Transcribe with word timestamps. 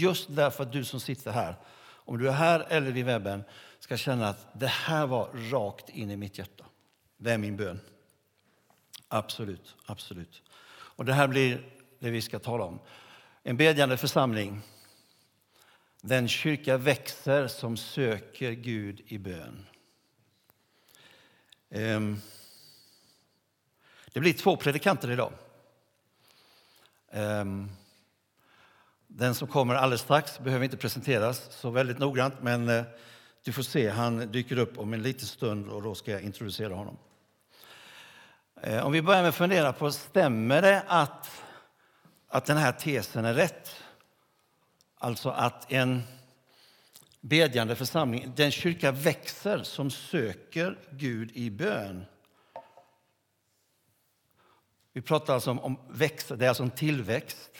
Just 0.00 0.26
därför 0.28 0.62
att 0.62 0.72
du 0.72 0.84
som 0.84 1.00
sitter 1.00 1.30
här, 1.30 1.56
om 2.04 2.18
du 2.18 2.28
är 2.28 2.32
här 2.32 2.66
eller 2.68 2.90
vid 2.90 3.04
webben, 3.04 3.44
ska 3.78 3.96
känna 3.96 4.28
att 4.28 4.60
det 4.60 4.66
här 4.66 5.06
var 5.06 5.50
rakt 5.50 5.88
in 5.88 6.10
i 6.10 6.16
mitt 6.16 6.38
hjärta. 6.38 6.64
Det 7.16 7.32
är 7.32 7.38
min 7.38 7.56
bön. 7.56 7.80
Absolut, 9.08 9.76
absolut. 9.86 10.42
Och 10.70 11.04
det 11.04 11.12
här 11.12 11.28
blir 11.28 11.64
det 11.98 12.10
vi 12.10 12.22
ska 12.22 12.38
tala 12.38 12.64
om. 12.64 12.80
En 13.42 13.56
bedjande 13.56 13.96
församling. 13.96 14.62
Den 16.00 16.28
kyrka 16.28 16.76
växer 16.76 17.48
som 17.48 17.76
söker 17.76 18.52
Gud 18.52 19.00
i 19.06 19.18
bön. 19.18 19.66
Ehm. 21.70 22.20
Det 24.12 24.20
blir 24.20 24.32
två 24.32 24.56
predikanter 24.56 25.10
idag. 25.10 25.32
Ehm. 27.10 27.70
Den 29.20 29.34
som 29.34 29.48
kommer 29.48 29.74
alldeles 29.74 30.00
strax 30.00 30.38
behöver 30.38 30.64
inte 30.64 30.76
presenteras 30.76 31.48
så 31.50 31.70
väldigt 31.70 31.98
noggrant, 31.98 32.34
men 32.42 32.68
eh, 32.68 32.84
du 33.44 33.52
får 33.52 33.62
se, 33.62 33.88
han 33.88 34.32
dyker 34.32 34.58
upp 34.58 34.78
om 34.78 34.92
en 34.92 35.02
liten 35.02 35.26
stund 35.26 35.68
och 35.68 35.82
då 35.82 35.94
ska 35.94 36.10
jag 36.10 36.22
introducera 36.22 36.74
honom. 36.74 36.96
Eh, 38.62 38.86
om 38.86 38.92
vi 38.92 39.02
börjar 39.02 39.22
med 39.22 39.28
att 39.28 39.34
fundera 39.34 39.72
på, 39.72 39.92
stämmer 39.92 40.62
det 40.62 40.82
att, 40.86 41.42
att 42.28 42.44
den 42.44 42.56
här 42.56 42.72
tesen 42.72 43.24
är 43.24 43.34
rätt? 43.34 43.70
Alltså 44.98 45.30
att 45.30 45.72
en 45.72 46.02
bedjande 47.20 47.76
församling, 47.76 48.32
den 48.36 48.50
kyrka 48.50 48.92
växer 48.92 49.62
som 49.62 49.90
söker 49.90 50.78
Gud 50.90 51.30
i 51.34 51.50
bön. 51.50 52.04
Vi 54.92 55.02
pratar 55.02 55.34
alltså 55.34 55.50
om, 55.50 55.60
om 55.60 55.78
växer, 55.88 56.36
det 56.36 56.44
är 56.44 56.48
alltså 56.48 56.62
en 56.62 56.70
tillväxt. 56.70 57.50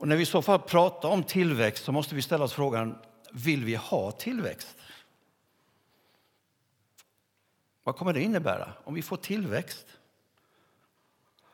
Och 0.00 0.08
när 0.08 0.16
vi 0.16 0.22
i 0.22 0.26
så 0.26 0.42
fall 0.42 0.60
pratar 0.60 1.08
om 1.08 1.24
tillväxt 1.24 1.84
så 1.84 1.92
måste 1.92 2.14
vi 2.14 2.22
ställa 2.22 2.44
oss 2.44 2.52
frågan, 2.52 2.98
vill 3.32 3.64
vi 3.64 3.74
ha 3.74 4.12
tillväxt? 4.12 4.76
Vad 7.82 7.96
kommer 7.96 8.12
det 8.12 8.22
innebära 8.22 8.72
om 8.84 8.94
vi 8.94 9.02
får 9.02 9.16
tillväxt? 9.16 9.86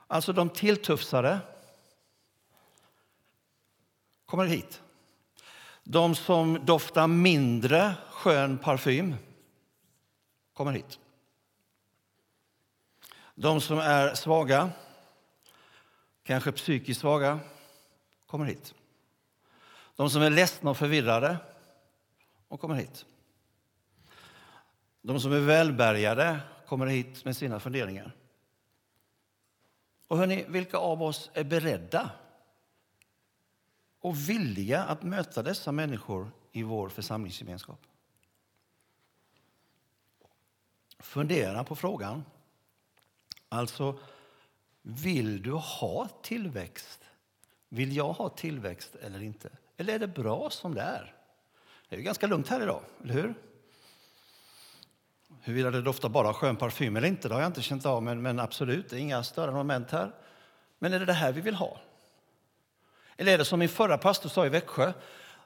Alltså 0.07 0.33
de 0.33 0.51
tilltufsade 0.51 1.39
kommer 4.27 4.47
hit. 4.47 4.83
De 5.85 6.15
som 6.15 6.65
doftar 6.65 7.07
mindre 7.07 7.95
skön 8.11 8.59
parfym 8.59 9.15
kommer 10.53 10.73
hit. 10.73 10.99
De 13.35 13.61
som 13.61 13.79
är 13.79 14.15
svaga, 14.15 14.71
kanske 16.23 16.53
psykiskt 16.53 17.01
svaga, 17.01 17.41
kommer 18.27 18.45
hit. 18.45 18.75
De 19.97 20.11
som 20.11 20.23
är 20.23 20.31
ledsna 20.31 20.71
och 20.71 20.77
förvirrade, 20.77 21.37
de 22.49 22.59
kommer 22.59 22.75
hit. 22.75 23.07
De 25.03 25.21
som 25.21 25.33
är 25.33 25.41
välbärgade 25.41 26.41
kommer 26.67 26.87
hit 26.87 27.25
med 27.25 27.37
sina 27.37 27.61
funderingar. 27.61 28.13
Och 30.09 30.19
hörni, 30.19 30.45
vilka 30.49 30.77
av 30.77 31.03
oss 31.03 31.31
är 31.35 31.45
beredda 31.45 32.11
och 34.01 34.29
villiga 34.29 34.85
att 34.85 35.03
möta 35.03 35.43
dessa 35.43 35.73
människor 35.73 36.31
i 36.53 36.63
vår 36.63 36.89
församlingsgemenskap? 36.89 37.81
Fundera 40.99 41.65
på 41.65 41.77
frågan. 41.77 42.25
Alltså, 43.49 43.99
vill 44.83 45.43
du 45.43 45.53
ha 45.53 46.09
tillväxt? 46.23 47.06
Vill 47.69 47.97
jag 47.97 48.13
ha 48.13 48.29
tillväxt 48.29 48.95
eller 48.95 49.23
inte? 49.23 49.51
Eller 49.77 49.95
är 49.95 49.99
det 49.99 50.07
bra 50.07 50.51
som 50.51 50.75
det 50.75 50.81
är? 50.81 51.15
Det 51.89 51.97
är 51.97 52.01
ganska 52.01 52.27
lugnt 52.27 52.49
här 52.49 52.63
idag, 52.63 52.83
eller 53.03 53.15
hur? 53.15 53.35
Huruvida 55.43 55.71
det 55.71 55.83
doftar 55.83 56.09
bara 56.09 56.35
skön 56.35 56.57
parfym 56.57 56.97
eller 56.97 57.09
inte, 57.09 57.29
det 57.29 57.35
har 57.35 57.43
jag 57.43 57.49
inte 57.49 57.63
känt 57.63 57.87
av, 57.87 58.03
men, 58.03 58.23
men 58.23 58.41
absolut, 58.41 58.91
det 58.91 58.97
är 58.97 59.01
inga 59.01 59.23
störande 59.23 59.55
moment 59.55 59.91
här. 59.91 60.13
Men 60.79 60.93
är 60.93 60.99
det 60.99 61.05
det 61.05 61.13
här 61.13 61.33
vi 61.33 61.41
vill 61.41 61.55
ha? 61.55 61.81
Eller 63.17 63.33
är 63.33 63.39
det 63.39 63.45
som 63.45 63.59
min 63.59 63.69
förra 63.69 63.99
pastor 63.99 64.29
sa 64.29 64.47
i 64.47 64.49
Växjö, 64.49 64.93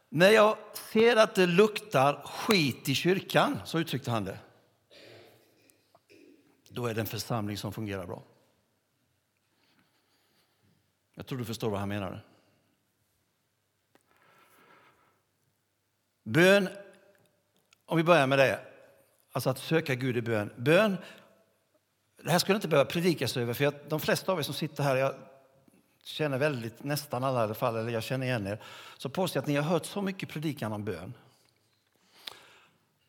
när 0.08 0.30
jag 0.30 0.56
ser 0.92 1.16
att 1.16 1.34
det 1.34 1.46
luktar 1.46 2.22
skit 2.24 2.88
i 2.88 2.94
kyrkan, 2.94 3.60
så 3.64 3.78
uttryckte 3.78 4.10
han 4.10 4.24
det, 4.24 4.38
då 6.68 6.86
är 6.86 6.94
det 6.94 7.00
en 7.00 7.06
församling 7.06 7.56
som 7.56 7.72
fungerar 7.72 8.06
bra. 8.06 8.22
Jag 11.20 11.26
tror 11.26 11.38
du 11.38 11.44
förstår 11.44 11.70
vad 11.70 11.80
han 11.80 11.88
menar. 11.88 12.24
Bön, 16.22 16.68
om 17.86 17.96
vi 17.96 18.04
börjar 18.04 18.26
med 18.26 18.38
det, 18.38 18.60
alltså 19.32 19.50
att 19.50 19.58
söka 19.58 19.94
Gud 19.94 20.16
i 20.16 20.22
bön. 20.22 20.52
Bön, 20.56 20.96
det 22.22 22.30
här 22.30 22.38
skulle 22.38 22.56
inte 22.56 22.68
behöva 22.68 22.90
predikas 22.90 23.36
över, 23.36 23.54
för 23.54 23.64
jag, 23.64 23.74
de 23.88 24.00
flesta 24.00 24.32
av 24.32 24.38
er 24.38 24.42
som 24.42 24.54
sitter 24.54 24.82
här, 24.82 24.96
jag 24.96 25.14
känner 26.02 26.38
väldigt, 26.38 26.84
nästan 26.84 27.24
alla 27.24 27.40
i 27.40 27.42
alla 27.42 27.54
fall, 27.54 27.76
eller 27.76 27.92
jag 27.92 28.02
känner 28.02 28.26
igen 28.26 28.46
er, 28.46 28.62
så 28.96 29.08
påstår 29.08 29.38
jag 29.38 29.42
att 29.42 29.48
ni 29.48 29.56
har 29.56 29.62
hört 29.62 29.86
så 29.86 30.02
mycket 30.02 30.28
predikan 30.28 30.72
om 30.72 30.84
bön. 30.84 31.14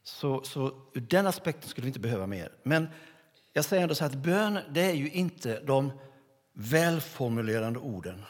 Så, 0.03 0.43
så 0.43 0.81
ur 0.93 1.01
den 1.01 1.27
aspekten 1.27 1.69
skulle 1.69 1.85
vi 1.85 1.89
inte 1.89 1.99
behöva 1.99 2.27
mer. 2.27 2.51
Men 2.63 2.87
jag 3.53 3.65
säger 3.65 3.83
ändå 3.83 3.95
så 3.95 4.03
här 4.03 4.11
att 4.11 4.17
bön, 4.17 4.59
det 4.69 4.81
är 4.81 4.93
ju 4.93 5.09
inte 5.09 5.59
de 5.59 5.91
välformulerande 6.53 7.79
orden. 7.79 8.25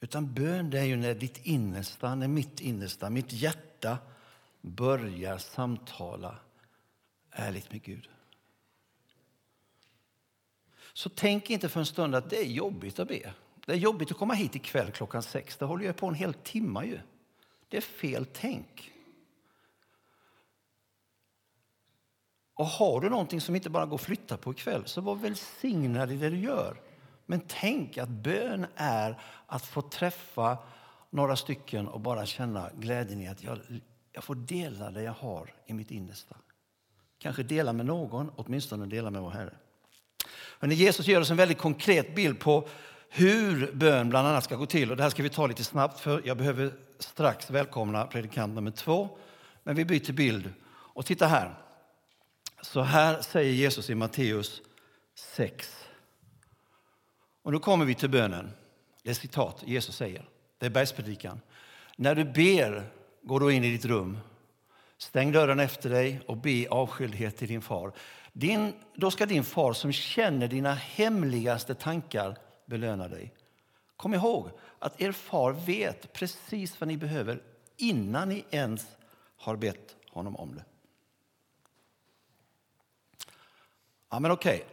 Utan 0.00 0.34
bön, 0.34 0.70
det 0.70 0.78
är 0.78 0.84
ju 0.84 0.96
när 0.96 1.14
ditt 1.14 1.46
innersta, 1.46 2.14
när 2.14 2.28
mitt 2.28 2.60
innersta, 2.60 3.10
mitt 3.10 3.32
hjärta 3.32 3.98
börjar 4.60 5.38
samtala 5.38 6.38
ärligt 7.30 7.72
med 7.72 7.82
Gud. 7.82 8.08
Så 10.92 11.08
tänk 11.08 11.50
inte 11.50 11.68
för 11.68 11.80
en 11.80 11.86
stund 11.86 12.14
att 12.14 12.30
det 12.30 12.36
är 12.36 12.48
jobbigt 12.48 12.98
att 12.98 13.08
be. 13.08 13.34
Det 13.66 13.72
är 13.72 13.76
jobbigt 13.76 14.10
att 14.10 14.16
komma 14.16 14.34
hit 14.34 14.56
ikväll 14.56 14.90
klockan 14.90 15.22
sex. 15.22 15.56
Det 15.56 15.64
håller 15.64 15.84
ju 15.84 15.92
på 15.92 16.06
en 16.06 16.14
hel 16.14 16.34
timme 16.34 16.84
ju. 16.84 17.00
Det 17.68 17.76
är 17.76 17.80
fel 17.80 18.26
tänk. 18.32 18.92
Och 22.54 22.66
har 22.66 23.00
du 23.00 23.08
någonting 23.08 23.40
som 23.40 23.54
inte 23.54 23.70
bara 23.70 23.86
går 23.86 23.94
att 23.94 24.00
flytta 24.00 24.36
på 24.36 24.50
ikväll, 24.50 24.86
så 24.86 25.00
var 25.00 25.14
välsignad 25.14 26.12
i 26.12 26.16
det 26.16 26.30
du 26.30 26.38
gör. 26.38 26.80
Men 27.30 27.40
tänk 27.46 27.98
att 27.98 28.08
bön 28.08 28.66
är 28.76 29.20
att 29.46 29.66
få 29.66 29.82
träffa 29.82 30.58
några 31.10 31.36
stycken 31.36 31.88
och 31.88 32.00
bara 32.00 32.26
känna 32.26 32.70
glädjen 32.78 33.20
i 33.20 33.28
att 33.28 33.42
jag, 33.42 33.58
jag 34.12 34.24
får 34.24 34.34
dela 34.34 34.90
det 34.90 35.02
jag 35.02 35.12
har 35.12 35.54
i 35.66 35.72
mitt 35.72 35.90
innersta. 35.90 36.36
Kanske 37.18 37.42
dela 37.42 37.72
med 37.72 37.86
någon, 37.86 38.30
åtminstone 38.36 38.86
dela 38.86 39.10
med 39.10 39.22
vår 39.22 39.30
Herre. 39.30 39.54
Hörrni, 40.60 40.74
Jesus 40.74 41.06
ger 41.06 41.20
oss 41.20 41.30
en 41.30 41.36
väldigt 41.36 41.58
konkret 41.58 42.14
bild 42.14 42.40
på 42.40 42.68
hur 43.08 43.72
bön 43.72 44.08
bland 44.08 44.28
annat 44.28 44.44
ska 44.44 44.56
gå 44.56 44.66
till. 44.66 44.90
Och 44.90 44.96
det 44.96 45.02
här 45.02 45.10
ska 45.10 45.22
vi 45.22 45.30
ta 45.30 45.46
lite 45.46 45.64
snabbt 45.64 46.00
för 46.00 46.22
jag 46.24 46.36
behöver 46.36 46.72
strax 46.98 47.50
välkomna 47.50 48.06
predikant 48.06 48.54
nummer 48.54 48.70
två. 48.70 49.18
Men 49.62 49.76
vi 49.76 49.84
byter 49.84 50.12
bild. 50.12 50.52
Och 50.68 51.06
titta 51.06 51.26
här. 51.26 51.54
Så 52.60 52.80
här 52.80 53.22
säger 53.22 53.52
Jesus 53.52 53.90
i 53.90 53.94
Matteus 53.94 54.62
6. 55.14 55.87
Och 57.48 57.52
nu 57.52 57.58
kommer 57.58 57.84
vi 57.84 57.94
till 57.94 58.10
bönen. 58.10 58.50
Det 59.02 59.10
är 59.10 59.14
citat 59.14 59.62
Jesus 59.66 59.96
säger. 59.96 60.28
Det 60.58 60.66
är 60.66 60.70
bergspredikan. 60.70 61.40
När 61.96 62.14
du 62.14 62.24
ber, 62.24 62.90
gå 63.22 63.38
då 63.38 63.50
in 63.50 63.64
i 63.64 63.70
ditt 63.70 63.84
rum. 63.84 64.18
Stäng 64.98 65.32
dörren 65.32 65.60
efter 65.60 65.90
dig 65.90 66.20
och 66.26 66.36
be 66.36 66.66
avskildhet 66.70 67.36
till 67.36 67.48
din 67.48 67.62
far. 67.62 67.92
Din, 68.32 68.72
då 68.94 69.10
ska 69.10 69.26
din 69.26 69.44
far 69.44 69.72
som 69.72 69.92
känner 69.92 70.48
dina 70.48 70.74
hemligaste 70.74 71.74
tankar 71.74 72.36
belöna 72.66 73.08
dig. 73.08 73.34
Kom 73.96 74.14
ihåg 74.14 74.50
att 74.78 75.00
er 75.00 75.12
far 75.12 75.52
vet 75.52 76.12
precis 76.12 76.80
vad 76.80 76.88
ni 76.88 76.96
behöver 76.96 77.42
innan 77.76 78.28
ni 78.28 78.44
ens 78.50 78.86
har 79.36 79.56
bett 79.56 79.96
honom 80.10 80.36
om 80.36 80.54
det. 80.54 80.64
Ja, 84.10 84.20
men 84.20 84.30
okej, 84.30 84.66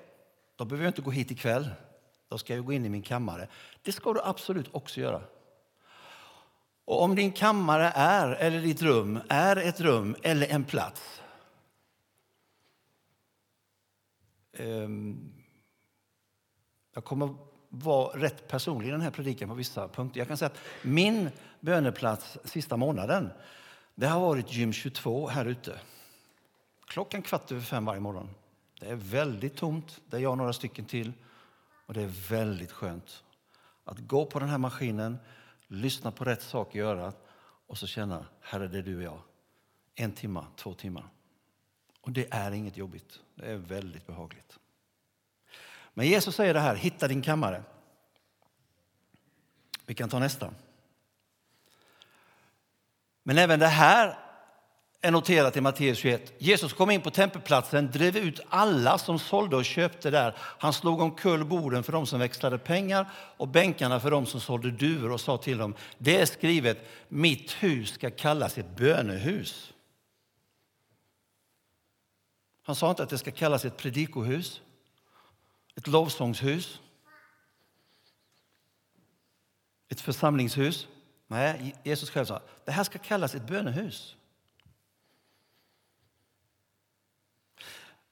då 0.55 0.65
behöver 0.65 0.85
jag 0.85 0.89
inte 0.89 1.01
gå 1.01 1.11
hit 1.11 1.31
ikväll. 1.31 1.69
Då 2.27 2.37
ska 2.37 2.55
jag 2.55 2.65
gå 2.65 2.73
in 2.73 2.85
i 2.85 2.89
min 2.89 3.01
kammare. 3.01 3.47
Det 3.81 3.91
ska 3.91 4.13
du 4.13 4.21
absolut 4.23 4.67
också 4.71 4.99
göra. 4.99 5.21
Och 6.85 7.03
om 7.03 7.15
din 7.15 7.31
kammare 7.31 7.91
är, 7.95 8.31
eller 8.31 8.61
ditt 8.61 8.81
rum 8.81 9.19
är 9.29 9.55
ett 9.55 9.81
rum 9.81 10.15
eller 10.23 10.47
en 10.47 10.63
plats 10.63 11.21
ehm, 14.53 15.33
jag 16.93 17.03
kommer 17.03 17.35
vara 17.69 18.19
rätt 18.19 18.47
personlig 18.47 18.87
i 18.87 18.91
den 18.91 19.01
här 19.01 19.11
predikan 19.11 19.49
på 19.49 19.55
vissa 19.55 19.87
punkter. 19.87 20.19
Jag 20.19 20.27
kan 20.27 20.37
säga 20.37 20.47
att 20.47 20.59
min 20.81 21.29
böneplats 21.59 22.37
sista 22.43 22.77
månaden 22.77 23.29
det 23.95 24.07
har 24.07 24.19
varit 24.19 24.53
gym 24.53 24.73
22 24.73 25.27
här 25.27 25.45
ute. 25.45 25.79
Klockan 26.87 27.21
kvart 27.21 27.51
över 27.51 27.61
fem 27.61 27.85
varje 27.85 27.99
morgon. 27.99 28.29
Det 28.79 28.85
är 28.85 28.95
väldigt 28.95 29.55
tomt. 29.55 30.01
Det 30.09 30.17
är 30.17 30.21
jag 30.21 30.31
och 30.31 30.37
några 30.37 30.53
stycken 30.53 30.85
till. 30.85 31.13
Och 31.85 31.93
det 31.93 32.01
är 32.01 32.29
väldigt 32.29 32.71
skönt 32.71 33.23
att 33.83 33.99
gå 33.99 34.25
på 34.25 34.39
den 34.39 34.49
här 34.49 34.57
maskinen, 34.57 35.17
lyssna 35.67 36.11
på 36.11 36.23
rätt 36.23 36.41
sak 36.41 36.75
i 36.75 36.79
örat 36.79 37.17
och 37.67 37.77
så 37.77 37.87
känna, 37.87 38.25
Herre 38.41 38.67
det 38.67 38.77
är 38.77 38.83
du 38.83 38.97
och 38.97 39.03
jag. 39.03 39.21
En 39.95 40.11
timme, 40.11 40.45
två 40.55 40.73
timmar. 40.73 41.09
Och 42.01 42.11
det 42.11 42.33
är 42.33 42.51
inget 42.51 42.77
jobbigt, 42.77 43.19
det 43.35 43.45
är 43.45 43.55
väldigt 43.55 44.07
behagligt. 44.07 44.59
Men 45.93 46.07
Jesus 46.07 46.35
säger 46.35 46.53
det 46.53 46.59
här, 46.59 46.75
hitta 46.75 47.07
din 47.07 47.21
kammare. 47.21 47.63
Vi 49.85 49.93
kan 49.93 50.09
ta 50.09 50.19
nästa. 50.19 50.53
Men 53.23 53.37
även 53.37 53.59
det 53.59 53.67
här 53.67 54.24
är 55.05 55.11
noterat 55.11 55.57
i 55.57 55.61
Matteus 55.61 55.97
21. 55.97 56.33
Jesus 56.37 56.73
kom 56.73 56.91
in 56.91 57.01
på 57.01 57.11
tempelplatsen, 57.11 57.91
drev 57.91 58.17
ut 58.17 58.39
alla 58.49 58.97
som 58.97 59.19
sålde 59.19 59.55
och 59.55 59.65
köpte 59.65 60.09
där. 60.09 60.35
Han 60.37 60.73
slog 60.73 61.01
omkull 61.01 61.45
borden 61.45 61.83
för 61.83 61.91
dem 61.91 62.05
som 62.05 62.19
växlade 62.19 62.57
pengar 62.57 63.09
och 63.37 63.47
bänkarna 63.47 63.99
för 63.99 64.11
dem 64.11 64.25
som 64.25 64.39
sålde 64.41 64.71
duvor 64.71 65.11
och 65.11 65.21
sa 65.21 65.37
till 65.37 65.57
dem, 65.57 65.75
det 65.97 66.21
är 66.21 66.25
skrivet, 66.25 66.89
mitt 67.07 67.51
hus 67.51 67.89
ska 67.93 68.11
kallas 68.11 68.57
ett 68.57 68.75
bönehus. 68.75 69.73
Han 72.63 72.75
sa 72.75 72.89
inte 72.89 73.03
att 73.03 73.09
det 73.09 73.17
ska 73.17 73.31
kallas 73.31 73.65
ett 73.65 73.77
predikohus, 73.77 74.61
ett 75.75 75.87
lovsångshus, 75.87 76.79
ett 79.89 80.01
församlingshus. 80.01 80.87
Nej, 81.27 81.75
Jesus 81.83 82.09
själv 82.09 82.25
sa 82.25 82.41
det 82.65 82.71
här 82.71 82.83
ska 82.83 82.99
kallas 82.99 83.35
ett 83.35 83.47
bönehus. 83.47 84.15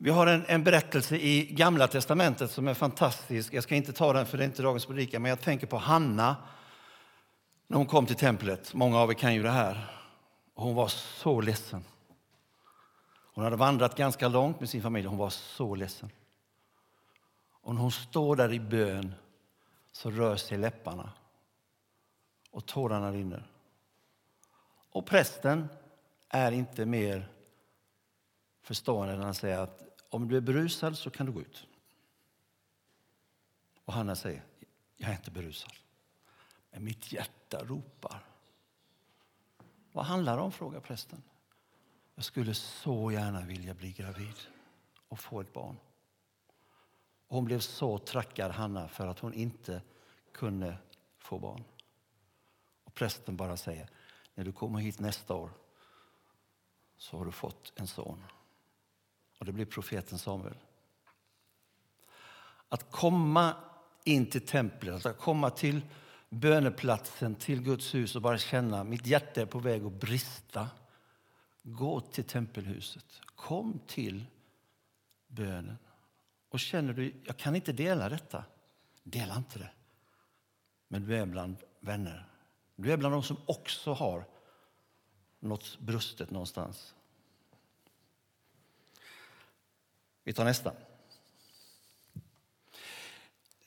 Vi 0.03 0.09
har 0.09 0.27
en, 0.27 0.45
en, 0.47 0.63
berättelse 0.63 1.15
i 1.15 1.45
Gamla 1.45 1.87
testamentet 1.87 2.51
som 2.51 2.67
är 2.67 2.73
fantastisk. 2.73 3.53
Jag 3.53 3.63
ska 3.63 3.75
inte 3.75 3.93
ta 3.93 4.13
den 4.13 4.25
för 4.25 4.37
det 4.37 4.43
är 4.43 4.45
inte 4.45 4.61
dagens 4.61 4.85
predikan, 4.85 5.21
men 5.21 5.29
jag 5.29 5.41
tänker 5.41 5.67
på 5.67 5.77
Hanna 5.77 6.35
när 7.67 7.77
hon 7.77 7.85
kom 7.85 8.05
till 8.05 8.15
templet. 8.15 8.73
Många 8.73 8.99
av 8.99 9.09
er 9.09 9.13
kan 9.13 9.35
ju 9.35 9.43
det 9.43 9.49
här. 9.49 9.87
hon 10.53 10.75
var 10.75 10.87
så 10.87 11.41
ledsen. 11.41 11.83
Hon 13.33 13.43
hade 13.43 13.55
vandrat 13.55 13.95
ganska 13.95 14.27
långt 14.27 14.59
med 14.59 14.69
sin 14.69 14.81
familj. 14.81 15.07
Hon 15.07 15.17
var 15.17 15.29
så 15.29 15.75
ledsen. 15.75 16.09
Och 17.61 17.75
när 17.75 17.81
hon 17.81 17.91
står 17.91 18.35
där 18.35 18.53
i 18.53 18.59
bön 18.59 19.13
så 19.91 20.11
rör 20.11 20.35
sig 20.35 20.57
läpparna 20.57 21.09
och 22.51 22.65
tårarna 22.65 23.11
rinner. 23.11 23.47
Och 24.89 25.05
prästen 25.05 25.69
är 26.29 26.51
inte 26.51 26.85
mer 26.85 27.29
förstående 28.61 29.15
när 29.15 29.23
han 29.23 29.33
säger 29.33 29.59
att 29.59 29.83
om 30.13 30.27
du 30.27 30.37
är 30.37 30.41
berusad 30.41 30.97
så 30.97 31.09
kan 31.09 31.25
du 31.25 31.31
gå 31.31 31.41
ut. 31.41 31.67
Och 33.85 33.93
Hanna 33.93 34.15
säger, 34.15 34.43
jag 34.97 35.09
är 35.09 35.15
inte 35.15 35.31
berusad. 35.31 35.73
Men 36.71 36.83
mitt 36.83 37.11
hjärta 37.11 37.63
ropar. 37.63 38.25
Vad 39.91 40.05
handlar 40.05 40.37
det 40.37 40.43
om? 40.43 40.51
frågar 40.51 40.79
prästen. 40.79 41.23
Jag 42.15 42.25
skulle 42.25 42.53
så 42.53 43.11
gärna 43.11 43.41
vilja 43.41 43.73
bli 43.73 43.91
gravid 43.91 44.35
och 45.07 45.19
få 45.19 45.41
ett 45.41 45.53
barn. 45.53 45.77
Och 47.27 47.35
hon 47.35 47.45
blev 47.45 47.59
så 47.59 47.97
trackad, 47.97 48.51
Hanna, 48.51 48.87
för 48.87 49.07
att 49.07 49.19
hon 49.19 49.33
inte 49.33 49.81
kunde 50.31 50.77
få 51.17 51.39
barn. 51.39 51.63
Och 52.83 52.93
prästen 52.93 53.37
bara 53.37 53.57
säger, 53.57 53.89
när 54.35 54.43
du 54.43 54.51
kommer 54.51 54.79
hit 54.79 54.99
nästa 54.99 55.35
år 55.35 55.51
så 56.97 57.17
har 57.17 57.25
du 57.25 57.31
fått 57.31 57.73
en 57.75 57.87
son. 57.87 58.23
Och 59.43 59.47
det 59.47 59.53
blir 59.53 59.65
profeten 59.65 60.17
Samuel. 60.17 60.55
Att 62.69 62.91
komma 62.91 63.55
in 64.03 64.29
till 64.29 64.45
templet, 64.45 65.05
att 65.05 65.17
komma 65.17 65.49
till 65.49 65.81
böneplatsen, 66.29 67.35
till 67.35 67.61
Guds 67.61 67.95
hus 67.95 68.15
och 68.15 68.21
bara 68.21 68.37
känna 68.37 68.81
att 68.81 68.87
mitt 68.87 69.05
hjärta 69.05 69.41
är 69.41 69.45
på 69.45 69.59
väg 69.59 69.85
att 69.85 69.93
brista. 69.93 70.69
Gå 71.63 71.99
till 71.99 72.23
tempelhuset. 72.23 73.21
Kom 73.35 73.79
till 73.87 74.25
bönen. 75.27 75.77
Och 76.49 76.59
känner 76.59 76.93
du, 76.93 77.13
jag 77.25 77.37
kan 77.37 77.55
inte 77.55 77.71
dela 77.71 78.09
detta, 78.09 78.45
dela 79.03 79.35
inte 79.37 79.59
det. 79.59 79.71
Men 80.87 81.05
du 81.05 81.15
är 81.15 81.25
bland 81.25 81.57
vänner. 81.79 82.29
Du 82.75 82.91
är 82.91 82.97
bland 82.97 83.15
de 83.15 83.23
som 83.23 83.37
också 83.45 83.93
har 83.93 84.25
något 85.39 85.79
brustet 85.79 86.31
någonstans. 86.31 86.95
Vi 90.23 90.33
tar 90.33 90.45
nästa. 90.45 90.73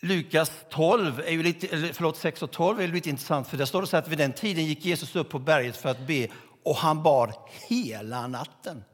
Lukas 0.00 0.52
12 0.70 1.20
är 1.20 1.30
ju 1.30 1.42
lite, 1.42 1.92
förlåt, 1.92 2.16
6 2.16 2.42
och 2.42 2.50
12 2.50 2.80
är 2.80 2.88
lite 2.88 3.10
intressant 3.10 3.48
för 3.48 3.56
där 3.56 3.64
står 3.64 3.80
det 3.80 3.86
så 3.86 3.96
att 3.96 4.08
vid 4.08 4.18
den 4.18 4.32
tiden 4.32 4.64
gick 4.64 4.84
Jesus 4.84 5.16
upp 5.16 5.28
på 5.28 5.38
berget 5.38 5.76
för 5.76 5.88
att 5.88 6.06
be 6.06 6.28
och 6.62 6.76
han 6.76 7.02
bad 7.02 7.34
hela 7.68 8.26
natten. 8.26 8.84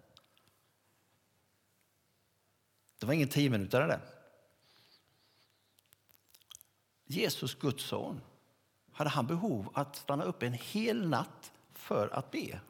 Det 2.98 3.06
var 3.06 3.14
ingen 3.14 3.28
tio 3.28 3.50
minuter 3.50 3.88
det. 3.88 4.00
Jesus, 7.06 7.54
Guds 7.54 7.84
son, 7.84 8.20
hade 8.92 9.10
han 9.10 9.26
behov 9.26 9.70
att 9.74 9.96
stanna 9.96 10.24
upp 10.24 10.42
en 10.42 10.52
hel 10.52 11.08
natt 11.08 11.52
för 11.74 12.08
att 12.08 12.30
be. 12.30 12.60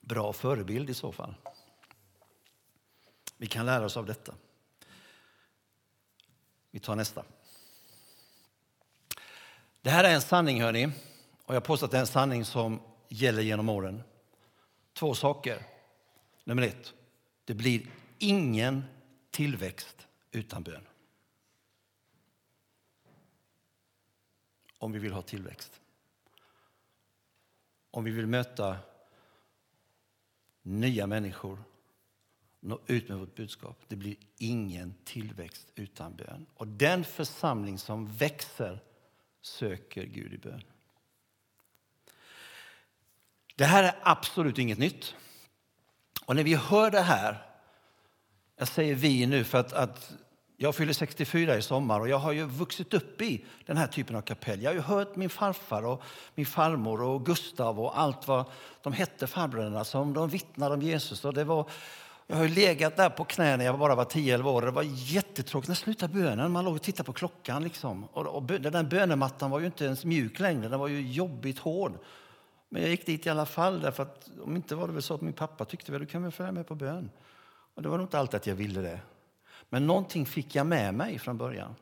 Bra 0.00 0.32
förebild 0.32 0.90
i 0.90 0.94
så 0.94 1.12
fall. 1.12 1.34
Vi 3.42 3.48
kan 3.48 3.66
lära 3.66 3.84
oss 3.84 3.96
av 3.96 4.06
detta. 4.06 4.34
Vi 6.70 6.80
tar 6.80 6.96
nästa. 6.96 7.24
Det 9.80 9.90
här 9.90 10.04
är 10.04 10.14
en 10.14 10.20
sanning, 10.20 10.62
hörni. 10.62 10.92
Och 11.44 11.54
jag 11.54 11.64
påstår 11.64 11.86
att 11.86 11.90
det 11.90 11.96
är 11.96 12.00
en 12.00 12.06
sanning 12.06 12.44
som 12.44 12.80
gäller 13.08 13.42
genom 13.42 13.68
åren. 13.68 14.02
Två 14.92 15.14
saker. 15.14 15.66
Nummer 16.44 16.62
ett. 16.62 16.94
Det 17.44 17.54
blir 17.54 17.86
ingen 18.18 18.84
tillväxt 19.30 20.06
utan 20.30 20.62
bön. 20.62 20.86
Om 24.78 24.92
vi 24.92 24.98
vill 24.98 25.12
ha 25.12 25.22
tillväxt. 25.22 25.80
Om 27.90 28.04
vi 28.04 28.10
vill 28.10 28.26
möta 28.26 28.78
nya 30.62 31.06
människor 31.06 31.58
nå 32.64 32.80
ut 32.86 33.08
med 33.08 33.18
vårt 33.18 33.34
budskap. 33.34 33.84
Det 33.88 33.96
blir 33.96 34.16
ingen 34.38 34.94
tillväxt 35.04 35.66
utan 35.74 36.16
bön. 36.16 36.46
Och 36.54 36.66
den 36.66 37.04
församling 37.04 37.78
som 37.78 38.06
växer 38.06 38.80
söker 39.40 40.04
Gud 40.04 40.32
i 40.32 40.38
bön. 40.38 40.62
Det 43.56 43.64
här 43.64 43.84
är 43.84 43.94
absolut 44.02 44.58
inget 44.58 44.78
nytt. 44.78 45.14
Och 46.24 46.36
när 46.36 46.44
vi 46.44 46.54
hör 46.54 46.90
det 46.90 47.00
här, 47.00 47.46
jag 48.56 48.68
säger 48.68 48.94
vi 48.94 49.26
nu 49.26 49.44
för 49.44 49.58
att, 49.58 49.72
att 49.72 50.12
jag 50.56 50.74
fyller 50.74 50.92
64 50.92 51.56
i 51.56 51.62
sommar 51.62 52.00
och 52.00 52.08
jag 52.08 52.18
har 52.18 52.32
ju 52.32 52.44
vuxit 52.44 52.94
upp 52.94 53.22
i 53.22 53.44
den 53.66 53.76
här 53.76 53.86
typen 53.86 54.16
av 54.16 54.22
kapell. 54.22 54.62
Jag 54.62 54.70
har 54.70 54.74
ju 54.74 54.80
hört 54.80 55.16
min 55.16 55.30
farfar 55.30 55.82
och 55.82 56.02
min 56.34 56.46
farmor 56.46 57.02
och 57.02 57.26
Gustav 57.26 57.80
och 57.80 58.00
allt 58.00 58.28
vad 58.28 58.44
de 58.82 58.92
hette 58.92 59.26
farbröderna 59.26 59.84
som 59.84 60.12
de 60.12 60.28
vittnade 60.28 60.74
om 60.74 60.82
Jesus. 60.82 61.24
Och 61.24 61.34
det 61.34 61.44
var 61.44 61.70
jag 62.32 62.38
har 62.38 62.48
legat 62.48 62.96
där 62.96 63.10
på 63.10 63.24
knä 63.24 63.56
när 63.56 63.64
jag 63.64 63.78
bara 63.78 63.94
var 63.94 64.04
10-11 64.04 64.44
år. 64.44 64.62
Det 64.62 64.70
var 64.70 64.82
jättetråkigt. 64.86 65.68
När 65.68 65.74
slutade 65.74 66.14
bönen? 66.14 66.52
Man 66.52 66.64
låg 66.64 66.74
och 66.74 66.82
tittade 66.82 67.06
på 67.06 67.12
klockan. 67.12 67.62
Liksom. 67.62 68.04
Och, 68.04 68.26
och 68.26 68.42
den 68.42 68.72
där 68.72 68.82
bönemattan 68.82 69.50
var 69.50 69.60
ju 69.60 69.66
inte 69.66 69.84
ens 69.84 70.04
mjuk 70.04 70.40
längre. 70.40 70.68
Den 70.68 70.80
var 70.80 70.88
ju 70.88 71.12
jobbigt 71.12 71.58
hård. 71.58 71.98
Men 72.68 72.82
jag 72.82 72.90
gick 72.90 73.06
dit 73.06 73.26
i 73.26 73.30
alla 73.30 73.46
fall. 73.46 73.80
Därför 73.80 74.02
att, 74.02 74.30
om 74.44 74.56
inte 74.56 74.74
var 74.74 74.86
det 74.86 74.92
väl 74.92 75.02
så 75.02 75.14
att 75.14 75.20
min 75.20 75.32
pappa 75.32 75.64
tyckte 75.64 75.94
att 75.94 76.00
du 76.00 76.06
kan 76.06 76.22
väl 76.22 76.32
följa 76.32 76.52
med 76.52 76.66
på 76.66 76.74
bön. 76.74 77.10
Och 77.74 77.82
det 77.82 77.88
var 77.88 77.98
nog 77.98 78.04
inte 78.04 78.18
alltid 78.18 78.36
att 78.36 78.46
jag 78.46 78.54
ville 78.54 78.80
det. 78.80 79.00
Men 79.68 79.86
någonting 79.86 80.26
fick 80.26 80.54
jag 80.54 80.66
med 80.66 80.94
mig 80.94 81.18
från 81.18 81.38
början. 81.38 81.74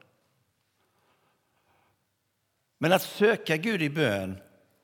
Men 2.79 2.93
att 2.93 3.03
söka 3.03 3.57
Gud 3.57 3.83
i 3.83 3.91
bön 3.91 4.39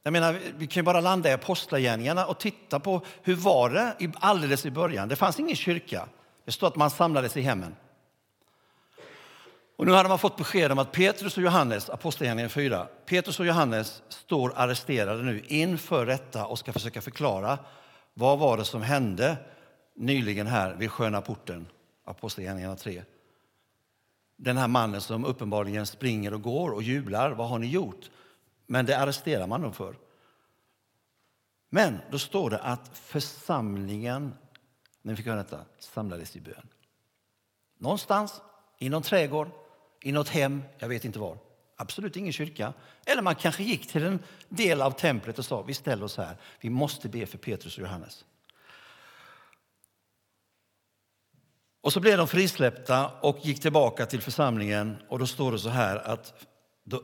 jag 0.06 0.12
menar, 0.12 0.38
vi 0.56 0.66
kan 0.66 0.84
bara 0.84 1.00
landa 1.00 1.28
i 1.28 1.32
Apostlagärningarna 1.32 2.26
och 2.26 2.40
titta 2.40 2.80
på 2.80 3.00
hur 3.22 3.34
var 3.34 3.70
det 3.70 4.12
alldeles 4.14 4.66
i 4.66 4.70
början. 4.70 5.08
Det 5.08 5.16
fanns 5.16 5.40
ingen 5.40 5.56
kyrka. 5.56 6.08
Det 6.44 6.52
står 6.52 6.66
att 6.66 6.76
man 6.76 6.90
samlades 6.90 7.36
i 7.36 7.40
hemmen. 7.40 7.76
Och 9.76 9.86
nu 9.86 9.92
hade 9.92 10.08
man 10.08 10.18
fått 10.18 10.36
besked 10.36 10.72
om 10.72 10.78
att 10.78 10.92
Petrus 10.92 11.36
och 11.36 11.42
Johannes, 11.42 11.90
Apostlagärningarna 11.90 12.48
4, 12.48 12.86
Petrus 13.06 13.40
och 13.40 13.46
Johannes 13.46 14.02
står 14.08 14.52
arresterade 14.56 15.22
nu 15.22 15.42
inför 15.46 16.06
rätta 16.06 16.46
och 16.46 16.58
ska 16.58 16.72
försöka 16.72 17.00
förklara 17.00 17.58
vad 18.14 18.38
var 18.38 18.56
det 18.56 18.64
som 18.64 18.82
hände 18.82 19.36
nyligen 19.96 20.46
här 20.46 20.74
vid 20.74 20.90
Sköna 20.90 21.20
porten, 21.20 21.66
Apostlagärningarna 22.04 22.76
3. 22.76 23.02
Den 24.36 24.56
här 24.56 24.68
mannen 24.68 25.00
som 25.00 25.24
uppenbarligen 25.24 25.86
springer 25.86 26.34
och 26.34 26.42
går 26.42 26.70
och 26.70 26.82
jublar, 26.82 27.30
vad 27.30 27.48
har 27.48 27.58
ni 27.58 27.66
gjort? 27.66 28.10
Men 28.66 28.86
det 28.86 28.98
arresterar 28.98 29.46
man 29.46 29.60
dem 29.60 29.72
för. 29.72 29.96
Men 31.68 31.98
då 32.10 32.18
står 32.18 32.50
det 32.50 32.58
att 32.58 32.98
församlingen, 32.98 34.34
när 35.02 35.12
vi 35.12 35.16
fick 35.16 35.26
höra 35.26 35.36
detta, 35.36 35.64
samlades 35.78 36.36
i 36.36 36.40
bön. 36.40 36.68
Någonstans, 37.78 38.40
i 38.78 38.88
någon 38.88 39.02
trädgård, 39.02 39.50
i 40.02 40.12
något 40.12 40.28
hem, 40.28 40.62
jag 40.78 40.88
vet 40.88 41.04
inte 41.04 41.18
var. 41.18 41.38
Absolut 41.76 42.16
ingen 42.16 42.32
kyrka. 42.32 42.72
Eller 43.06 43.22
man 43.22 43.34
kanske 43.34 43.62
gick 43.62 43.92
till 43.92 44.04
en 44.04 44.18
del 44.48 44.82
av 44.82 44.90
templet 44.90 45.38
och 45.38 45.44
sa 45.44 45.62
vi 45.62 45.74
ställer 45.74 46.04
oss 46.04 46.16
här. 46.16 46.36
Vi 46.60 46.70
måste 46.70 47.08
be 47.08 47.26
för 47.26 47.38
Petrus 47.38 47.76
och 47.76 47.82
Johannes. 47.82 48.24
Och 51.80 51.92
så 51.92 52.00
blev 52.00 52.18
de 52.18 52.28
frisläppta 52.28 53.10
och 53.20 53.38
gick 53.42 53.60
tillbaka 53.60 54.06
till 54.06 54.20
församlingen. 54.20 54.96
Och 55.08 55.18
då 55.18 55.26
står 55.26 55.52
det 55.52 55.58
så 55.58 55.68
här 55.68 55.96
att 55.96 56.46
då 56.84 57.02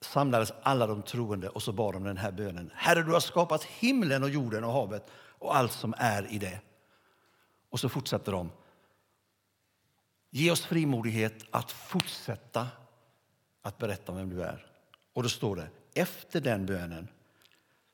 samlades 0.00 0.52
alla 0.62 0.86
de 0.86 1.02
troende 1.02 1.48
och 1.48 1.62
så 1.62 1.72
bad 1.72 1.94
de 1.94 2.04
den 2.04 2.16
här 2.16 2.32
bönen. 2.32 2.70
Herre, 2.74 3.02
du 3.02 3.12
har 3.12 3.20
skapat 3.20 3.64
himlen 3.64 4.22
och 4.22 4.30
jorden 4.30 4.64
och 4.64 4.72
havet 4.72 5.10
och 5.38 5.56
allt 5.56 5.72
som 5.72 5.94
är 5.98 6.32
i 6.32 6.38
det. 6.38 6.60
Och 7.70 7.80
så 7.80 7.88
fortsätter 7.88 8.32
de. 8.32 8.50
Ge 10.30 10.50
oss 10.50 10.60
frimodighet 10.60 11.44
att 11.50 11.72
fortsätta 11.72 12.68
att 13.62 13.78
berätta 13.78 14.12
om 14.12 14.18
vem 14.18 14.30
du 14.30 14.42
är. 14.42 14.66
Och 15.12 15.22
då 15.22 15.28
står 15.28 15.56
det, 15.56 15.70
efter 15.94 16.40
den 16.40 16.66
bönen 16.66 17.08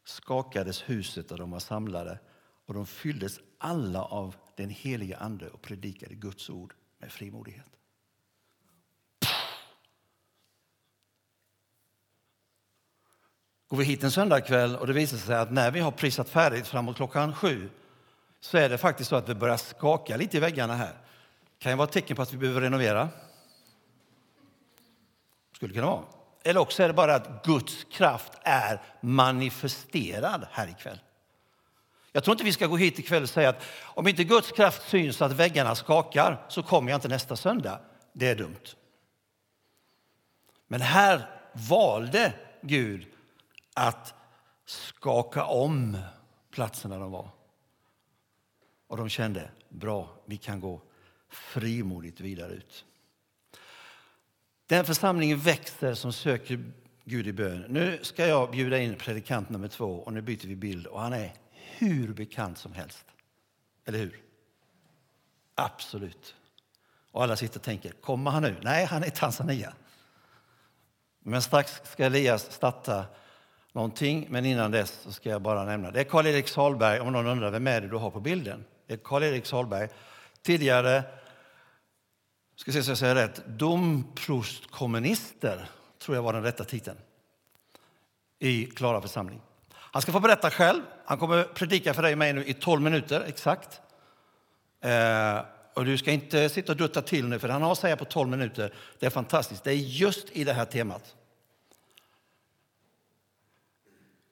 skakades 0.04 0.82
huset 0.82 1.28
där 1.28 1.38
de 1.38 1.50
var 1.50 1.58
samlade 1.58 2.18
och 2.66 2.75
de 2.75 2.87
fylldes 2.87 3.40
alla 3.58 4.04
av 4.04 4.37
den 4.56 4.70
helige 4.70 5.18
Ande 5.18 5.49
och 5.50 5.62
predikade 5.62 6.14
Guds 6.14 6.50
ord 6.50 6.75
med 6.99 7.12
frimodighet. 7.12 7.73
Går 13.74 13.78
vi 13.78 13.84
hit 13.84 14.04
en 14.04 14.10
söndagkväll 14.10 14.76
och 14.76 14.86
det 14.86 14.92
visar 14.92 15.16
sig 15.16 15.36
att 15.36 15.52
när 15.52 15.70
vi 15.70 15.80
har 15.80 15.90
prisat 15.90 16.28
färdigt 16.28 16.66
framåt 16.66 16.96
klockan 16.96 17.34
sju 17.34 17.70
så 18.40 18.58
är 18.58 18.68
det 18.68 18.78
faktiskt 18.78 19.10
så 19.10 19.16
att 19.16 19.28
vi 19.28 19.34
börjar 19.34 19.56
skaka 19.56 20.16
lite 20.16 20.36
i 20.36 20.40
väggarna 20.40 20.74
här. 20.74 20.92
kan 21.58 21.72
ju 21.72 21.76
vara 21.76 21.88
ett 21.88 21.92
tecken 21.92 22.16
på 22.16 22.22
att 22.22 22.32
vi 22.32 22.36
behöver 22.36 22.60
renovera. 22.60 23.08
Skulle 25.56 25.74
kunna 25.74 25.86
vara. 25.86 26.02
Eller 26.42 26.60
också 26.60 26.82
är 26.82 26.88
det 26.88 26.94
bara 26.94 27.14
att 27.14 27.44
Guds 27.44 27.84
kraft 27.92 28.32
är 28.42 28.82
manifesterad 29.00 30.46
här 30.50 30.68
ikväll. 30.68 31.00
Jag 32.12 32.24
tror 32.24 32.32
inte 32.32 32.44
vi 32.44 32.52
ska 32.52 32.66
gå 32.66 32.76
hit 32.76 32.98
ikväll 32.98 33.22
och 33.22 33.30
säga 33.30 33.48
att 33.48 33.62
om 33.82 34.08
inte 34.08 34.24
Guds 34.24 34.52
kraft 34.52 34.88
syns 34.88 35.16
så 35.16 35.24
att 35.24 35.32
väggarna 35.32 35.74
skakar 35.74 36.44
så 36.48 36.62
kommer 36.62 36.90
jag 36.90 36.96
inte 36.96 37.08
nästa 37.08 37.36
söndag. 37.36 37.80
Det 38.12 38.28
är 38.28 38.36
dumt. 38.36 38.64
Men 40.68 40.80
här 40.80 41.30
valde 41.52 42.32
Gud 42.62 43.06
att 43.74 44.14
skaka 44.64 45.44
om 45.44 45.98
platserna 46.50 46.98
de 46.98 47.10
var. 47.10 47.28
Och 48.86 48.96
de 48.96 49.08
kände, 49.08 49.50
bra, 49.68 50.08
vi 50.24 50.36
kan 50.36 50.60
gå 50.60 50.80
frimodigt 51.28 52.20
vidare 52.20 52.52
ut. 52.52 52.84
Den 54.66 54.84
församlingen 54.84 55.38
växer 55.38 55.94
som 55.94 56.12
söker 56.12 56.72
Gud 57.04 57.26
i 57.26 57.32
bön. 57.32 57.64
Nu 57.68 57.98
ska 58.02 58.26
jag 58.26 58.50
bjuda 58.50 58.78
in 58.78 58.94
predikant 58.94 59.50
nummer 59.50 59.68
två 59.68 60.00
och 60.00 60.12
nu 60.12 60.22
byter 60.22 60.46
vi 60.46 60.56
bild 60.56 60.86
och 60.86 61.00
han 61.00 61.12
är 61.12 61.32
hur 61.50 62.14
bekant 62.14 62.58
som 62.58 62.72
helst. 62.72 63.04
Eller 63.84 63.98
hur? 63.98 64.22
Absolut. 65.54 66.34
Och 67.10 67.22
alla 67.22 67.36
sitter 67.36 67.58
och 67.58 67.62
tänker, 67.64 67.92
kommer 67.92 68.30
han 68.30 68.42
nu? 68.42 68.56
Nej, 68.62 68.84
han 68.84 69.02
är 69.02 69.06
i 69.06 69.10
Tanzania. 69.10 69.74
Men 71.18 71.42
strax 71.42 71.80
ska 71.84 72.04
Elias 72.04 72.52
starta 72.52 73.06
någonting, 73.74 74.26
men 74.30 74.44
innan 74.44 74.70
dess 74.70 75.00
så 75.02 75.12
ska 75.12 75.28
jag 75.28 75.42
bara 75.42 75.64
nämna. 75.64 75.90
Det 75.90 76.00
är 76.00 76.04
Karl-Erik 76.04 76.48
Salberg, 76.48 77.00
om 77.00 77.12
någon 77.12 77.26
undrar 77.26 77.50
vem 77.50 77.66
är 77.66 77.80
det 77.80 77.88
du 77.88 77.96
har 77.96 78.10
på 78.10 78.20
bilden. 78.20 78.64
Det 78.86 78.94
är 78.94 78.98
Karl-Erik 78.98 79.46
Salberg, 79.46 79.88
tidigare, 80.42 81.02
ska 82.56 82.72
se 82.72 82.82
så 82.82 82.90
jag 82.90 82.98
säger 82.98 83.14
rätt, 83.14 83.42
domprostkommunister, 83.46 85.68
tror 85.98 86.16
jag 86.16 86.22
var 86.22 86.32
den 86.32 86.42
rätta 86.42 86.64
titeln, 86.64 86.98
i 88.38 88.66
Klara 88.66 89.00
församling. 89.00 89.40
Han 89.74 90.02
ska 90.02 90.12
få 90.12 90.20
berätta 90.20 90.50
själv. 90.50 90.82
Han 91.04 91.18
kommer 91.18 91.44
predika 91.44 91.94
för 91.94 92.02
dig 92.02 92.12
och 92.12 92.18
mig 92.18 92.32
nu 92.32 92.44
i 92.44 92.54
12 92.54 92.82
minuter 92.82 93.24
exakt. 93.26 93.80
Eh, 94.80 95.40
och 95.74 95.84
du 95.84 95.98
ska 95.98 96.10
inte 96.10 96.48
sitta 96.48 96.72
och 96.72 96.78
dutta 96.78 97.02
till 97.02 97.28
nu, 97.28 97.38
för 97.38 97.48
han 97.48 97.62
har 97.62 97.72
att 97.72 97.78
säga 97.78 97.96
på 97.96 98.04
12 98.04 98.28
minuter. 98.28 98.74
Det 98.98 99.06
är 99.06 99.10
fantastiskt. 99.10 99.64
Det 99.64 99.70
är 99.70 99.76
just 99.76 100.30
i 100.30 100.44
det 100.44 100.52
här 100.52 100.64
temat. 100.64 101.14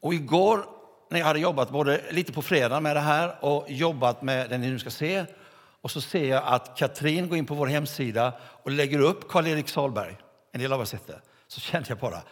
Och 0.02 0.14
igår 0.14 0.64
när 1.10 1.18
jag 1.18 1.26
hade 1.26 1.38
jobbat 1.38 1.70
både 1.70 2.00
lite 2.10 2.32
på 2.32 2.42
fredag 2.42 2.80
med 2.80 2.96
det 2.96 3.00
här 3.00 3.44
och 3.44 3.70
jobbat 3.70 4.22
med 4.22 4.50
den 4.50 4.60
ni 4.60 4.70
nu 4.70 4.78
ska 4.78 4.90
se 4.90 5.24
och 5.80 5.90
så 5.90 6.00
ser 6.00 6.28
jag 6.28 6.42
att 6.46 6.76
Katrin 6.76 7.28
går 7.28 7.38
in 7.38 7.46
på 7.46 7.54
vår 7.54 7.66
hemsida 7.66 8.32
och 8.40 8.70
lägger 8.70 8.98
upp 8.98 9.28
Karl-Erik 9.28 9.68
Salberg. 9.68 10.16
En 10.52 10.60
del 10.60 10.72
av 10.72 10.76
er 10.76 10.80
har 10.80 10.84
sett 10.84 11.06
det. 11.06 11.20
Så 11.46 11.60
kände 11.60 11.88
jag 11.88 11.98
bara, 11.98 12.22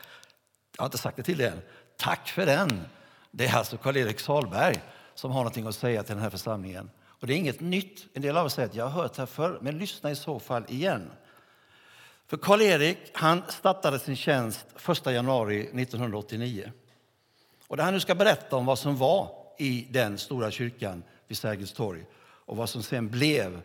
jag 0.76 0.82
har 0.82 0.84
inte 0.84 0.98
sagt 0.98 1.16
det 1.16 1.22
till 1.22 1.38
dig 1.38 1.46
än, 1.46 1.62
tack 1.96 2.28
för 2.28 2.46
den. 2.46 2.84
Det 3.30 3.46
är 3.46 3.56
alltså 3.56 3.76
Karl-Erik 3.76 4.20
Salberg 4.20 4.82
som 5.14 5.30
har 5.30 5.38
någonting 5.38 5.66
att 5.66 5.74
säga 5.74 6.02
till 6.02 6.14
den 6.14 6.22
här 6.22 6.30
församlingen. 6.30 6.90
Och 7.06 7.26
det 7.26 7.34
är 7.34 7.36
inget 7.36 7.60
nytt. 7.60 8.06
En 8.14 8.22
del 8.22 8.36
av 8.36 8.44
er 8.44 8.48
säger 8.48 8.68
att 8.68 8.74
jag 8.74 8.84
har 8.84 9.02
hört 9.02 9.14
det 9.14 9.22
här 9.22 9.26
förr, 9.26 9.58
men 9.62 9.78
lyssna 9.78 10.10
i 10.10 10.16
så 10.16 10.38
fall 10.38 10.64
igen. 10.68 11.10
För 12.26 12.36
Karl-Erik 12.36 12.98
han 13.12 13.42
startade 13.48 13.98
sin 13.98 14.16
tjänst 14.16 14.66
1 14.88 15.06
januari 15.06 15.60
1989. 15.60 16.72
Och 17.70 17.76
det 17.76 17.82
han 17.82 17.94
nu 17.94 18.00
ska 18.00 18.14
berätta 18.14 18.56
om 18.56 18.66
vad 18.66 18.78
som 18.78 18.96
var 18.96 19.30
i 19.58 19.86
den 19.90 20.18
stora 20.18 20.50
kyrkan 20.50 21.02
vid 21.28 21.38
Sergels 21.38 21.72
torg 21.72 22.06
och 22.20 22.56
vad 22.56 22.70
som 22.70 22.82
sen 22.82 23.08
blev, 23.08 23.62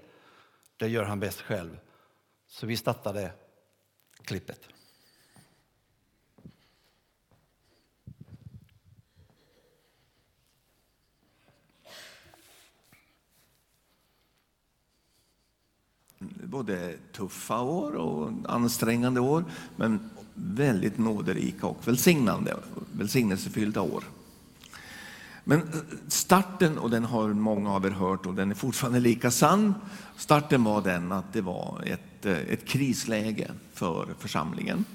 det 0.78 0.88
gör 0.88 1.04
han 1.04 1.20
bäst 1.20 1.42
själv. 1.42 1.80
Så 2.48 2.66
vi 2.66 2.78
startade 2.78 3.32
klippet. 4.24 4.60
både 16.44 16.98
tuffa 17.12 17.62
år 17.62 17.96
och 17.96 18.32
ansträngande 18.46 19.20
år, 19.20 19.46
men 19.76 20.10
väldigt 20.36 20.98
nåderika 20.98 21.68
och 21.68 21.88
välsignande, 21.88 22.58
välsignelsefyllda 22.92 23.82
år. 23.82 24.04
Men 25.44 25.60
eh, 25.60 25.66
starten, 26.08 26.78
och 26.78 26.90
den 26.90 27.04
har 27.04 27.30
många 27.34 27.72
av 27.72 27.86
er 27.86 27.92
hört 27.92 28.26
och 28.26 28.34
den 28.34 28.52
är 28.52 28.56
fortfarande 28.56 29.00
lika 29.00 29.32
sann, 29.32 29.74
starten 30.18 30.64
var 30.64 30.82
den 30.82 31.12
att 31.12 31.34
det 31.34 31.42
var 31.42 31.84
ett, 31.86 32.26
eh, 32.26 32.38
ett 32.38 32.66
krisläge 32.66 33.52
för 33.74 34.08
församlingen. 34.20 34.86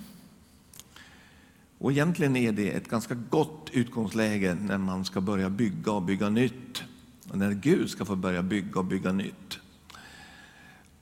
Och 1.78 1.92
egentligen 1.92 2.36
är 2.36 2.52
det 2.52 2.70
ett 2.70 2.88
ganska 2.88 3.14
gott 3.14 3.70
utgångsläge 3.72 4.54
när 4.54 4.78
man 4.78 5.04
ska 5.04 5.20
börja 5.20 5.50
bygga 5.50 5.92
och 5.92 6.02
bygga 6.02 6.28
nytt. 6.28 6.82
Och 7.30 7.38
när 7.38 7.52
Gud 7.52 7.90
ska 7.90 8.04
få 8.04 8.16
börja 8.16 8.42
bygga 8.42 8.78
och 8.80 8.84
bygga 8.84 9.12
nytt. 9.12 9.58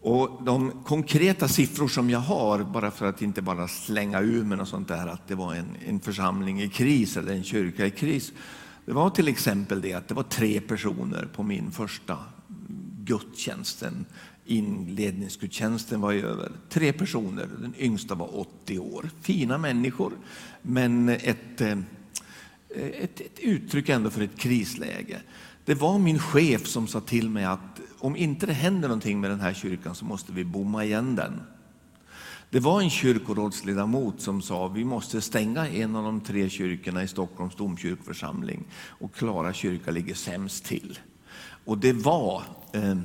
Och 0.00 0.42
de 0.44 0.72
konkreta 0.84 1.48
siffror 1.48 1.88
som 1.88 2.10
jag 2.10 2.18
har, 2.18 2.64
bara 2.64 2.90
för 2.90 3.06
att 3.06 3.22
inte 3.22 3.42
bara 3.42 3.68
slänga 3.68 4.20
ur 4.20 4.44
mig 4.44 4.58
något 4.58 4.68
sånt 4.68 4.88
där, 4.88 5.06
att 5.06 5.28
det 5.28 5.34
var 5.34 5.54
en, 5.54 5.68
en 5.86 6.00
församling 6.00 6.62
i 6.62 6.68
kris 6.68 7.16
eller 7.16 7.32
en 7.32 7.44
kyrka 7.44 7.86
i 7.86 7.90
kris. 7.90 8.32
Det 8.84 8.92
var 8.92 9.10
till 9.10 9.28
exempel 9.28 9.80
det 9.80 9.94
att 9.94 10.08
det 10.08 10.14
var 10.14 10.22
tre 10.22 10.60
personer 10.60 11.28
på 11.34 11.42
min 11.42 11.70
första 11.70 12.18
gudstjänsten. 12.98 14.04
Inledningsgudstjänsten 14.44 16.00
var 16.00 16.12
över. 16.12 16.52
Tre 16.68 16.92
personer, 16.92 17.48
den 17.60 17.74
yngsta 17.78 18.14
var 18.14 18.38
80 18.38 18.78
år. 18.78 19.10
Fina 19.20 19.58
människor, 19.58 20.12
men 20.62 21.08
ett, 21.08 21.60
eh, 21.60 21.78
ett, 22.76 23.20
ett 23.20 23.38
uttryck 23.38 23.88
ändå 23.88 24.10
för 24.10 24.22
ett 24.22 24.38
krisläge. 24.38 25.20
Det 25.64 25.74
var 25.74 25.98
min 25.98 26.18
chef 26.18 26.66
som 26.66 26.86
sa 26.86 27.00
till 27.00 27.30
mig 27.30 27.44
att 27.44 27.80
om 27.98 28.16
inte 28.16 28.46
det 28.46 28.52
händer 28.52 28.88
någonting 28.88 29.20
med 29.20 29.30
den 29.30 29.40
här 29.40 29.54
kyrkan 29.54 29.94
så 29.94 30.04
måste 30.04 30.32
vi 30.32 30.44
bomma 30.44 30.84
igen 30.84 31.14
den. 31.16 31.40
Det 32.50 32.60
var 32.60 32.80
en 32.80 32.90
kyrkorådsledamot 32.90 34.20
som 34.20 34.42
sa 34.42 34.68
vi 34.68 34.84
måste 34.84 35.20
stänga 35.20 35.68
en 35.68 35.96
av 35.96 36.04
de 36.04 36.20
tre 36.20 36.48
kyrkorna 36.48 37.02
i 37.02 37.08
Stockholms 37.08 37.54
domkyrkoförsamling 37.54 38.64
och 38.86 39.14
Klara 39.14 39.52
kyrka 39.52 39.90
ligger 39.90 40.14
sämst 40.14 40.64
till. 40.64 40.98
Och 41.64 41.78
det 41.78 41.92
var 41.92 42.42
eh, 42.72 42.96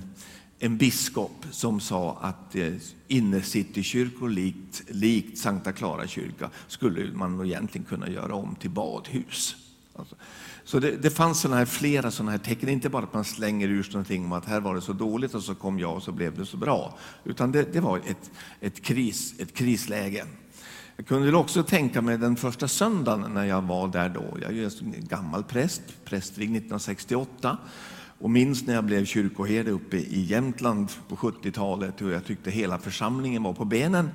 en 0.60 0.78
biskop 0.78 1.46
som 1.52 1.80
sa 1.80 2.18
att 2.22 2.56
eh, 2.56 2.74
innercitykyrkor 3.08 4.30
likt, 4.30 4.84
likt 4.88 5.38
Sankta 5.38 5.72
Klara 5.72 6.08
kyrka 6.08 6.50
skulle 6.68 7.14
man 7.14 7.46
egentligen 7.46 7.86
kunna 7.86 8.10
göra 8.10 8.36
om 8.36 8.56
till 8.56 8.70
badhus. 8.70 9.56
Alltså, 9.96 10.16
så 10.66 10.80
det, 10.80 10.92
det 10.92 11.10
fanns 11.10 11.40
såna 11.40 11.56
här, 11.56 11.66
flera 11.66 12.12
sådana 12.12 12.32
här 12.32 12.38
tecken, 12.38 12.70
inte 12.70 12.90
bara 12.90 13.04
att 13.04 13.14
man 13.14 13.24
slänger 13.24 13.68
ur 13.68 13.84
sig 13.84 13.94
någonting 13.94 14.26
om 14.26 14.32
att 14.32 14.46
här 14.46 14.60
var 14.60 14.76
det 14.76 14.82
så 14.82 14.94
dåligt 14.94 15.34
och 15.34 15.44
så 15.44 15.56
kom 15.56 15.80
jag 15.80 15.96
och 15.96 16.04
så 16.04 16.12
blev 16.12 16.38
det 16.38 16.46
så 16.46 16.58
bra. 16.58 16.98
Utan 17.24 17.52
det, 17.52 17.74
det 17.74 17.80
var 17.80 17.98
ett, 17.98 18.32
ett, 18.62 18.84
kris, 18.84 19.34
ett 19.40 19.54
krisläge. 19.54 20.26
Jag 20.96 21.08
kunde 21.08 21.38
också 21.38 21.64
tänka 21.64 22.02
mig 22.02 22.18
den 22.18 22.36
första 22.36 22.68
söndagen 22.68 23.34
när 23.34 23.46
jag 23.46 23.62
var 23.62 23.88
där 23.88 24.10
då. 24.10 24.38
Jag 24.42 24.58
är 24.58 24.84
en 24.84 25.08
gammal 25.08 25.44
präst, 25.44 25.82
prästvig 26.06 26.46
1968 26.46 27.58
och 28.20 28.30
minns 28.30 28.68
när 28.68 28.74
jag 28.74 28.84
blev 28.84 29.06
kyrkoherde 29.06 29.72
uppe 29.72 29.98
i 29.98 30.22
Jämtland 30.22 30.90
på 31.08 31.16
70-talet 31.16 32.02
hur 32.02 32.12
jag 32.12 32.26
tyckte 32.26 32.52
hela 32.52 32.78
församlingen 32.78 33.44
var 33.44 33.54
på 33.54 33.66
benen. 33.66 34.10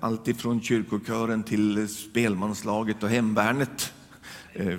Allt 0.00 0.28
ifrån 0.28 0.60
kyrkokören 0.60 1.42
till 1.42 1.88
spelmanslaget 1.88 3.02
och 3.02 3.08
hemvärnet. 3.08 3.92
Eh, 4.52 4.78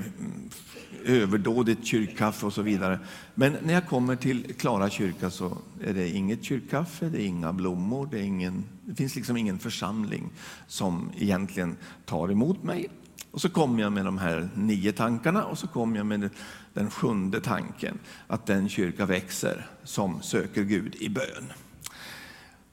Överdådigt 1.08 1.86
kyrkkaffe 1.86 2.46
och 2.46 2.54
så 2.54 2.62
vidare. 2.62 3.00
Men 3.36 3.58
när 3.64 3.74
jag 3.74 3.88
kommer 3.88 4.16
till 4.16 4.54
Klara 4.58 4.90
kyrka 4.90 5.30
så 5.30 5.58
är 5.82 5.94
det 5.94 6.10
inget 6.10 6.44
kyrkkaffe, 6.44 7.10
det 7.10 7.22
är 7.22 7.26
inga 7.26 7.54
blommor, 7.54 8.08
det, 8.12 8.20
är 8.20 8.24
ingen, 8.24 8.64
det 8.86 8.96
finns 8.96 9.16
liksom 9.16 9.38
ingen 9.38 9.60
församling 9.60 10.30
som 10.68 11.12
egentligen 11.18 11.78
tar 12.06 12.32
emot 12.32 12.64
mig. 12.64 12.90
Och 13.32 13.42
så 13.42 13.50
kommer 13.50 13.82
jag 13.82 13.92
med 13.92 14.06
de 14.06 14.18
här 14.18 14.50
nio 14.56 14.92
tankarna 14.92 15.46
och 15.46 15.58
så 15.58 15.68
kommer 15.68 15.98
jag 15.98 16.06
med 16.06 16.30
den 16.74 16.90
sjunde 16.90 17.42
tanken, 17.42 18.00
att 18.28 18.46
den 18.46 18.70
kyrka 18.70 19.06
växer 19.06 19.68
som 19.84 20.22
söker 20.22 20.64
Gud 20.64 20.96
i 20.96 21.10
bön. 21.10 21.54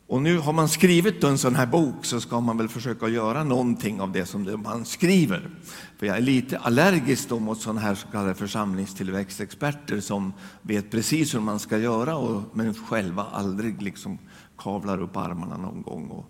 Och 0.07 0.23
nu 0.23 0.39
har 0.39 0.53
man 0.53 0.69
skrivit 0.69 1.25
en 1.25 1.39
sån 1.39 1.55
här 1.55 1.67
bok 1.67 2.05
så 2.05 2.21
ska 2.21 2.41
man 2.41 2.59
väl 2.59 2.69
försöka 2.69 3.09
göra 3.09 3.45
någonting 3.45 4.01
av 4.01 4.13
det 4.13 4.27
som 4.27 4.63
man 4.65 4.85
skriver. 4.85 5.51
För 5.99 6.07
jag 6.07 6.17
är 6.17 6.21
lite 6.21 6.59
allergisk 6.59 7.29
då 7.29 7.39
mot 7.39 7.61
sådana 7.61 7.81
här 7.81 7.95
så 7.95 8.09
kallade 8.09 8.35
församlingstillväxtexperter 8.35 10.01
som 10.01 10.33
vet 10.63 10.91
precis 10.91 11.35
hur 11.35 11.41
man 11.41 11.59
ska 11.59 11.79
göra 11.79 12.17
och, 12.17 12.43
men 12.53 12.75
själva 12.75 13.25
aldrig 13.33 13.83
liksom 13.83 14.19
kavlar 14.59 15.03
upp 15.03 15.17
armarna 15.17 15.57
någon 15.57 15.83
gång 15.83 16.09
och 16.09 16.27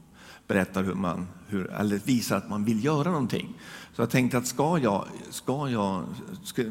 berättar 0.47 0.83
hur 0.83 0.95
man, 0.95 1.27
hur, 1.47 1.73
eller 1.73 2.01
visar 2.05 2.37
att 2.37 2.51
man 2.51 2.65
vill 2.65 2.85
göra 2.85 3.11
någonting. 3.11 3.55
Så 3.93 4.03
jag 4.03 4.11
tänkte 4.11 4.39
att 4.39 4.47
ska 4.47 4.79
jag, 4.79 5.05
ska 5.31 5.69
jag, 5.69 6.05
ska, 6.43 6.63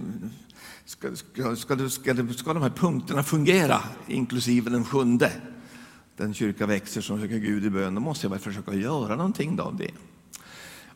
ska, 0.86 1.15
ska, 1.15 1.55
ska, 1.55 1.89
ska, 1.89 2.33
ska 2.33 2.53
de 2.53 2.63
här 2.63 2.69
punkterna 2.69 3.24
fungera, 3.24 3.79
inklusive 4.07 4.69
den 4.69 4.86
sjunde, 4.86 5.31
den 6.17 6.34
kyrka 6.34 6.65
växer 6.65 7.01
som 7.01 7.22
söker 7.22 7.38
Gud 7.38 7.65
i 7.65 7.70
bön, 7.70 7.96
då 7.96 8.01
måste 8.01 8.25
jag 8.25 8.32
väl 8.32 8.39
försöka 8.39 8.74
göra 8.74 9.15
någonting 9.15 9.60
av 9.60 9.77
det. 9.77 9.91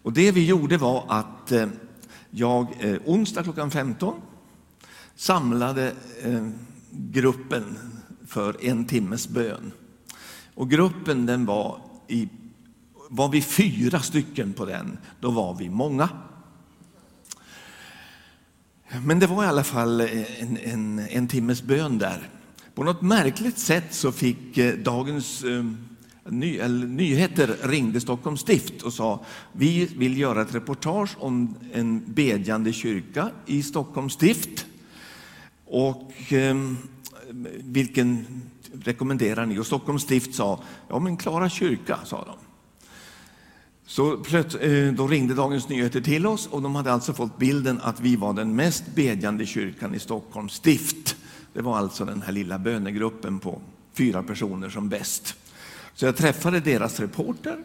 Och 0.01 0.13
det 0.13 0.31
vi 0.31 0.45
gjorde 0.45 0.77
var 0.77 1.05
att 1.07 1.51
eh, 1.51 1.67
jag 2.29 2.67
eh, 2.79 2.97
onsdag 3.05 3.43
klockan 3.43 3.71
15 3.71 4.21
samlade 5.15 5.93
eh, 6.23 6.47
gruppen 6.91 7.77
för 8.27 8.65
en 8.65 8.85
timmes 8.85 9.27
bön. 9.27 9.71
Och 10.53 10.69
gruppen 10.69 11.25
den 11.25 11.45
var 11.45 11.81
i 12.07 12.29
var 13.09 13.29
vi 13.29 13.41
fyra 13.41 13.99
stycken 13.99 14.53
på 14.53 14.65
den, 14.65 14.97
då 15.19 15.31
var 15.31 15.55
vi 15.55 15.69
många. 15.69 16.09
Men 19.05 19.19
det 19.19 19.27
var 19.27 19.43
i 19.43 19.47
alla 19.47 19.63
fall 19.63 20.01
en, 20.01 20.57
en, 20.57 20.99
en 20.99 21.27
timmes 21.27 21.63
bön 21.63 21.97
där. 21.97 22.29
På 22.77 22.83
något 22.83 23.01
märkligt 23.01 23.57
sätt 23.57 23.93
så 23.93 24.11
fick 24.11 24.57
eh, 24.57 24.73
dagens 24.73 25.43
eh, 25.43 25.65
ny, 26.25 26.61
nyheter 26.67 27.57
ringde 27.63 28.01
Stockholms 28.01 28.41
stift 28.41 28.81
och 28.81 28.93
sa 28.93 29.25
vi 29.51 29.85
vill 29.85 30.17
göra 30.17 30.41
ett 30.41 30.55
reportage 30.55 31.15
om 31.19 31.55
en 31.73 32.13
bedjande 32.13 32.73
kyrka 32.73 33.29
i 33.45 33.63
Stockholms 33.63 34.13
stift. 34.13 34.65
Och 35.65 36.33
eh, 36.33 36.55
vilken 37.59 38.25
rekommenderar 38.83 39.45
ni? 39.45 39.59
Och 39.59 39.65
Stockholms 39.65 40.03
stift 40.03 40.35
sa 40.35 40.63
ja 40.87 40.99
men 40.99 41.17
Klara 41.17 41.49
kyrka, 41.49 41.99
sa 42.05 42.25
de. 42.25 42.35
Så 43.85 44.17
plöts, 44.17 44.55
eh, 44.55 44.93
då 44.93 45.07
ringde 45.07 45.33
Dagens 45.33 45.69
Nyheter 45.69 46.01
till 46.01 46.27
oss 46.27 46.47
och 46.47 46.61
de 46.61 46.75
hade 46.75 46.93
alltså 46.93 47.13
fått 47.13 47.37
bilden 47.37 47.79
att 47.83 47.99
vi 47.99 48.15
var 48.15 48.33
den 48.33 48.55
mest 48.55 48.83
bedjande 48.95 49.45
kyrkan 49.45 49.95
i 49.95 49.99
Stockholms 49.99 50.53
stift. 50.53 51.15
Det 51.57 51.63
var 51.63 51.77
alltså 51.77 52.05
den 52.05 52.21
här 52.21 52.31
lilla 52.31 52.59
bönegruppen 52.59 53.39
på 53.39 53.61
fyra 53.93 54.23
personer 54.23 54.69
som 54.69 54.89
bäst. 54.89 55.35
Så 55.93 56.05
jag 56.05 56.15
träffade 56.15 56.59
deras 56.59 56.99
reporter 56.99 57.63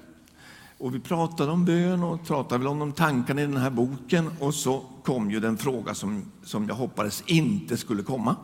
och 0.79 0.95
vi 0.95 1.01
pratade 1.01 1.53
om 1.53 1.65
bön 1.65 2.03
och 2.03 2.27
pratade 2.27 2.69
om 2.69 2.79
de 2.79 2.93
tankarna 2.93 3.43
i 3.43 3.47
den 3.47 3.57
här 3.57 3.71
boken 3.71 4.31
och 4.41 4.55
så 4.55 4.85
kom 5.05 5.31
ju 5.31 5.41
den 5.41 5.59
fråga 5.59 5.95
som, 5.95 6.25
som 6.43 6.69
jag 6.69 6.75
hoppades 6.75 7.23
inte 7.27 7.77
skulle 7.77 8.03
komma. 8.03 8.37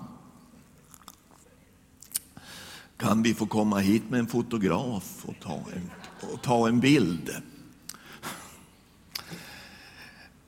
Kan 2.97 3.23
vi 3.23 3.35
få 3.35 3.47
komma 3.47 3.79
hit 3.79 4.03
med 4.11 4.21
en 4.21 4.27
fotograf 4.27 5.25
och 5.27 5.35
ta 5.41 5.55
en, 5.55 5.91
och 6.33 6.43
ta 6.43 6.69
en 6.69 6.81
bild? 6.81 7.31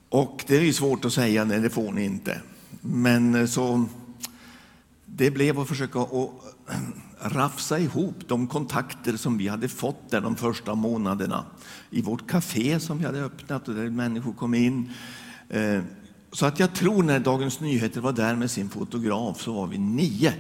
Och 0.08 0.44
det 0.46 0.56
är 0.56 0.62
ju 0.62 0.72
svårt 0.72 1.04
att 1.04 1.12
säga, 1.12 1.44
nej 1.44 1.60
det 1.60 1.70
får 1.70 1.92
ni 1.92 2.04
inte. 2.04 2.40
Men 2.80 3.34
eh, 3.34 3.46
så 3.46 3.86
det 5.20 5.30
blev 5.30 5.59
att 5.59 5.68
försöka 5.68 6.00
att 6.00 6.30
äh, 6.68 6.76
rafsa 7.20 7.78
ihop 7.78 8.14
de 8.26 8.46
kontakter 8.46 9.16
som 9.16 9.38
vi 9.38 9.48
hade 9.48 9.68
fått 9.68 10.11
där 10.11 10.20
de 10.20 10.37
första 10.37 10.74
månaderna 10.74 11.44
i 11.90 12.02
vårt 12.02 12.30
café 12.30 12.80
som 12.80 12.98
vi 12.98 13.04
hade 13.04 13.20
öppnat 13.20 13.68
och 13.68 13.74
där 13.74 13.90
människor 13.90 14.33
kom 14.33 14.54
in. 14.54 14.92
Eh, 15.48 15.83
så 16.33 16.46
att 16.46 16.61
jag 16.61 16.74
tror 16.74 17.02
när 17.02 17.18
Dagens 17.18 17.61
Nyheter 17.61 18.00
var 18.00 18.12
där 18.12 18.37
med 18.37 18.50
sin 18.50 18.70
fotograf 18.70 19.42
så 19.42 19.52
var 19.52 19.66
vi 19.66 19.78
nio 19.78 20.35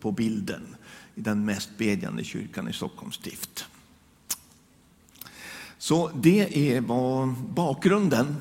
på 0.00 0.12
bilden 0.12 0.76
i 1.14 1.20
den 1.20 1.44
mest 1.44 1.70
bedjande 1.78 2.24
kyrkan 2.24 2.68
i 2.68 2.72
Stockholms 2.72 3.14
stift. 3.14 3.66
Så 5.78 6.10
det 6.14 6.80
var 6.80 7.34
bakgrunden 7.54 8.36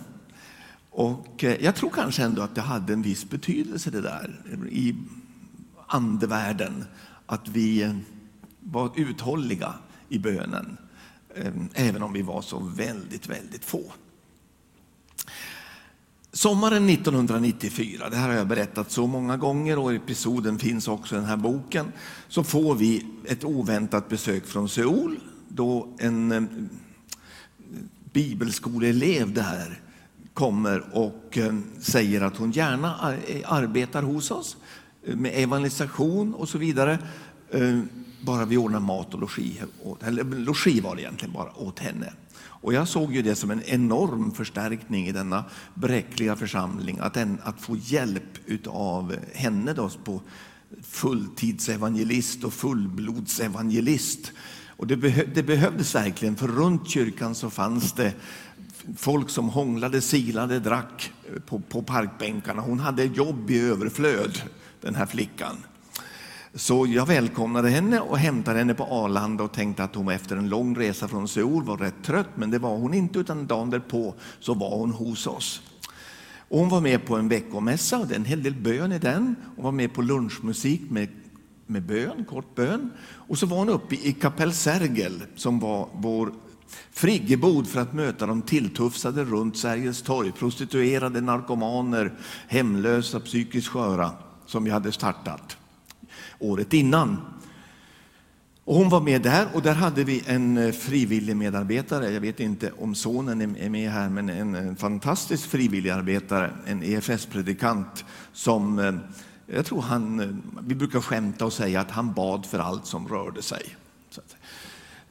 och 0.90 1.44
eh, 1.44 1.64
jag 1.64 1.76
tror 1.76 1.90
kanske 1.90 2.24
ändå 2.24 2.42
att 2.42 2.56
det 2.56 2.62
hade 2.62 2.94
en 2.94 3.02
viss 3.02 3.30
betydelse 3.30 3.92
det 3.92 4.02
där 4.02 4.42
i 4.72 4.96
andevärlden, 5.90 6.86
att 7.26 7.48
vi 7.48 7.96
var 8.60 8.92
uthålliga 8.96 9.74
i 10.10 10.20
bönen, 10.20 10.78
ehm, 11.36 11.70
även 11.74 12.04
om 12.04 12.14
vi 12.14 12.22
var 12.22 12.42
så 12.42 12.60
väldigt, 12.60 13.30
väldigt 13.30 13.66
få. 13.66 13.84
Sommaren 16.32 16.90
1994, 16.90 18.10
det 18.10 18.16
här 18.16 18.28
har 18.28 18.36
jag 18.36 18.48
berättat 18.48 18.92
så 18.92 19.08
många 19.08 19.38
gånger 19.38 19.80
och 19.80 19.94
episoden 19.94 20.60
finns 20.60 20.88
också 20.88 21.16
i 21.16 21.18
den 21.18 21.28
här 21.28 21.38
boken, 21.38 21.92
så 22.28 22.44
får 22.44 22.76
vi 22.76 23.06
ett 23.26 23.44
oväntat 23.44 24.10
besök 24.10 24.46
från 24.46 24.70
Seoul 24.70 25.20
då 25.48 25.88
en 26.00 26.32
ehm, 26.32 26.70
bibelskoleelev 28.14 29.34
där 29.34 29.82
kommer 30.34 30.84
och 30.98 31.38
ehm, 31.38 31.64
säger 31.80 32.22
att 32.22 32.38
hon 32.38 32.52
gärna 32.52 32.96
arbetar 33.46 34.04
hos 34.04 34.32
oss 34.32 34.58
med 35.16 35.32
evangelisation 35.36 36.34
och 36.34 36.50
så 36.50 36.58
vidare. 36.58 37.00
Eh, 37.52 37.80
bara 38.22 38.46
vi 38.46 38.58
ordnade 38.58 38.86
mat 38.86 39.14
och 39.14 39.20
logi, 39.20 39.62
eller 40.02 40.24
logi 40.24 40.80
var 40.80 40.96
det 40.96 41.02
egentligen 41.02 41.34
bara, 41.34 41.58
åt 41.58 41.80
henne. 41.80 42.14
Och 42.62 42.74
jag 42.74 42.88
såg 42.88 43.16
ju 43.16 43.22
det 43.22 43.36
som 43.36 43.52
en 43.52 43.64
enorm 43.64 44.32
förstärkning 44.32 45.08
i 45.08 45.12
denna 45.12 45.44
bräckliga 45.74 46.36
församling, 46.36 46.98
att, 47.02 47.18
en, 47.18 47.38
att 47.44 47.62
få 47.62 47.76
hjälp 47.76 48.68
av 48.68 49.16
henne 49.34 49.74
då 49.74 49.90
på 50.04 50.22
fulltidsevangelist 50.84 52.44
och 52.44 52.54
fullblodsevangelist. 52.54 54.32
Och 54.68 54.88
det, 54.88 54.98
behö, 54.98 55.24
det 55.36 55.44
behövdes 55.44 55.96
verkligen, 55.96 56.36
för 56.36 56.48
runt 56.48 56.90
kyrkan 56.90 57.36
så 57.36 57.50
fanns 57.50 57.94
det 57.94 58.14
folk 58.98 59.30
som 59.30 59.50
hånglade, 59.50 60.02
silade, 60.02 60.60
drack 60.60 61.12
eh, 61.28 61.42
på, 61.42 61.60
på 61.60 61.82
parkbänkarna. 61.84 62.62
Hon 62.62 62.80
hade 62.80 63.04
jobb 63.04 63.52
i 63.52 63.60
överflöd, 63.60 64.42
den 64.82 64.96
här 64.96 65.06
flickan. 65.06 65.58
Så 66.54 66.88
jag 66.88 67.06
välkomnade 67.06 67.70
henne 67.70 68.00
och 68.00 68.18
hämtade 68.18 68.60
henne 68.60 68.74
på 68.74 68.84
Arlanda 68.84 69.44
och 69.44 69.52
tänkte 69.52 69.84
att 69.84 69.96
hon 69.96 70.10
efter 70.10 70.38
en 70.38 70.50
lång 70.50 70.76
resa 70.76 71.08
från 71.08 71.28
Seoul 71.28 71.64
var 71.64 71.78
rätt 71.78 72.04
trött, 72.04 72.30
men 72.36 72.52
det 72.52 72.60
var 72.60 72.78
hon 72.78 72.94
inte, 72.94 73.20
utan 73.20 73.48
dagen 73.48 73.70
därpå 73.70 74.16
så 74.40 74.54
var 74.54 74.78
hon 74.78 74.92
hos 74.92 75.28
oss. 75.28 75.62
Och 76.50 76.60
hon 76.60 76.70
var 76.70 76.82
med 76.82 77.06
på 77.06 77.16
en 77.16 77.30
veckomässa 77.30 77.98
och 77.98 78.08
det 78.08 78.14
är 78.14 78.20
en 78.20 78.26
hel 78.26 78.44
del 78.44 78.56
bön 78.56 78.92
i 78.92 79.00
den. 79.00 79.36
Hon 79.56 79.66
var 79.66 79.72
med 79.72 79.94
på 79.94 80.02
lunchmusik 80.02 80.82
med, 80.90 81.10
med 81.66 81.84
bön, 81.84 82.26
kort 82.26 82.56
bön. 82.56 82.92
Och 83.02 83.38
så 83.38 83.46
var 83.46 83.58
hon 83.58 83.70
uppe 83.70 83.96
i 83.96 84.14
Kapell 84.14 84.54
Sergel 84.54 85.24
som 85.36 85.60
var 85.60 85.90
vår 85.94 86.34
Friggebod 86.92 87.68
för 87.68 87.82
att 87.82 87.94
möta 87.94 88.26
de 88.26 88.42
tilltufsade 88.42 89.24
runt 89.24 89.58
Sergels 89.58 90.02
torg, 90.02 90.32
prostituerade, 90.32 91.22
narkomaner, 91.22 92.14
hemlösa, 92.48 93.20
psykiskt 93.20 93.68
sköra 93.68 94.12
som 94.50 94.64
vi 94.64 94.72
hade 94.72 94.92
startat 94.92 95.58
året 96.40 96.74
innan. 96.74 97.18
Och 98.64 98.76
hon 98.76 98.90
var 98.90 99.02
med 99.02 99.22
där 99.22 99.48
och 99.54 99.62
där 99.62 99.74
hade 99.74 100.04
vi 100.04 100.24
en 100.28 100.58
eh, 100.58 100.72
frivillig 100.72 101.36
medarbetare. 101.36 102.10
Jag 102.10 102.22
vet 102.22 102.40
inte 102.40 102.72
om 102.80 102.96
sonen 102.96 103.56
är 103.56 103.70
med 103.70 103.92
här, 103.92 104.10
men 104.10 104.30
en, 104.30 104.76
fantastisk 104.76 105.50
frivilligarbetare, 105.50 106.52
en 106.66 106.84
EFS-predikant 106.84 108.06
som 108.34 108.80
eh, 108.80 108.94
jag 109.56 109.66
tror 109.66 109.82
han, 109.82 110.20
eh, 110.20 110.28
vi 110.68 110.76
brukar 110.76 111.02
skämta 111.02 111.46
och 111.46 111.54
säga 111.54 111.82
att 111.82 111.92
han 111.92 112.14
bad 112.14 112.46
för 112.46 112.60
allt 112.60 112.86
som 112.86 113.08
rörde 113.08 113.42
sig. 113.42 113.76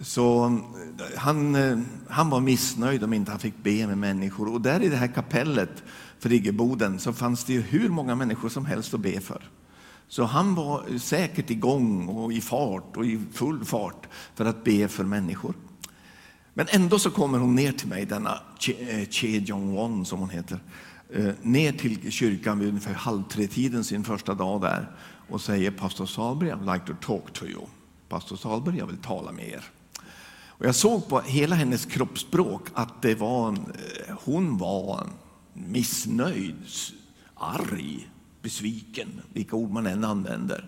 Så 0.01 0.45
eh, 0.45 1.19
han, 1.19 1.55
eh, 1.55 1.79
han 2.09 2.31
var 2.31 2.41
missnöjd 2.41 3.05
om 3.05 3.13
inte 3.13 3.31
han 3.31 3.41
fick 3.41 3.63
be 3.63 3.87
med 3.87 3.99
människor. 3.99 4.53
Och 4.53 4.61
där 4.61 4.83
i 4.83 4.89
det 4.89 4.97
här 4.97 5.15
kapellet, 5.15 5.83
Friggeboden, 6.19 6.99
så 6.99 7.13
fanns 7.13 7.45
det 7.45 7.53
ju 7.53 7.61
hur 7.61 7.89
många 7.89 8.15
människor 8.15 8.49
som 8.49 8.67
helst 8.67 8.95
att 8.95 9.01
be 9.01 9.21
för. 9.21 9.51
Så 10.09 10.25
han 10.25 10.55
var 10.55 10.99
säkert 10.99 11.51
igång 11.51 12.09
och 12.09 12.33
i 12.33 12.41
fart 12.41 12.97
och 12.97 13.07
i 13.07 13.21
full 13.33 13.65
fart 13.65 14.07
för 14.35 14.45
att 14.45 14.65
be 14.65 14.89
för 14.89 15.05
människor. 15.05 15.55
Men 16.55 16.67
ändå 16.71 16.99
så 16.99 17.11
kommer 17.11 17.39
hon 17.39 17.55
ner 17.55 17.73
till 17.73 17.89
mig, 17.89 18.07
denna 18.07 18.39
Che, 18.59 18.73
eh, 18.73 19.43
Jong-won 19.43 20.05
som 20.05 20.19
hon 20.19 20.31
heter, 20.31 20.59
ner 21.43 21.73
till 21.73 22.13
kyrkan 22.13 22.59
vid 22.59 22.69
ungefär 22.69 22.95
halv 22.95 23.23
tre-tiden 23.23 23.85
sin 23.85 24.05
första 24.05 24.35
dag 24.35 24.61
där 24.61 24.91
och 25.29 25.41
säger 25.41 25.71
pastor 25.71 26.07
Salberg, 26.07 26.49
I 26.49 26.53
would 26.53 26.73
like 26.73 26.87
to 26.87 26.95
talk 27.01 27.33
to 27.33 27.47
you. 27.47 27.63
Pastor 28.09 28.37
Salberg, 28.37 28.79
jag 28.79 28.87
vill 28.87 28.97
tala 28.97 29.33
med 29.33 29.49
er. 29.49 29.65
Och 30.59 30.66
jag 30.66 30.75
såg 30.75 31.09
på 31.09 31.21
hela 31.21 31.57
hennes 31.57 31.87
kroppsspråk 31.87 32.68
att 32.75 33.03
det 33.03 33.14
var, 33.14 33.49
en, 33.49 33.57
eh, 33.57 34.14
hon 34.25 34.59
var 34.59 35.07
missnöjd, 35.53 36.57
arg, 37.35 38.09
besviken, 38.42 39.21
vilka 39.33 39.57
ord 39.57 39.71
man 39.71 39.87
än 39.87 40.05
använder. 40.05 40.64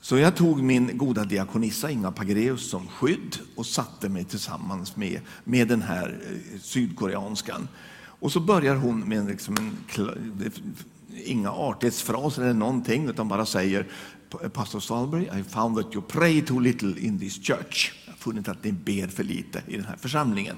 Så 0.00 0.18
jag 0.18 0.36
tog 0.36 0.62
min 0.62 0.98
goda 0.98 1.24
diakonissa 1.24 1.90
Inga 1.90 2.12
Pagreus 2.12 2.70
som 2.70 2.88
skydd 2.88 3.38
och 3.56 3.66
satte 3.66 4.08
mig 4.08 4.24
tillsammans 4.24 4.96
med, 4.96 5.20
med 5.44 5.68
den 5.68 5.82
här 5.82 6.20
eh, 6.26 6.60
sydkoreanskan. 6.60 7.68
Och 8.20 8.32
så 8.32 8.40
börjar 8.40 8.76
hon 8.76 9.00
med 9.00 9.26
liksom 9.26 9.56
en, 9.56 9.76
inga 11.24 11.50
artighetsfraser 11.50 12.42
eller 12.42 12.54
någonting, 12.54 13.08
utan 13.08 13.28
bara 13.28 13.46
säger 13.46 13.86
Pastor 14.52 14.80
Salberg, 14.80 15.40
I 15.40 15.42
found 15.42 15.76
that 15.76 15.94
you 15.94 16.02
pray 16.08 16.42
too 16.42 16.60
little 16.60 17.00
in 17.00 17.18
this 17.18 17.46
church. 17.46 17.99
Funnit 18.20 18.48
att 18.48 18.64
ni 18.64 18.72
ber 18.72 19.08
för 19.08 19.24
lite 19.24 19.62
i 19.66 19.76
den 19.76 19.84
här 19.84 19.96
församlingen. 19.96 20.56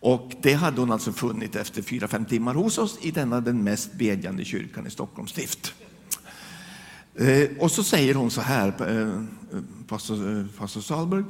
Och 0.00 0.32
det 0.42 0.52
hade 0.52 0.80
hon 0.80 0.92
alltså 0.92 1.12
funnit 1.12 1.56
efter 1.56 1.82
fyra, 1.82 2.08
fem 2.08 2.24
timmar 2.24 2.54
hos 2.54 2.78
oss 2.78 2.98
i 3.02 3.10
denna 3.10 3.40
den 3.40 3.64
mest 3.64 3.92
bedjande 3.92 4.44
kyrkan 4.44 4.86
i 4.86 4.90
Stockholms 4.90 5.30
stift. 5.30 5.74
Eh, 7.14 7.48
och 7.58 7.70
så 7.70 7.84
säger 7.84 8.14
hon 8.14 8.30
så 8.30 8.40
här, 8.40 8.68
eh, 8.68 9.22
pastor, 9.88 10.38
eh, 10.38 10.46
pastor 10.58 10.80
Salberg, 10.80 11.24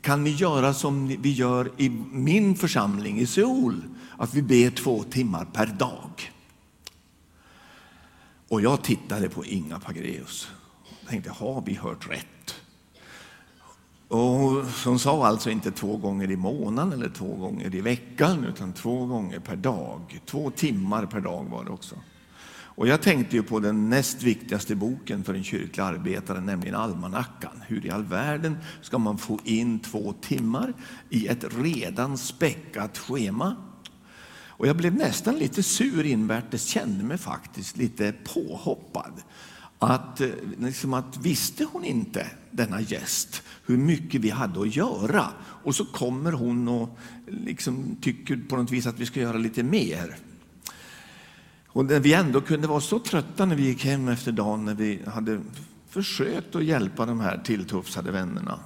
kan 0.00 0.24
ni 0.24 0.30
göra 0.30 0.74
som 0.74 1.08
vi 1.08 1.32
gör 1.32 1.72
i 1.76 1.88
min 2.12 2.56
församling 2.56 3.18
i 3.18 3.26
Seoul, 3.26 3.82
att 4.18 4.34
vi 4.34 4.42
ber 4.42 4.70
två 4.70 5.02
timmar 5.02 5.44
per 5.44 5.66
dag? 5.66 6.32
Och 8.48 8.60
jag 8.60 8.84
tittade 8.84 9.28
på 9.28 9.44
Inga 9.44 9.80
Pagreus 9.80 10.48
och 11.02 11.08
tänkte, 11.08 11.30
har 11.30 11.62
vi 11.66 11.74
hört 11.74 12.10
rätt? 12.10 12.26
Och 14.14 14.64
hon 14.84 14.98
sa 14.98 15.26
alltså 15.26 15.50
inte 15.50 15.70
två 15.70 15.96
gånger 15.96 16.30
i 16.30 16.36
månaden 16.36 16.92
eller 16.92 17.08
två 17.08 17.34
gånger 17.36 17.74
i 17.74 17.80
veckan, 17.80 18.44
utan 18.44 18.72
två 18.72 19.06
gånger 19.06 19.38
per 19.38 19.56
dag. 19.56 20.20
Två 20.26 20.50
timmar 20.50 21.06
per 21.06 21.20
dag 21.20 21.44
var 21.44 21.64
det 21.64 21.70
också. 21.70 21.94
Och 22.76 22.88
jag 22.88 23.02
tänkte 23.02 23.36
ju 23.36 23.42
på 23.42 23.60
den 23.60 23.90
näst 23.90 24.22
viktigaste 24.22 24.74
boken 24.74 25.24
för 25.24 25.34
en 25.34 25.44
kyrklig 25.44 25.84
arbetare, 25.84 26.40
nämligen 26.40 26.74
almanackan. 26.74 27.62
Hur 27.66 27.86
i 27.86 27.90
all 27.90 28.04
världen 28.04 28.58
ska 28.82 28.98
man 28.98 29.18
få 29.18 29.38
in 29.44 29.78
två 29.78 30.14
timmar 30.20 30.72
i 31.10 31.26
ett 31.26 31.44
redan 31.58 32.18
späckat 32.18 32.98
schema? 32.98 33.56
Och 34.48 34.66
jag 34.66 34.76
blev 34.76 34.94
nästan 34.94 35.36
lite 35.36 35.62
sur 35.62 36.06
invärtes, 36.06 36.64
kände 36.64 37.04
mig 37.04 37.18
faktiskt 37.18 37.76
lite 37.76 38.14
påhoppad. 38.34 39.12
Att, 39.84 40.20
eh, 40.20 40.28
liksom 40.60 40.94
att 40.94 41.16
visste 41.16 41.64
hon 41.64 41.84
inte, 41.84 42.26
denna 42.50 42.80
gäst, 42.80 43.42
hur 43.66 43.76
mycket 43.76 44.20
vi 44.20 44.30
hade 44.30 44.60
att 44.60 44.76
göra? 44.76 45.26
Och 45.40 45.74
så 45.74 45.84
kommer 45.84 46.32
hon 46.32 46.68
och 46.68 46.98
liksom 47.26 47.96
tycker 48.00 48.36
på 48.48 48.56
något 48.56 48.70
vis 48.70 48.86
att 48.86 48.98
vi 48.98 49.06
ska 49.06 49.20
göra 49.20 49.38
lite 49.38 49.62
mer. 49.62 50.16
Och 51.66 51.84
när 51.84 52.00
vi 52.00 52.12
ändå 52.12 52.40
kunde 52.40 52.68
vara 52.68 52.80
så 52.80 52.98
trötta 52.98 53.44
när 53.44 53.56
vi 53.56 53.66
gick 53.66 53.84
hem 53.84 54.08
efter 54.08 54.32
dagen, 54.32 54.64
när 54.64 54.74
vi 54.74 55.00
hade 55.06 55.40
försökt 55.88 56.56
att 56.56 56.64
hjälpa 56.64 57.06
de 57.06 57.20
här 57.20 57.38
tilltufsade 57.44 58.10
vännerna. 58.10 58.58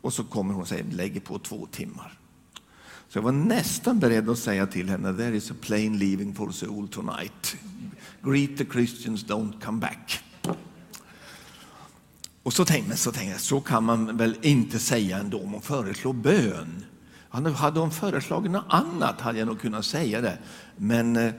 Och 0.00 0.12
så 0.12 0.24
kommer 0.24 0.54
hon 0.54 0.62
och 0.62 0.68
säger, 0.68 0.84
lägger 0.84 1.20
på 1.20 1.38
två 1.38 1.68
timmar. 1.70 2.18
Så 3.08 3.18
jag 3.18 3.22
var 3.22 3.32
nästan 3.32 3.98
beredd 3.98 4.30
att 4.30 4.38
säga 4.38 4.66
till 4.66 4.88
henne, 4.88 5.14
there 5.14 5.36
is 5.36 5.50
a 5.50 5.54
plane 5.60 5.98
leaving 5.98 6.34
for 6.34 6.50
Seoul 6.50 6.88
tonight. 6.88 7.56
Greet 8.22 8.58
the 8.58 8.64
Christians, 8.64 9.24
don't 9.24 9.60
come 9.60 9.80
back. 9.80 10.22
Och 12.42 12.52
så 12.52 12.64
tänkte, 12.64 12.96
så 12.96 13.12
tänkte 13.12 13.32
jag, 13.32 13.40
så 13.40 13.60
kan 13.60 13.84
man 13.84 14.16
väl 14.16 14.36
inte 14.42 14.78
säga 14.78 15.18
ändå 15.18 15.40
om 15.42 15.52
hon 15.52 15.62
föreslår 15.62 16.12
bön. 16.12 16.84
Hade 17.28 17.80
hon 17.80 17.90
föreslagit 17.90 18.50
något 18.50 18.64
annat 18.68 19.20
hade 19.20 19.38
jag 19.38 19.48
nog 19.48 19.60
kunnat 19.60 19.84
säga 19.84 20.20
det. 20.20 20.38
Men 20.76 21.16
eh, 21.16 21.32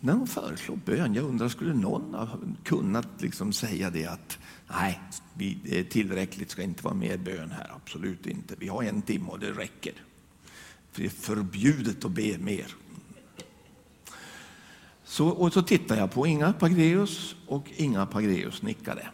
när 0.00 0.12
hon 0.12 0.26
föreslår 0.26 0.76
bön, 0.76 1.14
jag 1.14 1.24
undrar, 1.24 1.48
skulle 1.48 1.74
någon 1.74 2.14
ha 2.14 2.28
kunnat 2.64 3.08
liksom 3.18 3.52
säga 3.52 3.90
det 3.90 4.06
att 4.06 4.38
nej, 4.70 5.00
det 5.34 5.78
är 5.78 5.84
tillräckligt, 5.84 6.50
ska 6.50 6.62
inte 6.62 6.84
vara 6.84 6.94
mer 6.94 7.16
bön 7.16 7.50
här, 7.50 7.72
absolut 7.76 8.26
inte. 8.26 8.54
Vi 8.58 8.68
har 8.68 8.82
en 8.82 9.02
timme 9.02 9.28
och 9.28 9.38
det 9.38 9.50
räcker. 9.50 9.92
För 10.92 11.02
det 11.02 11.08
är 11.08 11.10
förbjudet 11.10 12.04
att 12.04 12.10
be 12.10 12.38
mer. 12.38 12.74
Så, 15.04 15.28
och 15.28 15.52
så 15.52 15.62
tittar 15.62 15.96
jag 15.96 16.12
på 16.12 16.26
Inga 16.26 16.52
Pagreus 16.52 17.36
och 17.46 17.70
Inga 17.76 18.06
Pagreus 18.06 18.62
nickade. 18.62 19.08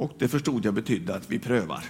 Och 0.00 0.12
det 0.18 0.28
förstod 0.28 0.64
jag 0.64 0.74
betydde 0.74 1.14
att 1.14 1.30
vi 1.30 1.38
prövar. 1.38 1.84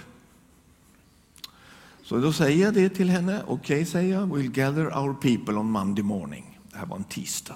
Så 2.03 2.17
då 2.17 2.33
säger 2.33 2.65
jag 2.65 2.73
det 2.73 2.89
till 2.89 3.09
henne. 3.09 3.43
Okej, 3.47 3.55
okay, 3.55 3.85
säger 3.85 4.13
jag. 4.13 4.37
We'll 4.37 4.51
gather 4.51 4.97
our 4.97 5.13
people 5.13 5.55
on 5.55 5.71
Monday 5.71 6.03
morning. 6.03 6.59
Det 6.71 6.77
här 6.77 6.85
var 6.85 6.97
en 6.97 7.03
tisdag. 7.03 7.55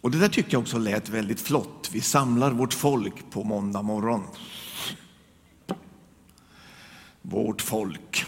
Och 0.00 0.10
det 0.10 0.18
där 0.18 0.28
tycker 0.28 0.52
jag 0.52 0.60
också 0.60 0.78
lät 0.78 1.08
väldigt 1.08 1.40
flott. 1.40 1.90
Vi 1.92 2.00
samlar 2.00 2.50
vårt 2.50 2.74
folk 2.74 3.30
på 3.30 3.44
måndag 3.44 3.82
morgon. 3.82 4.22
Vårt 7.22 7.62
folk. 7.62 8.24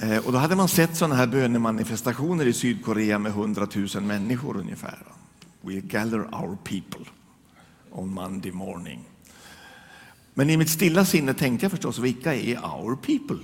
Eh, 0.00 0.26
och 0.26 0.32
då 0.32 0.38
hade 0.38 0.56
man 0.56 0.68
sett 0.68 0.96
sådana 0.96 1.14
här 1.14 1.26
bönemanifestationer 1.26 2.46
i 2.46 2.52
Sydkorea 2.52 3.18
med 3.18 3.32
hundratusen 3.32 4.06
människor 4.06 4.56
ungefär. 4.56 5.17
We'll 5.60 5.86
gather 5.86 6.20
our 6.34 6.56
people 6.64 7.06
on 7.90 8.14
Monday 8.14 8.52
morning. 8.52 9.04
Men 10.34 10.50
i 10.50 10.56
mitt 10.56 10.70
stilla 10.70 11.04
sinne 11.04 11.34
tänkte 11.34 11.64
jag 11.64 11.70
förstås, 11.70 11.98
vilka 11.98 12.34
är 12.34 12.56
our 12.56 12.96
people? 12.96 13.38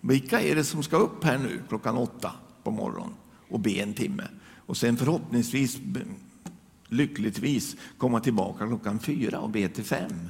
Vilka 0.00 0.40
är 0.40 0.54
det 0.54 0.64
som 0.64 0.82
ska 0.82 0.96
upp 0.96 1.24
här 1.24 1.38
nu 1.38 1.62
klockan 1.68 1.96
åtta 1.96 2.32
på 2.62 2.70
morgonen 2.70 3.14
och 3.48 3.60
be 3.60 3.70
en 3.70 3.94
timme? 3.94 4.24
Och 4.66 4.76
sen 4.76 4.96
förhoppningsvis, 4.96 5.78
lyckligtvis, 6.88 7.76
komma 7.98 8.20
tillbaka 8.20 8.66
klockan 8.66 8.98
fyra 8.98 9.38
och 9.38 9.50
be 9.50 9.68
till 9.68 9.84
fem. 9.84 10.28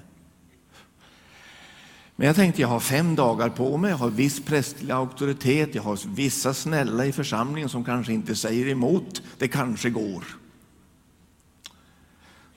Men 2.17 2.27
jag 2.27 2.37
tänkte 2.37 2.61
jag 2.61 2.69
har 2.69 2.81
fem 2.81 3.17
dagar 3.17 3.49
på 3.49 3.77
mig, 3.77 3.91
jag 3.91 3.99
har 3.99 4.11
viss 4.11 4.41
prästlig 4.41 4.93
auktoritet, 4.93 5.75
jag 5.75 5.83
har 5.83 6.15
vissa 6.15 6.55
snälla 6.55 7.07
i 7.07 7.13
församlingen 7.13 7.69
som 7.69 7.85
kanske 7.85 8.13
inte 8.13 8.37
säger 8.37 8.69
emot. 8.69 9.23
Det 9.39 9.49
kanske 9.49 9.91
går. 9.91 10.40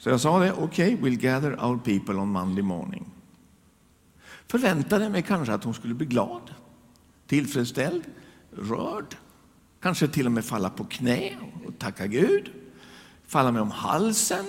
Så 0.03 0.09
jag 0.09 0.21
sa 0.21 0.39
det, 0.39 0.53
okej, 0.53 0.95
okay, 0.95 1.09
we'll 1.09 1.21
gather 1.21 1.65
our 1.65 1.77
people 1.77 2.15
on 2.15 2.29
Monday 2.29 2.63
morning. 2.63 3.05
Förväntade 4.47 5.09
mig 5.09 5.21
kanske 5.21 5.53
att 5.53 5.63
hon 5.63 5.73
skulle 5.73 5.93
bli 5.93 6.05
glad 6.05 6.53
tillfredsställd, 7.27 8.03
rörd, 8.51 9.15
kanske 9.81 10.07
till 10.07 10.25
och 10.25 10.31
med 10.31 10.45
falla 10.45 10.69
på 10.69 10.83
knä 10.83 11.37
och 11.65 11.79
tacka 11.79 12.07
Gud, 12.07 12.51
falla 13.27 13.51
mig 13.51 13.61
om 13.61 13.71
halsen. 13.71 14.45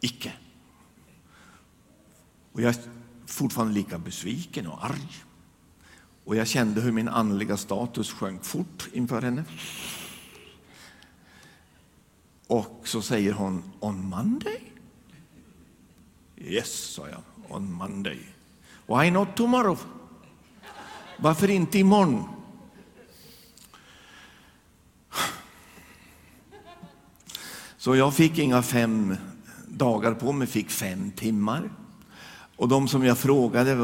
Icke. 0.00 0.32
Och 2.52 2.60
jag 2.60 2.68
är 2.68 2.80
fortfarande 3.26 3.74
lika 3.74 3.98
besviken 3.98 4.66
och 4.66 4.84
arg. 4.84 5.24
Och 6.24 6.36
jag 6.36 6.46
kände 6.46 6.80
hur 6.80 6.92
min 6.92 7.08
andliga 7.08 7.56
status 7.56 8.12
sjönk 8.12 8.44
fort 8.44 8.88
inför 8.92 9.22
henne. 9.22 9.44
Och 12.50 12.80
så 12.84 13.02
säger 13.02 13.32
hon, 13.32 13.62
on 13.80 14.04
Monday? 14.08 14.60
Yes, 16.36 16.94
sa 16.94 17.08
jag, 17.08 17.20
on 17.48 17.72
Monday. 17.72 18.18
Why 18.86 19.10
not 19.10 19.28
tomorrow? 19.36 19.78
Varför 21.16 21.50
inte 21.50 21.78
imorgon? 21.78 22.24
Så 27.78 27.96
jag 27.96 28.14
fick 28.14 28.38
inga 28.38 28.62
fem 28.62 29.16
dagar 29.68 30.14
på 30.14 30.32
mig, 30.32 30.46
fick 30.46 30.70
fem 30.70 31.10
timmar. 31.10 31.70
Och 32.56 32.68
de 32.68 32.88
som 32.88 33.04
jag 33.04 33.18
frågade, 33.18 33.74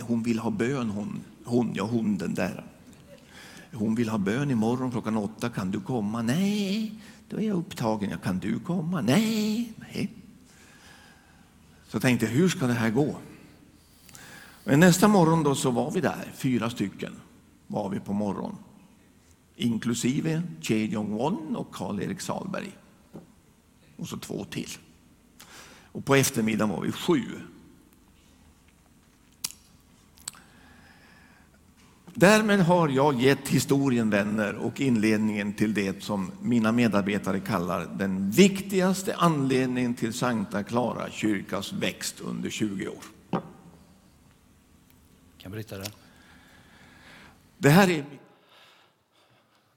hon 0.00 0.22
vill 0.22 0.38
ha 0.38 0.50
bön, 0.50 0.90
hon, 0.90 1.20
hon, 1.44 1.72
ja 1.74 1.84
hon 1.84 2.18
den 2.18 2.34
där. 2.34 2.71
Hon 3.72 3.94
vill 3.94 4.08
ha 4.08 4.18
bön 4.18 4.50
imorgon 4.50 4.90
klockan 4.90 5.16
åtta, 5.16 5.50
kan 5.50 5.70
du 5.70 5.80
komma? 5.80 6.22
Nej, 6.22 6.94
då 7.28 7.36
är 7.36 7.46
jag 7.46 7.56
upptagen. 7.56 8.10
Ja, 8.10 8.16
kan 8.16 8.38
du 8.38 8.58
komma? 8.58 9.00
Nej, 9.00 9.72
nej. 9.76 10.12
Så 11.88 12.00
tänkte 12.00 12.26
jag, 12.26 12.32
hur 12.32 12.48
ska 12.48 12.66
det 12.66 12.72
här 12.72 12.90
gå? 12.90 13.16
Men 14.64 14.80
nästa 14.80 15.08
morgon 15.08 15.42
då 15.42 15.54
så 15.54 15.70
var 15.70 15.90
vi 15.90 16.00
där, 16.00 16.32
fyra 16.34 16.70
stycken 16.70 17.12
var 17.66 17.88
vi 17.88 18.00
på 18.00 18.12
morgon. 18.12 18.56
Inklusive 19.56 20.42
Che 20.60 20.86
Jong-won 20.86 21.56
och 21.56 21.74
Karl-Erik 21.74 22.20
Salberg. 22.20 22.78
Och 23.96 24.08
så 24.08 24.16
två 24.16 24.44
till. 24.44 24.70
Och 25.92 26.04
på 26.04 26.14
eftermiddagen 26.14 26.74
var 26.74 26.80
vi 26.80 26.92
sju. 26.92 27.22
Därmed 32.14 32.60
har 32.60 32.88
jag 32.88 33.20
gett 33.20 33.48
historien, 33.48 34.10
vänner, 34.10 34.54
och 34.54 34.80
inledningen 34.80 35.54
till 35.54 35.74
det 35.74 36.02
som 36.02 36.32
mina 36.40 36.72
medarbetare 36.72 37.40
kallar 37.40 37.86
den 37.86 38.30
viktigaste 38.30 39.14
anledningen 39.16 39.94
till 39.94 40.12
Sankta 40.12 40.62
Clara 40.62 41.10
kyrkas 41.10 41.72
växt 41.72 42.20
under 42.20 42.50
20 42.50 42.88
år. 42.88 43.04
Kan 45.38 45.52
bryta 45.52 45.78
det. 45.78 45.92
Det 47.58 47.70
här 47.70 47.90
är 47.90 48.04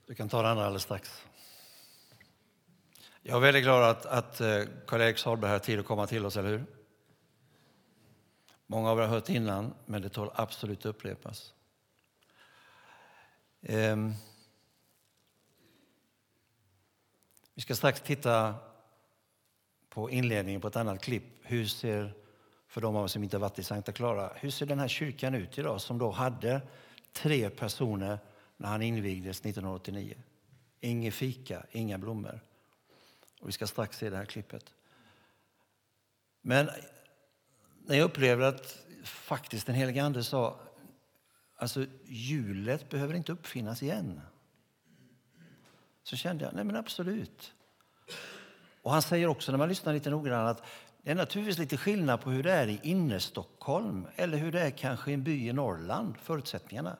Du 0.07 0.15
kan 0.15 0.29
ta 0.29 0.41
det 0.41 0.49
andra 0.49 0.65
alldeles 0.65 0.83
strax. 0.83 1.21
Jag 3.21 3.35
är 3.35 3.41
väldigt 3.41 3.63
glad 3.63 3.89
att, 3.89 4.05
att 4.05 4.41
eh, 4.41 4.61
Karl-Erik 4.87 5.17
Sahlberg 5.17 5.51
har 5.51 5.59
tid 5.59 5.79
att 5.79 5.85
komma 5.85 6.07
till 6.07 6.25
oss, 6.25 6.37
eller 6.37 6.49
hur? 6.49 6.65
Många 8.67 8.89
av 8.91 8.97
er 8.97 9.01
har 9.01 9.09
hört 9.09 9.29
innan, 9.29 9.73
men 9.85 10.01
det 10.01 10.09
tål 10.09 10.31
absolut 10.35 10.79
att 10.79 10.85
upprepas. 10.85 11.53
Ehm, 13.67 14.13
vi 17.55 17.61
ska 17.61 17.75
strax 17.75 18.01
titta 18.01 18.55
på 19.89 20.09
inledningen 20.09 20.61
på 20.61 20.67
ett 20.67 20.75
annat 20.75 21.01
klipp. 21.01 21.23
Hur 21.41 21.65
ser, 21.65 22.13
för 22.67 22.81
de 22.81 22.95
av 22.95 23.03
oss 23.03 23.11
som 23.11 23.23
inte 23.23 23.37
har 23.37 23.41
varit 23.41 23.59
i 23.59 23.63
Santa 23.63 23.91
Clara, 23.91 24.31
hur 24.35 24.49
ser 24.49 24.65
den 24.65 24.79
här 24.79 24.87
kyrkan 24.87 25.35
ut 25.35 25.57
idag 25.57 25.81
som 25.81 25.97
då 25.97 26.11
hade 26.11 26.61
tre 27.13 27.49
personer 27.49 28.19
när 28.57 28.69
han 28.69 28.81
invigdes 28.81 29.39
1989? 29.39 30.17
Ingen 30.79 31.11
fika, 31.11 31.65
inga 31.71 31.97
blommor. 31.97 32.39
Och 33.41 33.47
vi 33.47 33.51
ska 33.51 33.67
strax 33.67 33.97
se 33.97 34.09
det 34.09 34.17
här 34.17 34.25
klippet. 34.25 34.73
Men 36.41 36.69
när 37.85 37.95
jag 37.95 38.05
upplevde 38.05 38.47
att 38.47 38.77
faktiskt 39.03 39.65
den 39.65 39.75
helige 39.75 40.03
Ande 40.03 40.23
sa 40.23 40.59
alltså 41.55 41.85
hjulet 42.05 42.89
behöver 42.89 43.13
inte 43.13 43.31
uppfinnas 43.31 43.83
igen. 43.83 44.21
Så 46.03 46.15
kände 46.15 46.45
jag, 46.45 46.53
nej 46.53 46.63
men 46.63 46.75
absolut. 46.75 47.53
Och 48.81 48.91
han 48.91 49.01
säger 49.01 49.27
också 49.27 49.51
när 49.51 49.57
man 49.57 49.69
lyssnar 49.69 49.93
lite 49.93 50.09
noggrannare 50.09 50.49
att 50.49 50.63
det 51.01 51.11
är 51.11 51.15
naturligtvis 51.15 51.57
lite 51.57 51.77
skillnad 51.77 52.21
på 52.21 52.29
hur 52.29 52.43
det 52.43 52.51
är 52.51 52.67
i 52.67 52.79
innerstockholm 52.83 54.07
eller 54.15 54.37
hur 54.37 54.51
det 54.51 54.61
är 54.61 54.71
kanske 54.71 55.11
i 55.11 55.13
en 55.13 55.23
by 55.23 55.47
i 55.49 55.53
Norrland, 55.53 56.17
förutsättningarna. 56.17 56.97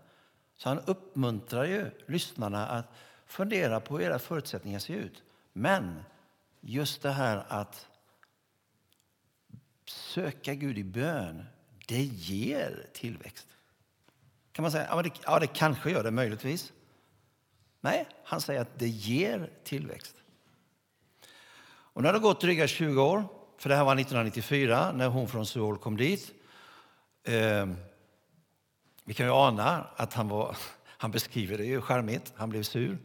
Så 0.58 0.70
han 0.70 0.80
uppmuntrar 0.80 1.66
ju 1.66 1.92
lyssnarna 2.06 2.68
att 2.68 2.86
fundera 3.26 3.80
på 3.80 3.98
hur 3.98 4.06
era 4.06 4.20
förutsättningar 4.20 4.80
ser 4.80 4.96
ut. 4.96 5.24
Men 5.54 6.04
just 6.62 7.02
det 7.02 7.12
här 7.12 7.46
att 7.48 7.88
söka 9.86 10.54
Gud 10.54 10.78
i 10.78 10.84
bön, 10.84 11.46
det 11.88 12.04
ger 12.04 12.90
tillväxt. 12.94 13.48
Kan 14.56 14.64
man 14.64 14.72
säga, 14.72 14.88
ja 14.90 15.02
det, 15.02 15.12
ja 15.26 15.40
det 15.40 15.48
kanske 15.48 15.92
gör 15.92 16.04
det 16.04 16.12
möjligtvis. 16.12 16.74
Nej, 17.82 18.08
han 18.24 18.42
säger 18.42 18.62
att 18.62 18.80
det 18.80 18.88
ger 18.88 19.50
tillväxt. 19.64 20.16
Och 21.68 22.02
nu 22.02 22.08
har 22.08 22.14
det 22.14 22.20
gått 22.20 22.42
dryga 22.42 22.68
20 22.68 23.02
år, 23.02 23.24
för 23.58 23.70
det 23.70 23.76
här 23.76 23.84
var 23.84 23.96
1994 23.96 24.92
när 24.92 25.08
hon 25.08 25.28
från 25.28 25.46
Seoul 25.46 25.78
kom 25.78 25.98
dit. 25.98 26.32
Eh, 27.24 27.68
vi 29.04 29.14
kan 29.14 29.26
ju 29.26 29.32
ana 29.32 29.88
att 29.96 30.14
han 30.14 30.28
var, 30.28 30.58
han 30.86 31.12
beskriver 31.12 31.58
det 31.58 31.66
ju 31.66 31.82
charmigt, 31.82 32.34
han 32.36 32.50
blev 32.50 32.64
sur. 32.64 32.98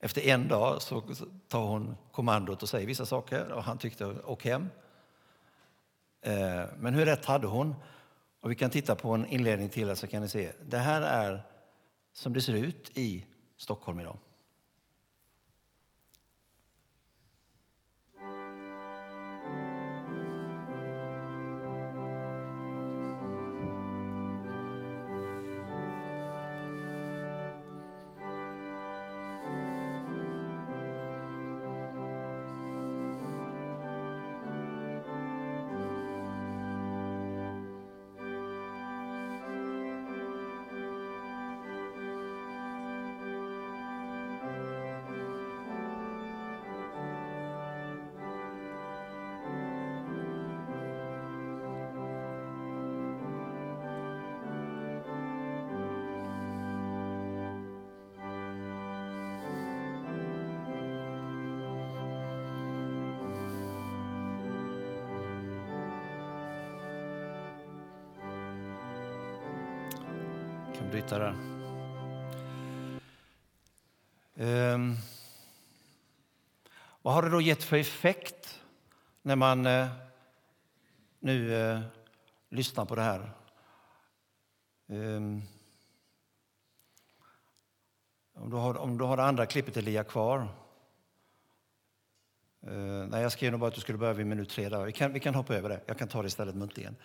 Efter 0.00 0.22
en 0.22 0.48
dag 0.48 0.82
så 0.82 1.02
tar 1.48 1.62
hon 1.62 1.96
kommandot 2.12 2.62
och 2.62 2.68
säger 2.68 2.86
vissa 2.86 3.06
saker 3.06 3.52
och 3.52 3.64
han 3.64 3.78
tyckte 3.78 4.04
och 4.06 4.44
hem. 4.44 4.68
Eh, 6.20 6.64
men 6.78 6.94
hur 6.94 7.06
rätt 7.06 7.24
hade 7.24 7.46
hon? 7.46 7.74
Och 8.44 8.50
vi 8.50 8.54
kan 8.54 8.70
titta 8.70 8.94
på 8.94 9.10
en 9.10 9.26
inledning 9.26 9.68
till 9.68 9.96
så 9.96 10.06
kan 10.06 10.22
ni 10.22 10.28
se. 10.28 10.52
Det 10.66 10.78
här 10.78 11.02
är 11.02 11.42
som 12.12 12.32
det 12.32 12.40
ser 12.40 12.54
ut 12.54 12.98
i 12.98 13.26
Stockholm 13.56 14.00
idag. 14.00 14.18
Ehm. 74.36 74.96
Vad 77.02 77.14
har 77.14 77.22
det 77.22 77.30
då 77.30 77.40
gett 77.40 77.62
för 77.62 77.76
effekt 77.76 78.60
när 79.22 79.36
man 79.36 79.66
eh, 79.66 79.88
nu 81.20 81.54
eh, 81.54 81.80
lyssnar 82.48 82.84
på 82.84 82.94
det 82.94 83.02
här? 83.02 83.30
Ehm. 84.88 85.42
Om, 88.34 88.50
du 88.50 88.56
har, 88.56 88.76
om 88.76 88.98
du 88.98 89.04
har 89.04 89.16
det 89.16 89.24
andra 89.24 89.46
klippet, 89.46 89.76
Elia, 89.76 90.04
kvar. 90.04 90.48
Eh, 92.66 93.06
nej, 93.08 93.22
jag 93.22 93.32
skrev 93.32 93.50
nog 93.52 93.60
bara 93.60 93.68
att 93.68 93.74
du 93.74 93.80
skulle 93.80 93.98
börja 93.98 94.12
vid 94.12 94.26
minut 94.26 94.50
tre. 94.50 94.68
Där. 94.68 94.84
Vi, 94.84 94.92
kan, 94.92 95.12
vi 95.12 95.20
kan 95.20 95.34
hoppa 95.34 95.54
över 95.54 95.68
det. 95.68 95.80
Jag 95.86 95.98
kan 95.98 96.08
ta 96.08 96.22
det 96.22 96.28
istället 96.28 96.54
muntligen. 96.54 96.96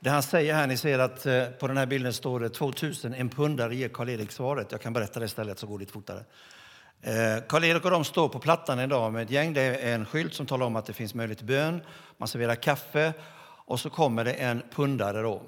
Det 0.00 0.10
han 0.10 0.22
säger 0.22 0.54
här, 0.54 0.66
ni 0.66 0.76
ser 0.76 0.98
att 0.98 1.26
eh, 1.26 1.46
på 1.46 1.66
den 1.66 1.76
här 1.76 1.86
bilden 1.86 2.12
står 2.12 2.40
det 2.40 2.48
2000, 2.48 3.14
en 3.14 3.28
pundare 3.28 3.76
ger 3.76 3.88
Karl-Erik 3.88 4.32
svaret. 4.32 4.72
Jag 4.72 4.80
kan 4.80 4.92
berätta 4.92 5.20
det 5.20 5.26
istället 5.26 5.58
så 5.58 5.66
går 5.66 5.78
det 5.78 5.82
lite 5.82 5.92
fortare. 5.92 6.24
Eh, 7.00 7.42
Karl-Erik 7.48 7.84
och 7.84 7.90
de 7.90 8.04
står 8.04 8.28
på 8.28 8.38
plattan 8.38 8.80
idag 8.80 9.12
med 9.12 9.22
ett 9.22 9.30
gäng. 9.30 9.52
Det 9.52 9.62
är 9.62 9.94
en 9.94 10.06
skylt 10.06 10.34
som 10.34 10.46
talar 10.46 10.66
om 10.66 10.76
att 10.76 10.86
det 10.86 10.92
finns 10.92 11.14
möjlighet 11.14 11.38
till 11.38 11.46
bön. 11.46 11.80
Man 12.16 12.28
serverar 12.28 12.54
kaffe 12.54 13.12
och 13.66 13.80
så 13.80 13.90
kommer 13.90 14.24
det 14.24 14.32
en 14.32 14.62
pundare 14.74 15.22
då, 15.22 15.42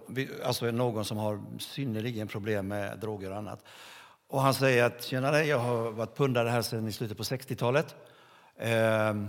alltså 0.45 0.71
någon 0.71 1.05
som 1.05 1.17
har 1.17 1.43
synnerligen 1.59 2.29
problem 2.29 2.69
med 2.69 2.99
droger 2.99 3.31
och 3.31 3.37
annat. 3.37 3.65
Och 4.29 4.41
han 4.41 4.55
säger 4.55 4.85
att 4.85 5.05
tjenare, 5.05 5.45
jag 5.45 5.59
har 5.59 5.91
varit 5.91 6.17
pundare 6.17 6.49
här 6.49 6.63
sedan 6.63 6.89
i 6.89 6.93
slutet 6.93 7.17
på 7.17 7.23
60-talet. 7.23 7.95
Ehm, 8.59 9.29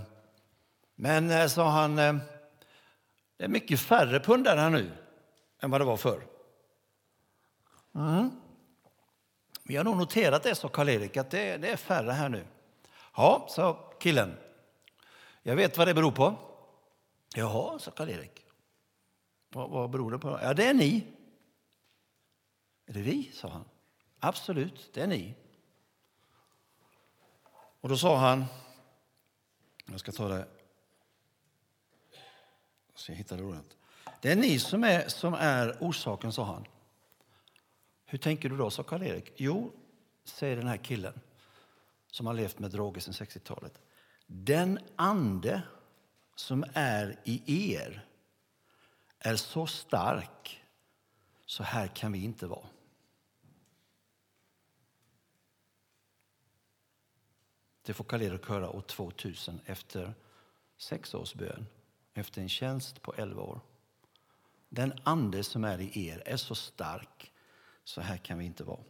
men, 0.96 1.30
eh, 1.30 1.46
sa 1.46 1.68
han, 1.68 1.96
det 1.96 3.44
är 3.44 3.48
mycket 3.48 3.80
färre 3.80 4.20
pundare 4.20 4.60
här 4.60 4.70
nu 4.70 4.90
än 5.60 5.70
vad 5.70 5.80
det 5.80 5.84
var 5.84 5.96
förr. 5.96 6.26
Mm. 7.94 8.30
Vi 9.62 9.76
har 9.76 9.84
nog 9.84 9.96
noterat 9.96 10.42
det, 10.42 10.54
sa 10.54 10.68
Karl-Erik, 10.68 11.16
att 11.16 11.30
det, 11.30 11.56
det, 11.56 11.70
är 11.70 11.76
färre 11.76 12.12
här 12.12 12.28
nu. 12.28 12.46
Ja, 13.16 13.46
sa 13.50 13.92
killen. 14.00 14.36
Jag 15.42 15.56
vet 15.56 15.78
vad 15.78 15.88
det 15.88 15.94
beror 15.94 16.12
på. 16.12 16.34
Jaha, 17.34 17.78
sa 17.78 17.90
Karl-Erik. 17.90 18.46
Vad, 19.48 19.70
vad 19.70 19.90
beror 19.90 20.10
det 20.10 20.18
på? 20.18 20.38
Ja, 20.42 20.54
det 20.54 20.66
är 20.66 20.74
ni. 20.74 21.06
Är 22.86 22.92
det 22.92 23.02
vi, 23.02 23.30
sa 23.32 23.48
han. 23.48 23.64
Absolut, 24.18 24.90
det 24.94 25.00
är 25.00 25.06
ni. 25.06 25.34
Och 27.80 27.88
då 27.88 27.96
sa 27.96 28.16
han, 28.16 28.44
jag 29.86 30.00
ska 30.00 30.12
ta 30.12 30.28
det, 30.28 30.48
så 32.94 33.12
jag 33.12 33.16
hittar 33.16 33.36
det 33.36 33.42
ordet. 33.42 33.77
Det 34.20 34.32
är 34.32 34.36
ni 34.36 34.58
som 34.58 34.84
är, 34.84 35.08
som 35.08 35.34
är 35.34 35.76
orsaken, 35.80 36.32
sa 36.32 36.44
han. 36.44 36.66
Hur 38.04 38.18
tänker 38.18 38.48
du 38.48 38.56
då, 38.56 38.70
sa 38.70 38.82
Karl-Erik. 38.82 39.32
Jo, 39.36 39.72
säger 40.24 40.56
den 40.56 40.66
här 40.66 40.76
killen 40.76 41.20
som 42.06 42.26
har 42.26 42.34
levt 42.34 42.58
med 42.58 42.70
droger 42.70 43.00
sedan 43.00 43.14
60-talet. 43.14 43.80
Den 44.26 44.78
ande 44.96 45.62
som 46.34 46.64
är 46.72 47.16
i 47.24 47.72
er 47.74 48.06
är 49.18 49.36
så 49.36 49.66
stark 49.66 50.64
så 51.46 51.62
här 51.62 51.86
kan 51.88 52.12
vi 52.12 52.24
inte 52.24 52.46
vara. 52.46 52.66
Det 57.82 57.94
får 57.94 58.04
Karl-Erik 58.04 58.48
höra 58.48 58.70
år 58.70 58.80
2000 58.80 59.60
efter 59.64 60.14
sex 60.76 61.14
års 61.14 61.34
bön 61.34 61.66
efter 62.14 62.42
en 62.42 62.48
tjänst 62.48 63.02
på 63.02 63.14
11 63.14 63.42
år. 63.42 63.60
Den 64.68 65.00
ande 65.02 65.44
som 65.44 65.64
är 65.64 65.80
i 65.80 66.06
er 66.08 66.22
är 66.26 66.36
så 66.36 66.54
stark, 66.54 67.32
så 67.84 68.00
här 68.00 68.16
kan 68.16 68.38
vi 68.38 68.44
inte 68.44 68.64
vara. 68.64 68.80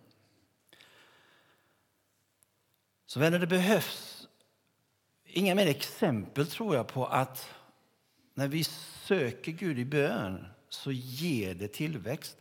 Så 3.07 3.21
vänner, 3.21 3.39
det 3.39 3.47
behövs 3.47 4.29
inga 5.25 5.55
mer 5.55 5.67
exempel 5.67 6.47
tror 6.47 6.77
jag 6.77 6.89
på 6.89 7.07
att 7.07 7.55
när 8.35 8.49
vi 8.49 8.65
söker 8.65 9.53
Gud 9.53 9.79
i 9.79 9.85
bön 9.85 10.47
så 10.69 10.93
ger 10.93 11.55
det 11.55 11.69
tillväxt. 11.69 12.37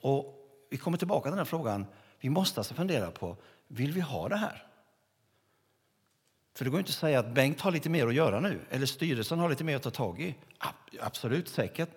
Och 0.00 0.48
vi 0.70 0.76
kommer 0.76 0.98
tillbaka 0.98 1.22
till 1.22 1.30
den 1.30 1.38
här 1.38 1.44
frågan. 1.44 1.86
Vi 2.20 2.30
måste 2.30 2.60
alltså 2.60 2.74
fundera 2.74 3.10
på, 3.10 3.36
vill 3.68 3.92
vi 3.92 4.00
ha 4.00 4.28
det 4.28 4.36
här? 4.36 4.66
För 6.54 6.64
det 6.64 6.70
går 6.70 6.80
inte 6.80 6.90
att 6.90 6.94
säga 6.94 7.18
att 7.18 7.34
Bengt 7.34 7.60
har 7.60 7.70
lite 7.70 7.90
mer 7.90 8.06
att 8.06 8.14
göra 8.14 8.40
nu, 8.40 8.60
eller 8.70 8.86
styrelsen 8.86 9.38
har 9.38 9.48
lite 9.48 9.64
mer 9.64 9.76
att 9.76 9.82
ta 9.82 9.90
tag 9.90 10.20
i. 10.20 10.34
Absolut, 11.00 11.48
säkert. 11.48 11.90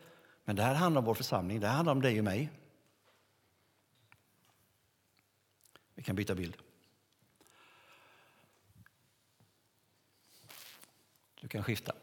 Men 0.46 0.56
det 0.56 0.64
här 0.64 0.74
handlar 0.74 1.00
om 1.00 1.06
vår 1.06 1.14
församling, 1.14 1.60
det 1.60 1.68
här 1.68 1.76
handlar 1.76 1.92
om 1.92 2.02
dig 2.02 2.20
och 2.20 2.24
mig. 2.24 2.50
Vi 5.96 6.04
kan 6.04 6.16
byta 6.16 6.36
bild. 6.36 6.58
Du 11.42 11.48
kan 11.48 11.64
skifta. 11.64 11.94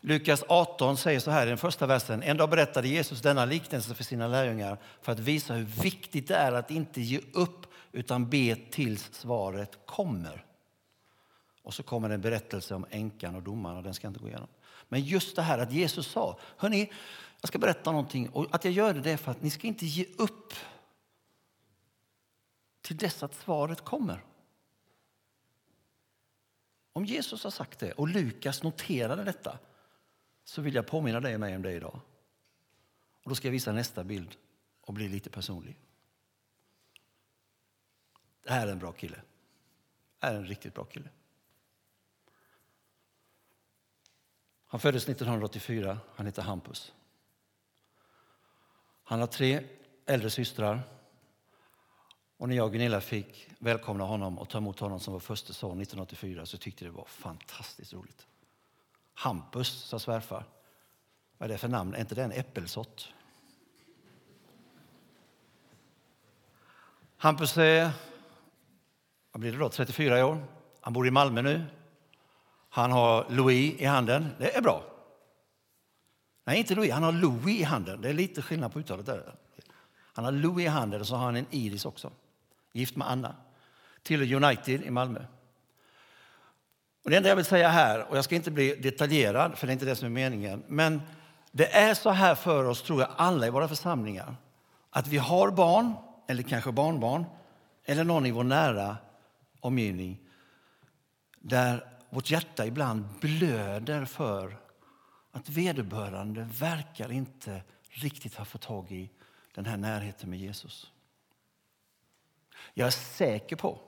Lukas 0.00 0.44
18 0.48 0.96
säger 0.96 1.20
så 1.20 1.30
här 1.30 1.46
i 1.46 1.48
den 1.48 1.58
första 1.58 1.86
versen. 1.86 2.22
En 2.22 2.36
dag 2.36 2.50
berättade 2.50 2.88
Jesus 2.88 3.20
denna 3.20 3.44
liknelse 3.44 3.94
för 3.94 4.04
sina 4.04 4.28
lärjungar 4.28 4.78
för 5.02 5.12
att 5.12 5.18
visa 5.18 5.54
hur 5.54 5.64
viktigt 5.64 6.28
det 6.28 6.34
är 6.34 6.52
att 6.52 6.70
inte 6.70 7.00
ge 7.00 7.20
upp 7.32 7.66
utan 7.92 8.30
be 8.30 8.56
tills 8.70 9.12
svaret 9.12 9.78
kommer. 9.86 10.44
Och 11.68 11.74
så 11.74 11.82
kommer 11.82 12.10
en 12.10 12.20
berättelse 12.20 12.74
om 12.74 12.86
änkan 12.90 13.34
och 13.34 13.42
domaren 13.42 13.76
och 13.76 13.82
den 13.82 13.94
ska 13.94 14.06
jag 14.06 14.10
inte 14.10 14.20
gå 14.20 14.28
igenom. 14.28 14.48
Men 14.88 15.00
just 15.00 15.36
det 15.36 15.42
här 15.42 15.58
att 15.58 15.72
Jesus 15.72 16.06
sa, 16.06 16.38
hörni, 16.56 16.92
jag 17.40 17.48
ska 17.48 17.58
berätta 17.58 17.92
någonting 17.92 18.28
och 18.28 18.54
att 18.54 18.64
jag 18.64 18.72
gör 18.72 18.94
det 18.94 19.10
är 19.10 19.16
för 19.16 19.30
att 19.30 19.42
ni 19.42 19.50
ska 19.50 19.66
inte 19.66 19.86
ge 19.86 20.06
upp 20.18 20.52
till 22.80 22.96
dess 22.96 23.22
att 23.22 23.34
svaret 23.34 23.80
kommer. 23.84 24.24
Om 26.92 27.04
Jesus 27.04 27.44
har 27.44 27.50
sagt 27.50 27.78
det 27.78 27.92
och 27.92 28.08
Lukas 28.08 28.62
noterade 28.62 29.24
detta 29.24 29.58
så 30.44 30.62
vill 30.62 30.74
jag 30.74 30.86
påminna 30.86 31.20
dig 31.20 31.34
och 31.34 31.40
mig 31.40 31.56
om 31.56 31.62
det 31.62 31.72
idag. 31.72 32.00
Och 33.22 33.28
då 33.28 33.34
ska 33.34 33.48
jag 33.48 33.52
visa 33.52 33.72
nästa 33.72 34.04
bild 34.04 34.36
och 34.80 34.94
bli 34.94 35.08
lite 35.08 35.30
personlig. 35.30 35.78
Det 38.42 38.52
här 38.52 38.66
är 38.66 38.72
en 38.72 38.78
bra 38.78 38.92
kille. 38.92 39.22
Det 40.18 40.26
här 40.26 40.34
är 40.34 40.38
en 40.38 40.46
riktigt 40.46 40.74
bra 40.74 40.84
kille. 40.84 41.08
Han 44.68 44.80
föddes 44.80 45.08
1984. 45.08 45.98
Han 46.14 46.26
heter 46.26 46.42
Hampus. 46.42 46.92
Han 49.04 49.20
har 49.20 49.26
tre 49.26 49.64
äldre 50.06 50.30
systrar. 50.30 50.80
Och 52.36 52.48
när 52.48 52.56
jag 52.56 52.66
och 52.66 52.72
Gunilla 52.72 53.00
fick 53.00 53.50
välkomna 53.58 54.04
honom 54.04 54.38
och 54.38 54.48
ta 54.48 54.58
emot 54.58 54.80
honom 54.80 55.00
som 55.00 55.12
vår 55.12 55.20
första 55.20 55.52
son 55.52 55.80
1984 55.80 56.46
så 56.46 56.58
tyckte 56.58 56.84
det 56.84 56.90
var 56.90 57.04
fantastiskt 57.04 57.92
roligt. 57.92 58.26
Hampus, 59.14 59.68
sa 59.68 59.98
svärfar. 59.98 60.44
Vad 61.38 61.50
är 61.50 61.52
det 61.52 61.58
för 61.58 61.68
namn? 61.68 61.94
Är 61.94 62.00
inte 62.00 62.14
det 62.14 62.24
en 62.24 62.32
äppelsort? 62.32 63.12
Hampus 67.16 67.56
är 67.56 67.90
vad 69.32 69.40
blir 69.40 69.52
det 69.52 69.58
då, 69.58 69.68
34 69.68 70.26
år. 70.26 70.44
Han 70.80 70.92
bor 70.92 71.06
i 71.06 71.10
Malmö 71.10 71.42
nu. 71.42 71.64
Han 72.68 72.92
har 72.92 73.26
Louis 73.28 73.74
i 73.80 73.84
handen. 73.84 74.28
Det 74.38 74.56
är 74.56 74.62
bra. 74.62 74.84
Nej, 76.44 76.58
inte 76.58 76.74
Louis. 76.74 76.92
Han 76.92 77.02
har 77.02 77.12
Louis 77.12 77.60
i 77.60 77.62
handen. 77.62 78.00
Det 78.00 78.08
är 78.08 78.12
lite 78.12 78.42
skillnad 78.42 78.72
på 78.72 78.78
uttalet 78.78 79.06
där. 79.06 79.34
Han 80.12 80.24
har 80.24 80.32
Louis 80.32 80.64
i 80.64 80.68
handen 80.68 81.00
och 81.00 81.06
så 81.06 81.16
har 81.16 81.24
han 81.24 81.36
en 81.36 81.46
Iris 81.50 81.84
också. 81.84 82.10
Gift 82.72 82.96
med 82.96 83.10
Anna. 83.10 83.34
Till 84.02 84.34
United 84.34 84.82
i 84.82 84.90
Malmö. 84.90 85.20
Och 87.04 87.10
det 87.10 87.16
enda 87.16 87.28
jag 87.28 87.36
vill 87.36 87.44
säga 87.44 87.68
här, 87.68 88.06
och 88.10 88.16
jag 88.16 88.24
ska 88.24 88.34
inte 88.34 88.50
bli 88.50 88.74
detaljerad 88.74 89.58
för 89.58 89.66
det 89.66 89.70
är 89.70 89.72
inte 89.72 89.84
det 89.84 89.96
som 89.96 90.06
är 90.06 90.10
meningen, 90.10 90.62
men 90.66 91.02
det 91.52 91.76
är 91.76 91.94
så 91.94 92.10
här 92.10 92.34
för 92.34 92.64
oss, 92.64 92.82
tror 92.82 93.00
jag, 93.00 93.10
alla 93.16 93.46
i 93.46 93.50
våra 93.50 93.68
församlingar, 93.68 94.36
att 94.90 95.06
vi 95.06 95.18
har 95.18 95.50
barn, 95.50 95.94
eller 96.28 96.42
kanske 96.42 96.72
barnbarn, 96.72 97.24
eller 97.84 98.04
någon 98.04 98.26
i 98.26 98.30
vår 98.30 98.44
nära 98.44 98.96
omgivning 99.60 100.18
där 101.38 101.97
vårt 102.10 102.30
hjärta 102.30 102.66
ibland 102.66 103.04
blöder 103.20 104.04
för 104.04 104.60
att 105.30 105.48
vederbörande 105.48 106.48
verkar 106.52 107.12
inte 107.12 107.62
riktigt 107.88 108.34
ha 108.34 108.44
fått 108.44 108.62
tag 108.62 108.92
i 108.92 109.10
den 109.54 109.66
här 109.66 109.76
närheten 109.76 110.30
med 110.30 110.38
Jesus. 110.38 110.92
Jag 112.74 112.86
är 112.86 112.90
säker 112.90 113.56
på 113.56 113.80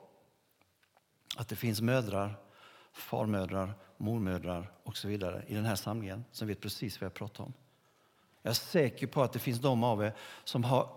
att 1.36 1.48
det 1.48 1.56
finns 1.56 1.80
mödrar, 1.80 2.38
farmödrar, 2.92 3.74
mormödrar 3.96 4.72
och 4.82 4.96
så 4.96 5.08
vidare 5.08 5.44
i 5.46 5.54
den 5.54 5.64
här 5.64 5.76
samlingen 5.76 6.24
som 6.32 6.48
vet 6.48 6.60
precis 6.60 7.00
vad 7.00 7.06
jag 7.06 7.14
pratar 7.14 7.44
om. 7.44 7.52
Jag 8.42 8.50
är 8.50 8.54
säker 8.54 9.06
på 9.06 9.22
att 9.22 9.32
det 9.32 9.38
finns 9.38 9.58
de 9.58 9.84
av 9.84 10.04
er 10.04 10.12
som 10.44 10.64
har 10.64 10.90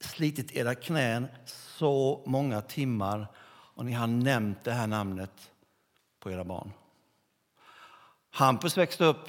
slitit 0.00 0.52
era 0.52 0.74
knän 0.74 1.26
så 1.44 2.22
många 2.26 2.60
timmar 2.60 3.26
och 3.48 3.84
ni 3.84 3.92
har 3.92 4.06
nämnt 4.06 4.64
det 4.64 4.72
här 4.72 4.86
namnet 4.86 5.52
på 6.26 6.32
era 6.32 6.44
barn. 6.44 6.72
Hampus 8.30 8.78
växte 8.78 9.04
upp 9.04 9.28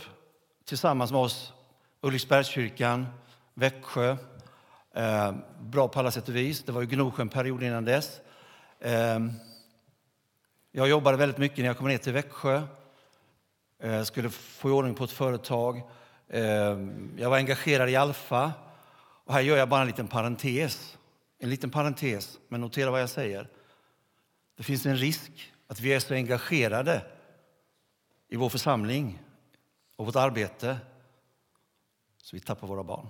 tillsammans 0.66 1.12
med 1.12 1.22
oss, 1.22 1.54
Ulriksbergskyrkan, 2.02 3.08
Växjö. 3.54 4.18
Eh, 4.96 5.36
bra 5.60 5.88
på 5.88 6.00
alla 6.00 6.12
sätt 6.12 6.30
och 6.30 6.36
vis. 6.36 6.64
Det 6.64 6.72
var 6.72 6.82
ju 6.82 7.12
en 7.18 7.30
period 7.30 7.64
innan 7.64 7.86
dess. 7.86 8.20
Eh, 8.80 9.20
jag 10.72 10.90
jobbade 10.90 11.18
väldigt 11.18 11.38
mycket 11.38 11.58
när 11.58 11.66
jag 11.66 11.78
kom 11.78 11.88
ner 11.88 11.98
till 11.98 12.14
Växjö. 12.14 12.62
Eh, 13.80 14.04
skulle 14.04 14.30
få 14.30 14.72
ordning 14.72 14.96
på 14.96 15.04
ett 15.04 15.12
företag. 15.12 15.82
Eh, 16.28 16.42
jag 17.18 17.30
var 17.30 17.38
engagerad 17.38 17.90
i 17.90 17.96
Alfa. 17.96 18.52
Och 19.26 19.34
här 19.34 19.42
gör 19.42 19.58
jag 19.58 19.70
bara 19.70 19.82
en 19.82 19.88
liten 19.88 20.08
parentes. 20.08 20.98
En 21.40 21.50
liten 21.50 21.70
parentes, 21.70 22.40
men 22.48 22.62
notera 22.62 22.92
vad 22.92 23.02
jag 23.02 23.10
säger. 23.10 23.48
Det 24.58 24.64
finns 24.64 24.86
en 24.86 24.98
risk 24.98 25.54
att 25.68 25.80
vi 25.80 25.94
är 25.94 26.00
så 26.00 26.14
engagerade 26.14 27.06
i 28.28 28.36
vår 28.36 28.50
församling 28.50 29.20
och 29.96 30.06
vårt 30.06 30.16
arbete 30.16 30.80
så 32.18 32.36
vi 32.36 32.40
tappar 32.40 32.68
våra 32.68 32.84
barn. 32.84 33.08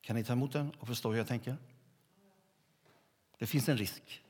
Kan 0.00 0.16
ni 0.16 0.24
ta 0.24 0.32
emot 0.32 0.52
den 0.52 0.70
och 0.70 0.86
förstå 0.86 1.10
hur 1.10 1.18
jag 1.18 1.28
tänker? 1.28 1.56
Det 3.38 3.46
finns 3.46 3.68
en 3.68 3.76
risk. 3.76 4.22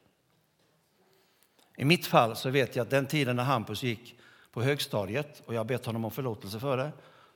I 1.77 1.85
mitt 1.85 2.07
fall 2.07 2.37
så 2.37 2.51
vet 2.51 2.77
jag 2.77 2.85
att 2.85 2.91
den 2.91 3.07
tiden 3.07 3.37
när 3.37 3.45
Hampus 3.45 3.83
gick 3.83 4.19
på 4.51 4.63
högstadiet 4.63 5.43
och 5.47 5.55
jag 5.55 5.67
bett 5.67 5.87
honom 5.87 6.05
om 6.05 6.11
förlåtelse 6.11 6.61
för 6.61 6.77
det 6.77 6.93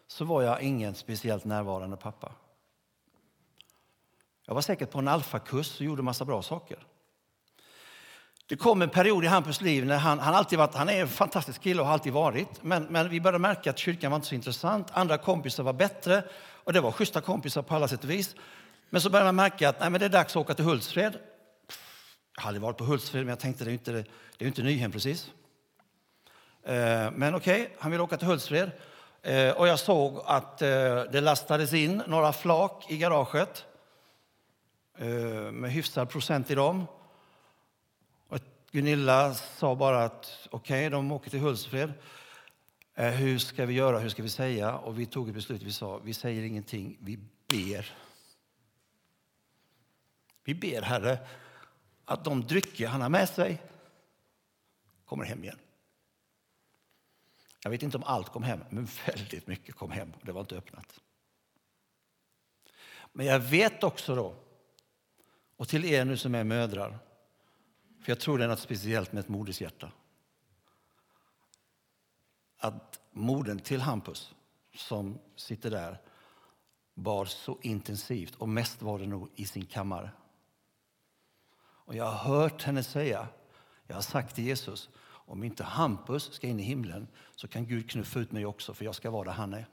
så 0.06 0.24
var 0.24 0.42
jag 0.42 0.62
ingen 0.62 0.94
speciellt 0.94 1.44
närvarande 1.44 1.96
pappa. 1.96 2.32
Jag 4.44 4.54
var 4.54 4.62
säkert 4.62 4.90
på 4.90 4.98
en 4.98 5.08
alfakurs 5.08 5.80
och 5.80 5.86
gjorde 5.86 6.02
massa 6.02 6.24
bra 6.24 6.42
saker. 6.42 6.86
Det 8.48 8.56
kom 8.56 8.82
en 8.82 8.88
period 8.88 9.24
i 9.24 9.26
Hampus 9.26 9.60
liv 9.60 9.86
när 9.86 9.98
han, 9.98 10.18
han 10.18 10.34
alltid 10.34 10.58
varit, 10.58 10.74
han 10.74 10.88
är 10.88 11.00
en 11.00 11.08
fantastisk 11.08 11.60
kille 11.62 11.80
och 11.80 11.86
har 11.86 11.92
alltid 11.92 12.12
varit. 12.12 12.62
Men, 12.62 12.84
men 12.84 13.08
vi 13.08 13.20
började 13.20 13.38
märka 13.38 13.70
att 13.70 13.78
kyrkan 13.78 14.10
var 14.10 14.16
inte 14.16 14.28
så 14.28 14.34
intressant. 14.34 14.88
Andra 14.92 15.18
kompisar 15.18 15.62
var 15.62 15.72
bättre 15.72 16.24
och 16.64 16.72
det 16.72 16.80
var 16.80 16.92
schyssta 16.92 17.20
kompisar 17.20 17.62
på 17.62 17.74
alla 17.74 17.88
sätt 17.88 18.04
och 18.04 18.10
vis. 18.10 18.36
Men 18.90 19.00
så 19.00 19.10
började 19.10 19.26
man 19.26 19.36
märka 19.36 19.68
att 19.68 19.80
nej, 19.80 19.90
men 19.90 20.00
det 20.00 20.06
är 20.06 20.10
dags 20.10 20.32
att 20.32 20.40
åka 20.40 20.54
till 20.54 20.64
Hultsfred. 20.64 21.18
Jag 22.36 22.42
hade 22.42 22.58
varit 22.58 22.76
på 22.76 22.84
Hultsfred, 22.84 23.24
men 23.24 23.28
jag 23.28 23.38
tänkte 23.38 23.64
det 23.64 23.70
är 23.70 23.72
inte, 23.72 23.92
det 24.38 24.44
är 24.44 24.46
inte 24.46 24.62
Nyhem 24.62 24.92
precis. 24.92 25.30
Eh, 26.62 26.74
men 27.12 27.34
okej, 27.34 27.62
okay, 27.62 27.74
han 27.78 27.90
ville 27.90 28.02
åka 28.02 28.16
till 28.16 28.28
Hultsfred. 28.28 28.70
Eh, 29.22 29.50
och 29.50 29.68
jag 29.68 29.78
såg 29.78 30.22
att 30.26 30.62
eh, 30.62 30.68
det 31.12 31.20
lastades 31.20 31.72
in 31.72 32.02
några 32.06 32.32
flak 32.32 32.84
i 32.88 32.98
garaget 32.98 33.64
med 35.52 35.72
hyfsad 35.72 36.10
procent 36.10 36.50
i 36.50 36.54
dem. 36.54 36.86
Gunilla 38.70 39.34
sa 39.34 39.74
bara 39.74 40.04
att 40.04 40.48
okej, 40.50 40.86
okay, 40.86 40.88
de 40.88 41.12
åker 41.12 41.30
till 41.30 41.40
Hultsfred. 41.40 41.92
Eh, 42.94 43.10
hur 43.10 43.38
ska 43.38 43.66
vi 43.66 43.74
göra? 43.74 43.98
Hur 43.98 44.08
ska 44.08 44.22
vi 44.22 44.28
säga? 44.28 44.78
Och 44.78 44.98
vi 44.98 45.06
tog 45.06 45.28
ett 45.28 45.34
beslut. 45.34 45.62
Vi 45.62 45.72
sa, 45.72 45.98
vi 45.98 46.14
säger 46.14 46.42
ingenting. 46.42 46.96
Vi 47.00 47.16
ber. 47.46 47.94
Vi 50.44 50.54
ber, 50.54 50.82
Herre, 50.82 51.18
att 52.04 52.24
de 52.24 52.46
drycker 52.46 52.88
han 52.88 53.00
har 53.00 53.08
med 53.08 53.28
sig 53.28 53.62
kommer 55.04 55.24
hem 55.24 55.44
igen. 55.44 55.58
Jag 57.62 57.70
vet 57.70 57.82
inte 57.82 57.96
om 57.96 58.02
allt 58.02 58.28
kom 58.28 58.42
hem, 58.42 58.64
men 58.70 58.88
väldigt 59.06 59.46
mycket 59.46 59.74
kom 59.74 59.90
hem. 59.90 60.12
Det 60.22 60.32
var 60.32 60.40
inte 60.40 60.56
öppnat. 60.56 61.00
Men 63.12 63.26
jag 63.26 63.38
vet 63.38 63.84
också 63.84 64.14
då, 64.14 64.34
och 65.56 65.68
till 65.68 65.84
er 65.84 66.04
nu 66.04 66.16
som 66.16 66.34
är 66.34 66.44
mödrar, 66.44 66.98
för 68.08 68.12
jag 68.12 68.20
tror 68.20 68.38
det 68.38 68.44
är 68.44 68.48
något 68.48 68.60
speciellt 68.60 69.12
med 69.12 69.20
ett 69.20 69.28
modershjärta. 69.28 69.92
att 72.58 73.00
modern 73.12 73.58
till 73.58 73.80
Hampus, 73.80 74.34
som 74.74 75.18
sitter 75.36 75.70
där, 75.70 76.00
bar 76.94 77.24
så 77.24 77.58
intensivt 77.62 78.34
och 78.34 78.48
mest 78.48 78.82
var 78.82 78.98
det 78.98 79.06
nog 79.06 79.30
i 79.34 79.46
sin 79.46 79.66
kammare. 79.66 80.10
Och 81.58 81.94
jag 81.94 82.04
har 82.04 82.34
hört 82.34 82.62
henne 82.62 82.82
säga, 82.82 83.28
jag 83.86 83.94
har 83.94 84.02
sagt 84.02 84.34
till 84.34 84.44
Jesus, 84.44 84.88
om 85.04 85.44
inte 85.44 85.64
Hampus 85.64 86.32
ska 86.32 86.46
in 86.46 86.60
i 86.60 86.62
himlen 86.62 87.08
så 87.34 87.48
kan 87.48 87.66
Gud 87.66 87.90
knuffa 87.90 88.20
ut 88.20 88.32
mig 88.32 88.46
också 88.46 88.74
för 88.74 88.84
jag 88.84 88.94
ska 88.94 89.10
vara 89.10 89.24
där 89.24 89.32
han 89.32 89.54
är. 89.54 89.66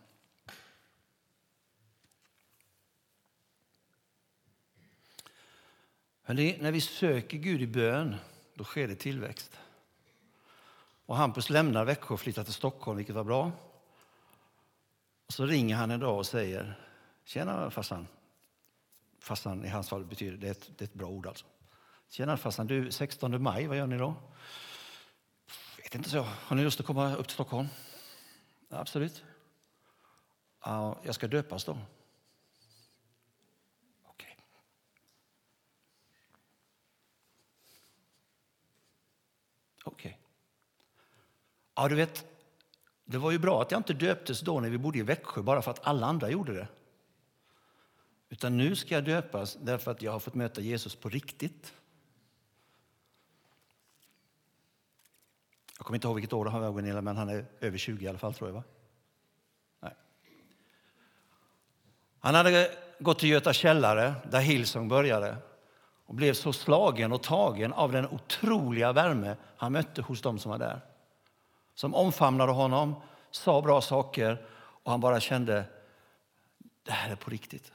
Hörrni, 6.27 6.57
när 6.61 6.71
vi 6.71 6.81
söker 6.81 7.37
Gud 7.37 7.61
i 7.61 7.67
bön, 7.67 8.15
då 8.53 8.63
sker 8.63 8.87
det 8.87 8.95
tillväxt. 8.95 9.59
Och 11.05 11.15
Hampus 11.15 11.49
lämnar 11.49 11.85
Växjö 11.85 12.13
och 12.13 12.19
flyttar 12.19 12.43
till 12.43 12.53
Stockholm, 12.53 12.97
vilket 12.97 13.15
var 13.15 13.23
bra. 13.23 13.51
Och 15.27 15.33
så 15.33 15.45
ringer 15.45 15.75
han 15.75 15.91
en 15.91 15.99
dag 15.99 16.17
och 16.17 16.25
säger, 16.25 16.79
tjena 17.25 17.71
farsan. 17.71 18.07
Farsan 19.19 19.65
i 19.65 19.67
hans 19.67 19.89
fall 19.89 20.05
betyder, 20.05 20.37
det 20.37 20.47
är 20.47 20.51
ett, 20.51 20.69
det 20.77 20.83
är 20.83 20.87
ett 20.87 20.93
bra 20.93 21.07
ord 21.07 21.27
alltså. 21.27 21.45
Tjena 22.09 22.37
farsan, 22.37 22.67
du 22.67 22.91
16 22.91 23.43
maj, 23.43 23.67
vad 23.67 23.77
gör 23.77 23.87
ni 23.87 23.97
då? 23.97 24.15
Vet 25.77 25.95
inte 25.95 26.09
så. 26.09 26.21
Har 26.21 26.55
ni 26.55 26.63
lust 26.63 26.79
att 26.79 26.85
komma 26.85 27.15
upp 27.15 27.27
till 27.27 27.33
Stockholm? 27.33 27.67
Ja, 28.69 28.77
absolut. 28.77 29.23
Ja, 30.63 30.99
jag 31.03 31.15
ska 31.15 31.27
döpas 31.27 31.65
då. 31.65 31.77
Okej. 39.85 40.19
Ja, 41.75 41.87
du 41.87 41.95
vet, 41.95 42.25
det 43.05 43.17
var 43.17 43.31
ju 43.31 43.39
bra 43.39 43.61
att 43.61 43.71
jag 43.71 43.79
inte 43.79 43.93
döptes 43.93 44.41
då 44.41 44.59
när 44.59 44.69
vi 44.69 44.77
bodde 44.77 44.97
i 44.97 45.01
Växjö 45.01 45.41
bara 45.41 45.61
för 45.61 45.71
att 45.71 45.87
alla 45.87 46.07
andra 46.07 46.29
gjorde 46.29 46.53
det. 46.53 46.67
Utan 48.29 48.57
nu 48.57 48.75
ska 48.75 48.95
jag 48.95 49.05
döpas 49.05 49.57
därför 49.61 49.91
att 49.91 50.01
jag 50.01 50.11
har 50.11 50.19
fått 50.19 50.33
möta 50.33 50.61
Jesus 50.61 50.95
på 50.95 51.09
riktigt. 51.09 51.73
Jag 55.77 55.85
kommer 55.85 55.97
inte 55.97 56.07
ihåg 56.07 56.15
vilket 56.15 56.33
år 56.33 56.45
han 56.45 56.61
var, 56.61 56.71
Gunilla, 56.71 57.01
men 57.01 57.17
han 57.17 57.29
är 57.29 57.45
över 57.59 57.77
20 57.77 58.05
i 58.05 58.07
alla 58.07 58.17
fall, 58.17 58.33
tror 58.33 58.49
jag. 58.49 58.53
Va? 58.53 58.63
Nej. 59.79 59.93
Han 62.19 62.35
hade 62.35 62.77
gått 62.99 63.19
till 63.19 63.29
Göta 63.29 63.53
källare, 63.53 64.15
där 64.31 64.39
Hillsong 64.39 64.87
började 64.87 65.37
och 66.05 66.15
blev 66.15 66.33
så 66.33 66.53
slagen 66.53 67.11
och 67.11 67.23
tagen 67.23 67.73
av 67.73 67.91
den 67.91 68.07
otroliga 68.07 68.93
värme 68.93 69.35
han 69.57 69.71
mötte 69.71 70.01
hos 70.01 70.21
dem 70.21 70.39
som 70.39 70.51
var 70.51 70.59
där. 70.59 70.81
Som 71.75 71.95
omfamnade 71.95 72.51
honom, 72.51 72.95
sa 73.31 73.61
bra 73.61 73.81
saker 73.81 74.45
och 74.55 74.91
han 74.91 74.99
bara 74.99 75.19
kände 75.19 75.65
det 76.83 76.91
här 76.91 77.11
är 77.11 77.15
på 77.15 77.29
riktigt. 77.29 77.71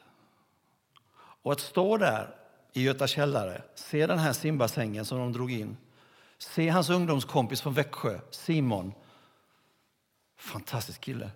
Och 1.42 1.52
att 1.52 1.60
stå 1.60 1.96
där 1.96 2.34
i 2.72 2.82
Göta 2.82 3.06
källare, 3.06 3.62
se 3.74 4.06
den 4.06 4.18
här 4.18 4.32
simbassängen 4.32 5.04
som 5.04 5.18
de 5.18 5.32
drog 5.32 5.52
in 5.52 5.76
Se 6.40 6.68
hans 6.68 6.90
ungdomskompis 6.90 7.60
från 7.60 7.74
Växjö, 7.74 8.20
Simon. 8.30 8.92
Fantastisk 10.36 11.00
kille. 11.00 11.30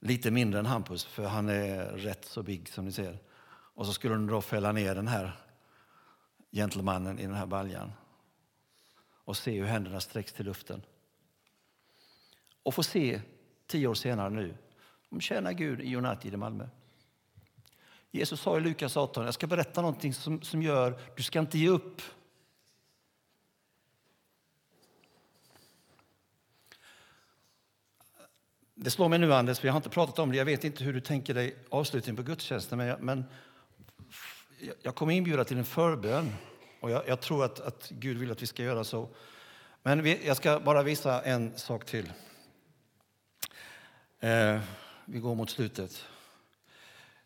Lite 0.00 0.30
mindre 0.30 0.60
än 0.60 0.66
Hampus, 0.66 1.04
för 1.04 1.24
han 1.24 1.48
är 1.48 1.84
rätt 1.84 2.24
så 2.24 2.42
big 2.42 2.68
som 2.68 2.84
ni 2.84 2.92
ser. 2.92 3.18
Och 3.74 3.86
så 3.86 3.92
skulle 3.92 4.14
de 4.14 4.26
då 4.26 4.40
fälla 4.40 4.72
ner 4.72 4.94
den 4.94 5.08
här 5.08 5.32
gentlemannen 6.50 7.18
i 7.18 7.22
den 7.22 7.34
här 7.34 7.46
baljan 7.46 7.92
och 9.24 9.36
se 9.36 9.60
hur 9.60 9.66
händerna 9.66 10.00
sträcks 10.00 10.32
till 10.32 10.46
luften. 10.46 10.82
Och 12.62 12.74
få 12.74 12.82
se 12.82 13.20
tio 13.66 13.86
år 13.86 13.94
senare 13.94 14.30
nu, 14.30 14.56
de 15.08 15.20
tjänar 15.20 15.52
Gud 15.52 15.80
i 15.80 15.96
United 15.96 16.34
i 16.34 16.36
Malmö. 16.36 16.68
Jesus 18.10 18.40
sa 18.40 18.56
i 18.56 18.60
Lukas 18.60 18.96
18, 18.96 19.24
jag 19.24 19.34
ska 19.34 19.46
berätta 19.46 19.82
någonting 19.82 20.14
som, 20.14 20.42
som 20.42 20.62
gör, 20.62 21.00
du 21.16 21.22
ska 21.22 21.38
inte 21.38 21.58
ge 21.58 21.68
upp. 21.68 22.02
Det 28.74 28.90
slår 28.90 29.08
mig 29.08 29.18
nu, 29.18 29.34
Anders, 29.34 29.58
för 29.58 29.68
jag 29.68 29.72
har 29.72 29.78
inte 29.78 29.90
pratat 29.90 30.18
om 30.18 30.30
det. 30.30 30.36
Jag 30.36 30.44
vet 30.44 30.64
inte 30.64 30.84
hur 30.84 30.92
du 30.92 31.00
tänker 31.00 31.34
dig 31.34 31.56
avslutningen 31.68 32.16
på 32.16 32.22
gudstjänsten, 32.22 32.78
men, 32.78 32.86
jag, 32.86 33.02
men 33.02 33.24
jag 34.82 34.94
kommer 34.94 35.14
inbjuda 35.14 35.44
till 35.44 35.58
en 35.58 35.64
förbön 35.64 36.32
och 36.80 36.90
jag, 36.90 37.08
jag 37.08 37.20
tror 37.20 37.44
att, 37.44 37.60
att, 37.60 37.88
Gud 37.88 38.18
vill 38.18 38.30
att 38.30 38.42
vi 38.42 38.46
ska 38.46 38.62
göra 38.62 38.84
så. 38.84 39.08
Men 39.82 40.02
vi, 40.02 40.26
jag 40.26 40.36
ska 40.36 40.60
bara 40.60 40.82
visa 40.82 41.22
en 41.22 41.58
sak 41.58 41.84
till. 41.84 42.12
Eh, 44.20 44.60
vi 45.04 45.18
går 45.18 45.34
mot 45.34 45.50
slutet. 45.50 46.04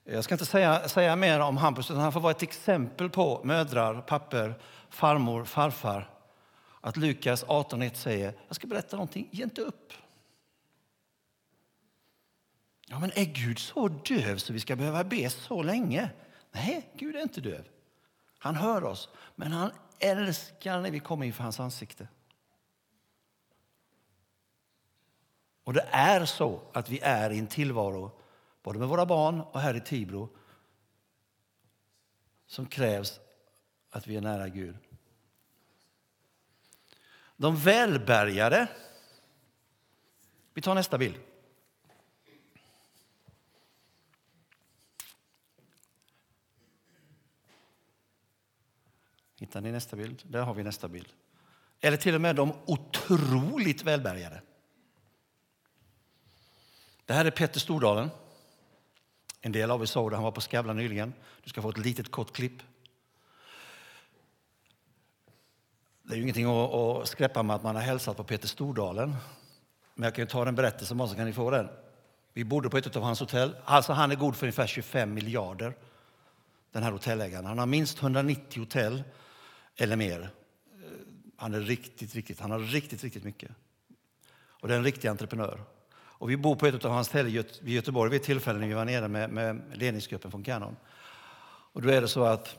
Jag 0.04 0.24
ska 0.24 0.34
inte 0.34 0.46
säga, 0.46 0.88
säga 0.88 1.16
mer 1.16 1.40
om 1.40 1.56
Hampus, 1.56 1.90
utan 1.90 2.02
han 2.02 2.12
får 2.12 2.20
vara 2.20 2.30
ett 2.30 2.42
exempel 2.42 3.10
på 3.10 3.40
mödrar, 3.44 4.00
papper, 4.00 4.54
farmor, 4.90 5.44
farfar. 5.44 6.10
Att 6.80 6.96
Lukas 6.96 7.44
18.1 7.44 7.94
säger, 7.94 8.34
jag 8.46 8.56
ska 8.56 8.66
berätta 8.66 8.96
någonting, 8.96 9.28
ge 9.30 9.44
inte 9.44 9.60
upp. 9.60 9.92
Ja, 12.86 12.98
men 12.98 13.10
är 13.14 13.24
Gud 13.24 13.58
så 13.58 13.88
döv 13.88 14.36
så 14.36 14.52
vi 14.52 14.60
ska 14.60 14.76
behöva 14.76 15.04
be 15.04 15.30
så 15.30 15.62
länge? 15.62 16.10
Nej, 16.56 16.90
Gud 16.94 17.16
är 17.16 17.22
inte 17.22 17.40
döv. 17.40 17.68
Han 18.38 18.54
hör 18.54 18.84
oss, 18.84 19.08
men 19.34 19.52
han 19.52 19.70
älskar 19.98 20.80
när 20.80 20.90
vi 20.90 21.00
kommer 21.00 21.26
inför 21.26 21.42
hans 21.42 21.60
ansikte. 21.60 22.08
Och 25.64 25.72
det 25.72 25.88
är 25.90 26.24
så 26.24 26.60
att 26.72 26.90
vi 26.90 27.00
är 27.00 27.30
i 27.30 27.38
en 27.38 27.46
tillvaro, 27.46 28.20
både 28.62 28.78
med 28.78 28.88
våra 28.88 29.06
barn 29.06 29.40
och 29.40 29.60
här 29.60 29.74
i 29.74 29.80
Tibro, 29.80 30.36
som 32.46 32.66
krävs 32.66 33.20
att 33.90 34.06
vi 34.06 34.16
är 34.16 34.20
nära 34.20 34.48
Gud. 34.48 34.76
De 37.36 37.56
välbärgade, 37.56 38.68
vi 40.54 40.62
tar 40.62 40.74
nästa 40.74 40.98
bild. 40.98 41.16
Hittar 49.38 49.60
ni 49.60 49.72
nästa 49.72 49.96
bild? 49.96 50.22
Där 50.26 50.42
har 50.42 50.54
vi 50.54 50.62
nästa 50.62 50.88
bild. 50.88 51.08
Eller 51.80 51.96
till 51.96 52.14
och 52.14 52.20
med 52.20 52.36
de 52.36 52.52
otroligt 52.66 53.82
välbärgade. 53.82 54.42
Det 57.04 57.12
här 57.12 57.24
är 57.24 57.30
Petter 57.30 57.60
Stordalen. 57.60 58.10
En 59.40 59.52
del 59.52 59.70
av 59.70 59.82
er 59.82 59.86
såg 59.86 60.10
det, 60.10 60.16
han 60.16 60.24
var 60.24 60.32
på 60.32 60.40
Skavlan 60.40 60.76
nyligen. 60.76 61.14
Du 61.42 61.50
ska 61.50 61.62
få 61.62 61.70
ett 61.70 61.78
litet 61.78 62.10
kort 62.10 62.32
klipp. 62.32 62.62
Det 66.02 66.12
är 66.12 66.16
ju 66.16 66.22
ingenting 66.22 66.46
att, 66.46 67.08
skräppa 67.08 67.42
med 67.42 67.56
att 67.56 67.62
man 67.62 67.74
har 67.74 67.82
hälsat 67.82 68.16
på 68.16 68.24
Peter 68.24 68.48
Stordalen. 68.48 69.16
Men 69.94 70.04
jag 70.04 70.14
kan 70.14 70.26
ta 70.26 70.44
den 70.44 70.54
berättelsen 70.54 70.96
bara 70.96 71.08
så 71.08 71.14
kan 71.14 71.26
ni 71.26 71.32
få 71.32 71.50
den. 71.50 71.68
Vi 72.32 72.44
bodde 72.44 72.70
på 72.70 72.78
ett 72.78 72.96
av 72.96 73.02
hans 73.02 73.20
hotell. 73.20 73.56
Alltså 73.64 73.92
han 73.92 74.10
är 74.10 74.16
god 74.16 74.36
för 74.36 74.46
ungefär 74.46 74.66
25 74.66 75.14
miljarder, 75.14 75.74
den 76.72 76.82
här 76.82 76.92
hotellägaren. 76.92 77.44
Han 77.44 77.58
har 77.58 77.66
minst 77.66 78.02
190 78.02 78.60
hotell 78.60 79.02
eller 79.76 79.96
mer. 79.96 80.20
Eh, 80.20 80.28
han 81.36 81.54
är 81.54 81.60
riktigt, 81.60 82.14
riktigt, 82.14 82.40
han 82.40 82.50
har 82.50 82.58
riktigt, 82.58 83.04
riktigt 83.04 83.24
mycket. 83.24 83.50
Och 84.48 84.68
det 84.68 84.74
är 84.74 84.78
en 84.78 84.84
riktig 84.84 85.08
entreprenör. 85.08 85.60
Och 86.18 86.30
vi 86.30 86.36
bor 86.36 86.56
på 86.56 86.66
ett 86.66 86.84
av 86.84 86.90
hans 86.90 87.06
ställen 87.06 87.44
i 87.62 87.72
Göteborg 87.72 88.10
vid 88.10 88.20
ett 88.20 88.26
tillfälle 88.26 88.58
när 88.58 88.66
vi 88.66 88.74
var 88.74 88.84
nere 88.84 89.08
med, 89.08 89.30
med 89.30 89.62
ledningsgruppen 89.74 90.30
från 90.30 90.42
Canon. 90.42 90.76
Och 91.72 91.82
då 91.82 91.88
är 91.88 92.00
det 92.00 92.08
så 92.08 92.24
att 92.24 92.56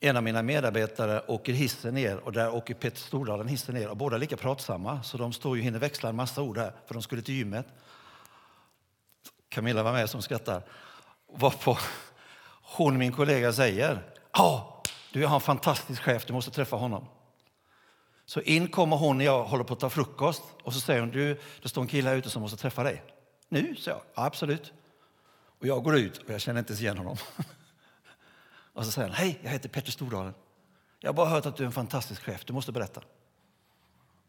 en 0.00 0.16
av 0.16 0.22
mina 0.22 0.42
medarbetare 0.42 1.22
åker 1.26 1.52
hissen 1.52 1.94
ner 1.94 2.16
och 2.16 2.32
där 2.32 2.54
åker 2.54 2.74
Peter 2.74 2.98
Stordalen 2.98 3.48
hissen 3.48 3.74
ner 3.74 3.88
och 3.88 3.96
båda 3.96 4.16
är 4.16 4.20
lika 4.20 4.36
pratsamma 4.36 5.02
så 5.02 5.18
de 5.18 5.32
står 5.32 5.56
ju 5.56 5.62
hinner 5.62 5.78
växla 5.78 6.08
en 6.08 6.16
massa 6.16 6.42
ord 6.42 6.58
här 6.58 6.72
för 6.86 6.94
de 6.94 7.02
skulle 7.02 7.22
till 7.22 7.34
gymmet. 7.34 7.66
Camilla 9.48 9.82
var 9.82 9.92
med 9.92 10.10
som 10.10 10.22
skrattar. 10.22 10.62
Varpå 11.32 11.78
hon, 12.62 12.98
min 12.98 13.12
kollega, 13.12 13.52
säger 13.52 14.02
Ja, 14.32 14.71
du, 15.12 15.26
har 15.26 15.34
en 15.34 15.40
fantastisk 15.40 16.02
chef, 16.02 16.26
du 16.26 16.32
måste 16.32 16.50
träffa 16.50 16.76
honom. 16.76 17.08
Så 18.24 18.40
in 18.40 18.68
kommer 18.68 18.96
hon 18.96 19.18
när 19.18 19.24
jag 19.24 19.44
håller 19.44 19.64
på 19.64 19.74
att 19.74 19.80
ta 19.80 19.90
frukost 19.90 20.42
och 20.62 20.74
så 20.74 20.80
säger 20.80 21.00
hon, 21.00 21.10
du, 21.10 21.40
det 21.62 21.68
står 21.68 21.82
en 21.82 21.88
kille 21.88 22.08
här 22.08 22.16
ute 22.16 22.30
som 22.30 22.42
måste 22.42 22.56
träffa 22.56 22.82
dig. 22.82 23.02
Nu? 23.48 23.76
Så 23.76 23.90
jag, 23.90 24.00
ja, 24.14 24.24
absolut. 24.24 24.72
Och 25.60 25.66
jag 25.66 25.84
går 25.84 25.96
ut 25.96 26.18
och 26.18 26.30
jag 26.30 26.40
känner 26.40 26.58
inte 26.58 26.72
ens 26.72 26.80
igen 26.80 26.98
honom. 26.98 27.16
och 28.72 28.84
så 28.84 28.90
säger 28.90 29.08
han, 29.08 29.16
hej, 29.16 29.40
jag 29.42 29.50
heter 29.50 29.68
Petter 29.68 29.90
Stordalen. 29.90 30.34
Jag 31.00 31.08
har 31.08 31.14
bara 31.14 31.28
hört 31.28 31.46
att 31.46 31.56
du 31.56 31.62
är 31.62 31.66
en 31.66 31.72
fantastisk 31.72 32.22
chef, 32.22 32.44
du 32.44 32.52
måste 32.52 32.72
berätta. 32.72 33.00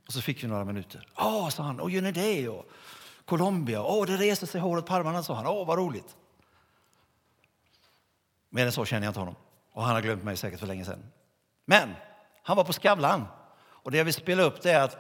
Och 0.08 0.14
så 0.14 0.22
fick 0.22 0.44
vi 0.44 0.48
några 0.48 0.66
minuter. 0.66 1.08
Ja, 1.16 1.50
sa 1.52 1.64
han, 1.64 1.80
och 1.80 1.92
gör 1.92 2.02
ni 2.02 2.12
det? 2.12 2.50
Och 2.50 2.66
Colombia, 3.26 3.84
åh, 3.84 4.06
det 4.06 4.18
reser 4.18 4.48
sig 4.48 4.62
håret 4.62 4.86
på 4.86 4.94
armarna, 4.94 5.24
sa 5.24 5.36
han. 5.36 5.48
Åh, 5.48 5.68
vad 5.68 5.78
roligt. 5.78 6.16
Mer 8.50 8.66
än 8.66 8.72
så 8.72 8.86
känner 8.86 9.06
jag 9.06 9.10
inte 9.10 9.20
honom. 9.20 9.36
Och 9.74 9.84
han 9.84 9.96
har 9.96 10.02
glömt 10.02 10.24
mig 10.24 10.38
säkert 10.38 10.60
för 10.60 10.68
länge 10.68 10.86
sedan. 10.86 11.04
Men 11.66 11.94
han 12.44 12.58
var 12.58 12.64
på 12.64 12.74
Skavlan. 12.74 13.26
Och 13.56 13.92
det 13.92 13.98
jag 13.98 14.06
vill 14.06 14.14
spela 14.14 14.44
upp 14.44 14.62
det 14.62 14.72
är 14.72 14.84
att 14.84 14.98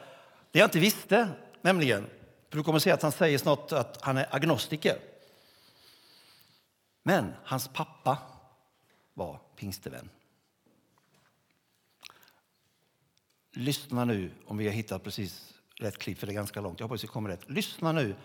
det 0.51 0.59
jag 0.59 0.67
inte 0.67 0.80
visste, 0.80 1.30
nämligen 1.61 2.09
För 2.49 2.57
du 2.57 2.63
kommer 2.63 2.78
att 2.78 2.84
se 2.84 2.91
att 2.91 3.01
han 3.01 3.11
säger 3.11 3.38
snart 3.38 3.71
att 3.71 4.01
han 4.01 4.17
är 4.17 4.36
agnostiker. 4.36 4.97
Men 7.03 7.34
hans 7.43 7.67
pappa 7.67 8.17
var 9.13 9.39
pingstevän. 9.55 10.09
Lyssna 13.51 14.05
nu 14.05 14.32
om 14.45 14.57
vi 14.57 14.67
har 14.67 14.74
hittat 14.74 15.03
precis 15.03 15.53
rätt 15.76 15.97
klipp, 15.97 16.19
för 16.19 16.28
det 16.28 16.34
är 16.34 16.36
ganska 16.36 16.61
långt. 16.61 16.80
Jag 16.80 16.88
hoppas 16.88 17.03
vi 17.03 17.07
kommer 17.07 17.30
rätt. 17.30 17.49
Lyssna 17.49 17.91
nu 17.91 18.15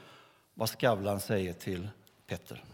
vad 0.55 0.71
Skavlan 0.71 1.21
säger 1.21 1.53
till 1.53 1.89
Petter. 2.27 2.65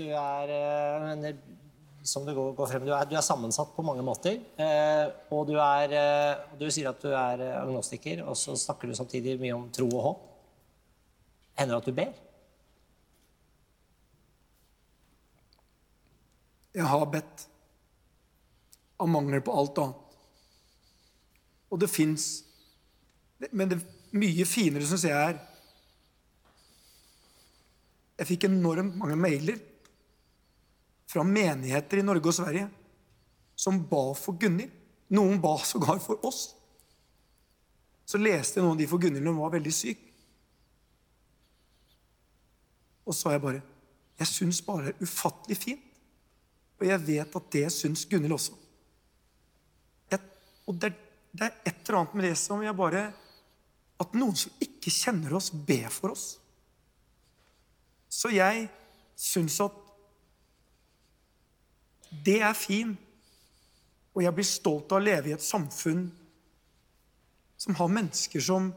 Du 0.00 0.06
er, 0.08 0.48
eh, 0.48 1.12
eller, 1.12 1.36
som 2.02 2.24
det 2.24 2.32
går, 2.34 2.66
frem, 2.66 2.86
du 2.86 2.92
er, 2.94 3.04
du 3.04 3.16
er 3.18 3.24
sammensatt 3.24 3.74
på 3.76 3.84
mange 3.84 4.04
måter. 4.04 4.38
Eh, 4.56 5.10
og 5.34 5.44
du, 5.50 5.58
er, 5.60 5.92
eh, 5.92 6.56
du 6.56 6.64
sier 6.72 6.88
at 6.88 7.02
du 7.02 7.10
er 7.12 7.42
eh, 7.44 7.58
agnostiker, 7.60 8.22
og 8.24 8.38
så 8.38 8.56
snakker 8.56 8.88
du 8.88 8.96
samtidig 8.96 9.36
mye 9.42 9.58
om 9.58 9.68
tro 9.74 9.90
og 9.90 10.04
håp. 10.06 10.26
Hender 11.60 11.76
det 11.76 11.82
at 11.82 11.90
du 11.90 11.98
ber? 11.98 12.12
Jeg 16.80 16.86
har 16.88 17.08
bedt 17.12 17.46
av 19.00 19.08
mangel 19.10 19.44
på 19.44 19.56
alt 19.60 19.84
annet. 19.84 20.06
Og 21.70 21.78
det 21.78 21.90
fins 21.90 22.24
Men 23.54 23.70
det 23.70 23.76
mye 24.10 24.44
finere, 24.44 24.84
syns 24.84 25.04
jeg, 25.06 25.14
er 25.14 25.36
Jeg 28.18 28.28
fikk 28.28 28.48
enormt 28.48 28.96
mange 29.00 29.16
mailer 29.16 29.60
fra 31.10 31.24
menigheter 31.26 32.00
i 32.00 32.06
Norge 32.06 32.30
og 32.30 32.36
Sverige 32.36 32.68
som 33.58 33.80
ba 33.90 34.02
for 34.16 34.38
Gunhild. 34.40 34.70
Noen 35.10 35.40
ba 35.42 35.56
sågar 35.66 35.98
for 35.98 36.22
oss. 36.26 36.54
Så 38.06 38.18
leste 38.18 38.58
jeg 38.58 38.64
noen 38.64 38.76
av 38.76 38.80
de 38.80 38.86
for 38.90 39.02
Gunhild 39.02 39.26
når 39.26 39.34
hun 39.34 39.42
var 39.42 39.54
veldig 39.56 39.72
syk. 39.74 40.06
Og 43.04 43.14
så 43.14 43.24
sa 43.24 43.34
jeg 43.34 43.42
bare 43.42 43.62
Jeg 44.20 44.28
syns 44.28 44.60
bare 44.62 44.90
det 44.90 44.94
er 44.94 45.06
ufattelig 45.08 45.56
fint. 45.58 45.86
Og 46.80 46.86
jeg 46.86 47.04
vet 47.06 47.36
at 47.40 47.52
det 47.52 47.66
syns 47.74 48.06
Gunhild 48.08 48.36
også. 48.36 48.56
Jeg, 50.12 50.20
og 50.68 50.78
det, 50.80 50.92
det, 51.32 51.48
er 51.48 51.72
et 51.72 51.82
eller 51.88 52.00
annet 52.00 52.16
med 52.16 52.28
det 52.28 52.36
som 52.38 52.62
jeg 52.62 52.76
bare 52.76 53.02
At 54.00 54.14
noen 54.16 54.36
som 54.38 54.62
ikke 54.62 54.92
kjenner 54.94 55.34
oss, 55.36 55.50
ber 55.50 55.90
for 55.92 56.14
oss. 56.14 56.26
Så 58.08 58.30
jeg 58.32 58.68
syns 59.20 59.58
at 59.60 59.89
det 62.10 62.40
er 62.42 62.56
fint. 62.58 62.98
Og 64.10 64.24
jeg 64.24 64.34
blir 64.34 64.46
stolt 64.46 64.90
av 64.90 64.98
å 64.98 65.04
leve 65.04 65.30
i 65.30 65.34
et 65.36 65.44
samfunn 65.44 66.08
som 67.60 67.76
har 67.78 67.92
mennesker 67.92 68.42
som 68.42 68.72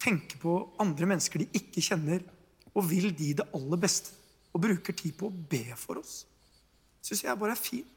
tenker 0.00 0.38
på 0.40 0.54
andre 0.80 1.08
mennesker 1.10 1.42
de 1.42 1.60
ikke 1.60 1.82
kjenner, 1.84 2.22
og 2.72 2.86
vil 2.88 3.10
de 3.16 3.34
det 3.36 3.46
aller 3.56 3.80
beste, 3.82 4.14
og 4.54 4.62
bruker 4.64 4.96
tid 4.96 5.14
på 5.18 5.28
å 5.28 5.34
be 5.50 5.64
for 5.78 6.00
oss. 6.00 6.24
Syns 7.04 7.24
jeg 7.26 7.38
bare 7.38 7.52
er 7.52 7.60
fint. 7.60 7.96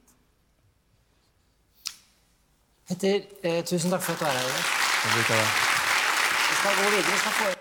Petter, 2.89 3.23
eh, 3.43 3.61
tusen 3.63 3.93
takk 3.93 4.03
for 4.03 4.13
at 4.13 4.19
du 4.19 4.25
er 4.25 4.31
her. 4.35 4.47
Vi 5.13 6.55
skal 6.59 6.75
gå 6.81 6.89
videre. 6.89 7.11
Vi 7.11 7.17
skal 7.21 7.37
få... 7.39 7.53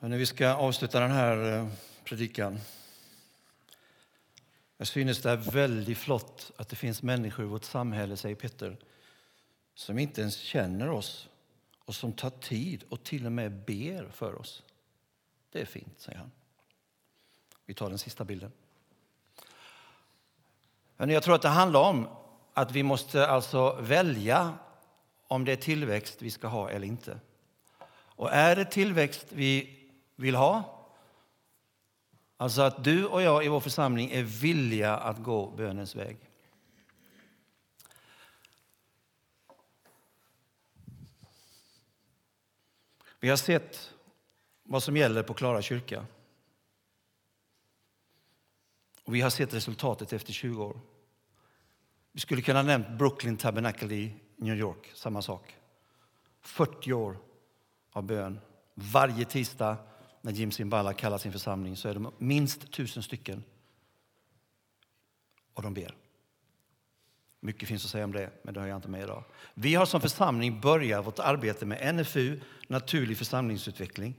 Men 0.00 0.18
vi 0.18 0.26
ska 0.26 0.46
avsluta 0.48 1.00
den 1.00 1.10
här 1.10 1.52
eh, 1.52 1.66
predikan. 2.04 2.60
Jag 4.80 4.86
synes 4.86 5.22
det 5.22 5.30
är 5.30 5.36
väldigt 5.36 5.98
flott 5.98 6.50
att 6.56 6.68
det 6.68 6.76
finns 6.76 7.02
människor 7.02 7.44
i 7.44 7.48
vårt 7.48 7.64
samhälle, 7.64 8.16
säger 8.16 8.34
Petter, 8.34 8.76
som 9.74 9.98
inte 9.98 10.20
ens 10.20 10.36
känner 10.36 10.90
oss 10.90 11.28
och 11.84 11.94
som 11.94 12.12
tar 12.12 12.30
tid 12.30 12.84
och 12.88 13.02
till 13.02 13.26
och 13.26 13.32
med 13.32 13.52
ber 13.52 14.10
för 14.12 14.34
oss. 14.40 14.62
Det 15.52 15.60
är 15.60 15.64
fint, 15.64 16.00
säger 16.00 16.18
han. 16.18 16.30
Vi 17.66 17.74
tar 17.74 17.88
den 17.88 17.98
sista 17.98 18.24
bilden. 18.24 18.52
Men 20.96 21.10
jag 21.10 21.22
tror 21.22 21.34
att 21.34 21.42
det 21.42 21.48
handlar 21.48 21.80
om 21.80 22.08
att 22.54 22.72
vi 22.72 22.82
måste 22.82 23.26
alltså 23.26 23.76
välja 23.80 24.54
om 25.26 25.44
det 25.44 25.52
är 25.52 25.56
tillväxt 25.56 26.22
vi 26.22 26.30
ska 26.30 26.48
ha 26.48 26.70
eller 26.70 26.86
inte. 26.86 27.20
Och 27.92 28.32
är 28.32 28.56
det 28.56 28.64
tillväxt 28.64 29.26
vi 29.28 29.78
vill 30.16 30.34
ha, 30.34 30.79
alltså 32.40 32.62
att 32.62 32.84
du 32.84 33.06
och 33.06 33.22
jag 33.22 33.44
i 33.44 33.48
vår 33.48 33.60
församling 33.60 34.10
är 34.10 34.22
villiga 34.22 34.96
att 34.96 35.18
gå 35.18 35.50
bönens 35.50 35.96
väg. 35.96 36.16
Vi 43.20 43.28
har 43.28 43.36
sett 43.36 43.94
vad 44.62 44.82
som 44.82 44.96
gäller 44.96 45.22
på 45.22 45.34
Klara 45.34 45.62
kyrka. 45.62 46.06
Och 49.04 49.14
vi 49.14 49.20
har 49.20 49.30
sett 49.30 49.54
resultatet 49.54 50.12
efter 50.12 50.32
20 50.32 50.64
år. 50.64 50.80
Vi 52.12 52.20
skulle 52.20 52.42
kunna 52.42 52.62
nämnt 52.62 52.88
Brooklyn 52.88 53.36
Tabernacle 53.36 53.94
i 53.94 54.14
New 54.36 54.56
York, 54.56 54.90
samma 54.94 55.22
sak. 55.22 55.56
40 56.40 56.92
år 56.92 57.18
av 57.90 58.02
bön. 58.02 58.40
Varje 58.74 59.24
tisdag 59.24 59.76
när 60.20 60.32
Jim 60.32 60.52
Simbala 60.52 60.92
kallar 60.92 61.18
sin 61.18 61.32
församling 61.32 61.76
så 61.76 61.88
är 61.88 61.94
de 61.94 62.12
minst 62.18 62.72
tusen 62.72 63.02
stycken. 63.02 63.44
Och 65.54 65.62
de 65.62 65.74
ber. 65.74 65.94
Mycket 67.40 67.68
finns 67.68 67.84
att 67.84 67.90
säga 67.90 68.04
om 68.04 68.12
det, 68.12 68.30
men 68.42 68.54
det 68.54 68.60
har 68.60 68.66
jag 68.66 68.78
inte 68.78 68.88
med 68.88 69.02
idag. 69.02 69.24
Vi 69.54 69.74
har 69.74 69.86
som 69.86 70.00
församling 70.00 70.60
börjat 70.60 71.06
vårt 71.06 71.18
arbete 71.18 71.66
med 71.66 71.94
NFU, 71.94 72.40
naturlig 72.68 73.18
församlingsutveckling. 73.18 74.14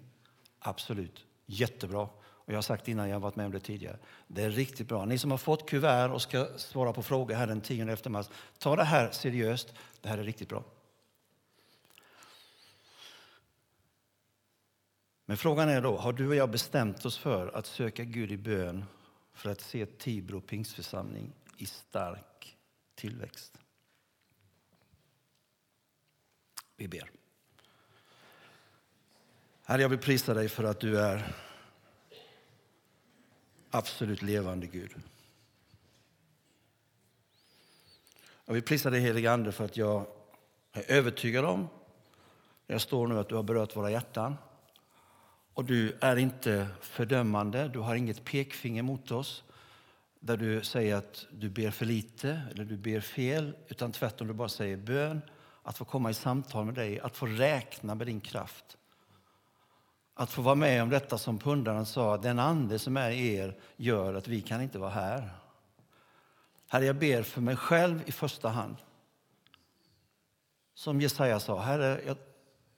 Absolut, 0.59 1.25
jättebra. 1.45 2.09
Och 2.21 2.53
jag 2.53 2.57
har 2.57 2.61
sagt 2.61 2.87
innan, 2.87 3.09
jag 3.09 3.15
har 3.15 3.21
varit 3.21 3.35
med 3.35 3.45
om 3.45 3.51
det 3.51 3.59
tidigare. 3.59 3.97
Det 4.27 4.43
är 4.43 4.49
riktigt 4.49 4.87
bra. 4.87 5.05
Ni 5.05 5.17
som 5.17 5.31
har 5.31 5.37
fått 5.37 5.69
kuvert 5.69 6.09
och 6.09 6.21
ska 6.21 6.47
svara 6.57 6.93
på 6.93 7.03
frågor 7.03 7.35
här 7.35 7.47
den 7.47 7.61
10 7.61 8.09
mars, 8.09 8.29
ta 8.57 8.75
det 8.75 8.83
här 8.83 9.11
seriöst. 9.11 9.73
Det 10.01 10.09
här 10.09 10.17
är 10.17 10.23
riktigt 10.23 10.49
bra. 10.49 10.63
Men 15.25 15.37
frågan 15.37 15.69
är 15.69 15.81
då, 15.81 15.97
har 15.97 16.13
du 16.13 16.27
och 16.27 16.35
jag 16.35 16.51
bestämt 16.51 17.05
oss 17.05 17.17
för 17.17 17.57
att 17.57 17.65
söka 17.65 18.03
Gud 18.03 18.31
i 18.31 18.37
bön 18.37 18.85
för 19.33 19.49
att 19.49 19.61
se 19.61 19.85
Tibro 19.85 20.41
pingstförsamling 20.41 21.33
i 21.57 21.65
stark 21.65 22.57
tillväxt? 22.95 23.57
Vi 26.75 26.87
ber. 26.87 27.11
Herre, 29.63 29.81
jag 29.81 29.89
vill 29.89 29.99
prisa 29.99 30.33
dig 30.33 30.49
för 30.49 30.63
att 30.63 30.79
du 30.79 30.99
är 30.99 31.35
absolut 33.69 34.21
levande 34.21 34.67
Gud. 34.67 34.95
Jag 38.45 38.53
vill 38.53 38.63
prisa 38.63 38.89
dig 38.89 39.01
helige 39.01 39.31
Ande 39.31 39.51
för 39.51 39.65
att 39.65 39.77
jag 39.77 40.05
är 40.71 40.91
övertygad 40.91 41.45
om, 41.45 41.67
jag 42.67 42.81
står 42.81 43.07
nu, 43.07 43.19
att 43.19 43.29
du 43.29 43.35
har 43.35 43.43
berört 43.43 43.75
våra 43.75 43.91
hjärtan. 43.91 44.37
Och 45.61 45.67
du 45.67 45.97
är 46.01 46.15
inte 46.15 46.67
fördömande, 46.81 47.67
du 47.67 47.79
har 47.79 47.95
inget 47.95 48.25
pekfinger 48.25 48.83
mot 48.83 49.11
oss 49.11 49.43
där 50.19 50.37
du 50.37 50.63
säger 50.63 50.95
att 50.95 51.25
du 51.31 51.49
ber 51.49 51.71
för 51.71 51.85
lite 51.85 52.41
eller 52.51 52.65
du 52.65 52.77
ber 52.77 52.99
fel, 52.99 53.55
utan 53.67 53.91
tvärtom 53.91 54.27
du 54.27 54.33
bara 54.33 54.49
säger 54.49 54.77
bön, 54.77 55.21
att 55.63 55.77
få 55.77 55.85
komma 55.85 56.09
i 56.09 56.13
samtal 56.13 56.65
med 56.65 56.73
dig, 56.73 56.99
att 56.99 57.17
få 57.17 57.25
räkna 57.25 57.95
med 57.95 58.07
din 58.07 58.21
kraft. 58.21 58.77
Att 60.13 60.31
få 60.31 60.41
vara 60.41 60.55
med 60.55 60.83
om 60.83 60.89
detta 60.89 61.17
som 61.17 61.39
pundaren 61.39 61.85
sa, 61.85 62.17
den 62.17 62.39
ande 62.39 62.79
som 62.79 62.97
är 62.97 63.11
i 63.11 63.35
er 63.35 63.57
gör 63.75 64.13
att 64.13 64.27
vi 64.27 64.41
kan 64.41 64.61
inte 64.61 64.79
vara 64.79 64.89
här. 64.89 65.29
Herre, 66.67 66.85
jag 66.85 66.95
ber 66.95 67.23
för 67.23 67.41
mig 67.41 67.55
själv 67.55 68.01
i 68.05 68.11
första 68.11 68.49
hand. 68.49 68.75
Som 70.73 71.01
Jesaja 71.01 71.39
sa, 71.39 71.61
Herre, 71.61 72.01
jag, 72.05 72.17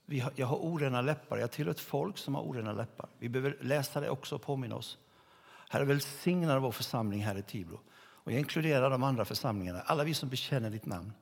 har, 0.07 0.33
jag 0.35 0.47
har 0.47 0.57
orena 0.57 1.01
läppar. 1.01 1.37
Jag 1.37 1.51
tillhör 1.51 1.71
ett 1.71 1.79
folk 1.79 2.17
som 2.17 2.35
har 2.35 2.41
orena 2.41 2.73
läppar. 2.73 3.09
Vi 3.17 3.29
behöver 3.29 3.57
läsa 3.61 3.99
det 3.99 4.09
också 4.09 4.35
och 4.35 4.41
påminna 4.41 4.75
oss. 4.75 4.97
Herre, 5.69 5.85
välsigna 5.85 6.59
vår 6.59 6.71
församling 6.71 7.23
här 7.23 7.37
i 7.37 7.43
Tibro. 7.43 7.79
Och 7.95 8.31
jag 8.31 8.39
inkluderar 8.39 8.89
de 8.89 9.03
andra 9.03 9.25
församlingarna, 9.25 9.81
alla 9.81 10.03
vi 10.03 10.13
som 10.13 10.29
bekänner 10.29 10.69
ditt 10.69 10.85
namn. 10.85 11.13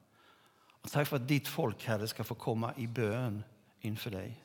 Och 0.82 0.92
tack 0.92 1.08
för 1.08 1.16
att 1.16 1.28
ditt 1.28 1.48
folk, 1.48 1.86
Herre, 1.86 2.08
ska 2.08 2.24
få 2.24 2.36
komma 2.36 2.74
i 2.78 2.88
bön 2.88 3.44
inför 3.80 4.12
dig. 4.12 4.44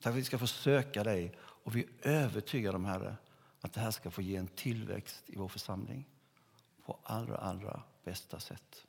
Tack 0.00 0.02
för 0.02 0.10
att 0.10 0.16
vi 0.16 0.24
ska 0.24 0.38
få 0.38 0.46
söka 0.46 1.04
dig 1.04 1.38
och 1.40 1.76
vi 1.76 1.88
övertygar 2.02 2.72
dem, 2.72 2.84
Herre, 2.84 3.16
att 3.60 3.72
det 3.72 3.80
här 3.80 3.90
ska 3.90 4.10
få 4.10 4.22
ge 4.22 4.36
en 4.36 4.48
tillväxt 4.48 5.22
i 5.26 5.36
vår 5.36 5.48
församling 5.48 6.08
på 6.84 6.98
allra, 7.02 7.36
allra 7.36 7.82
bästa 8.04 8.40
sätt. 8.40 8.86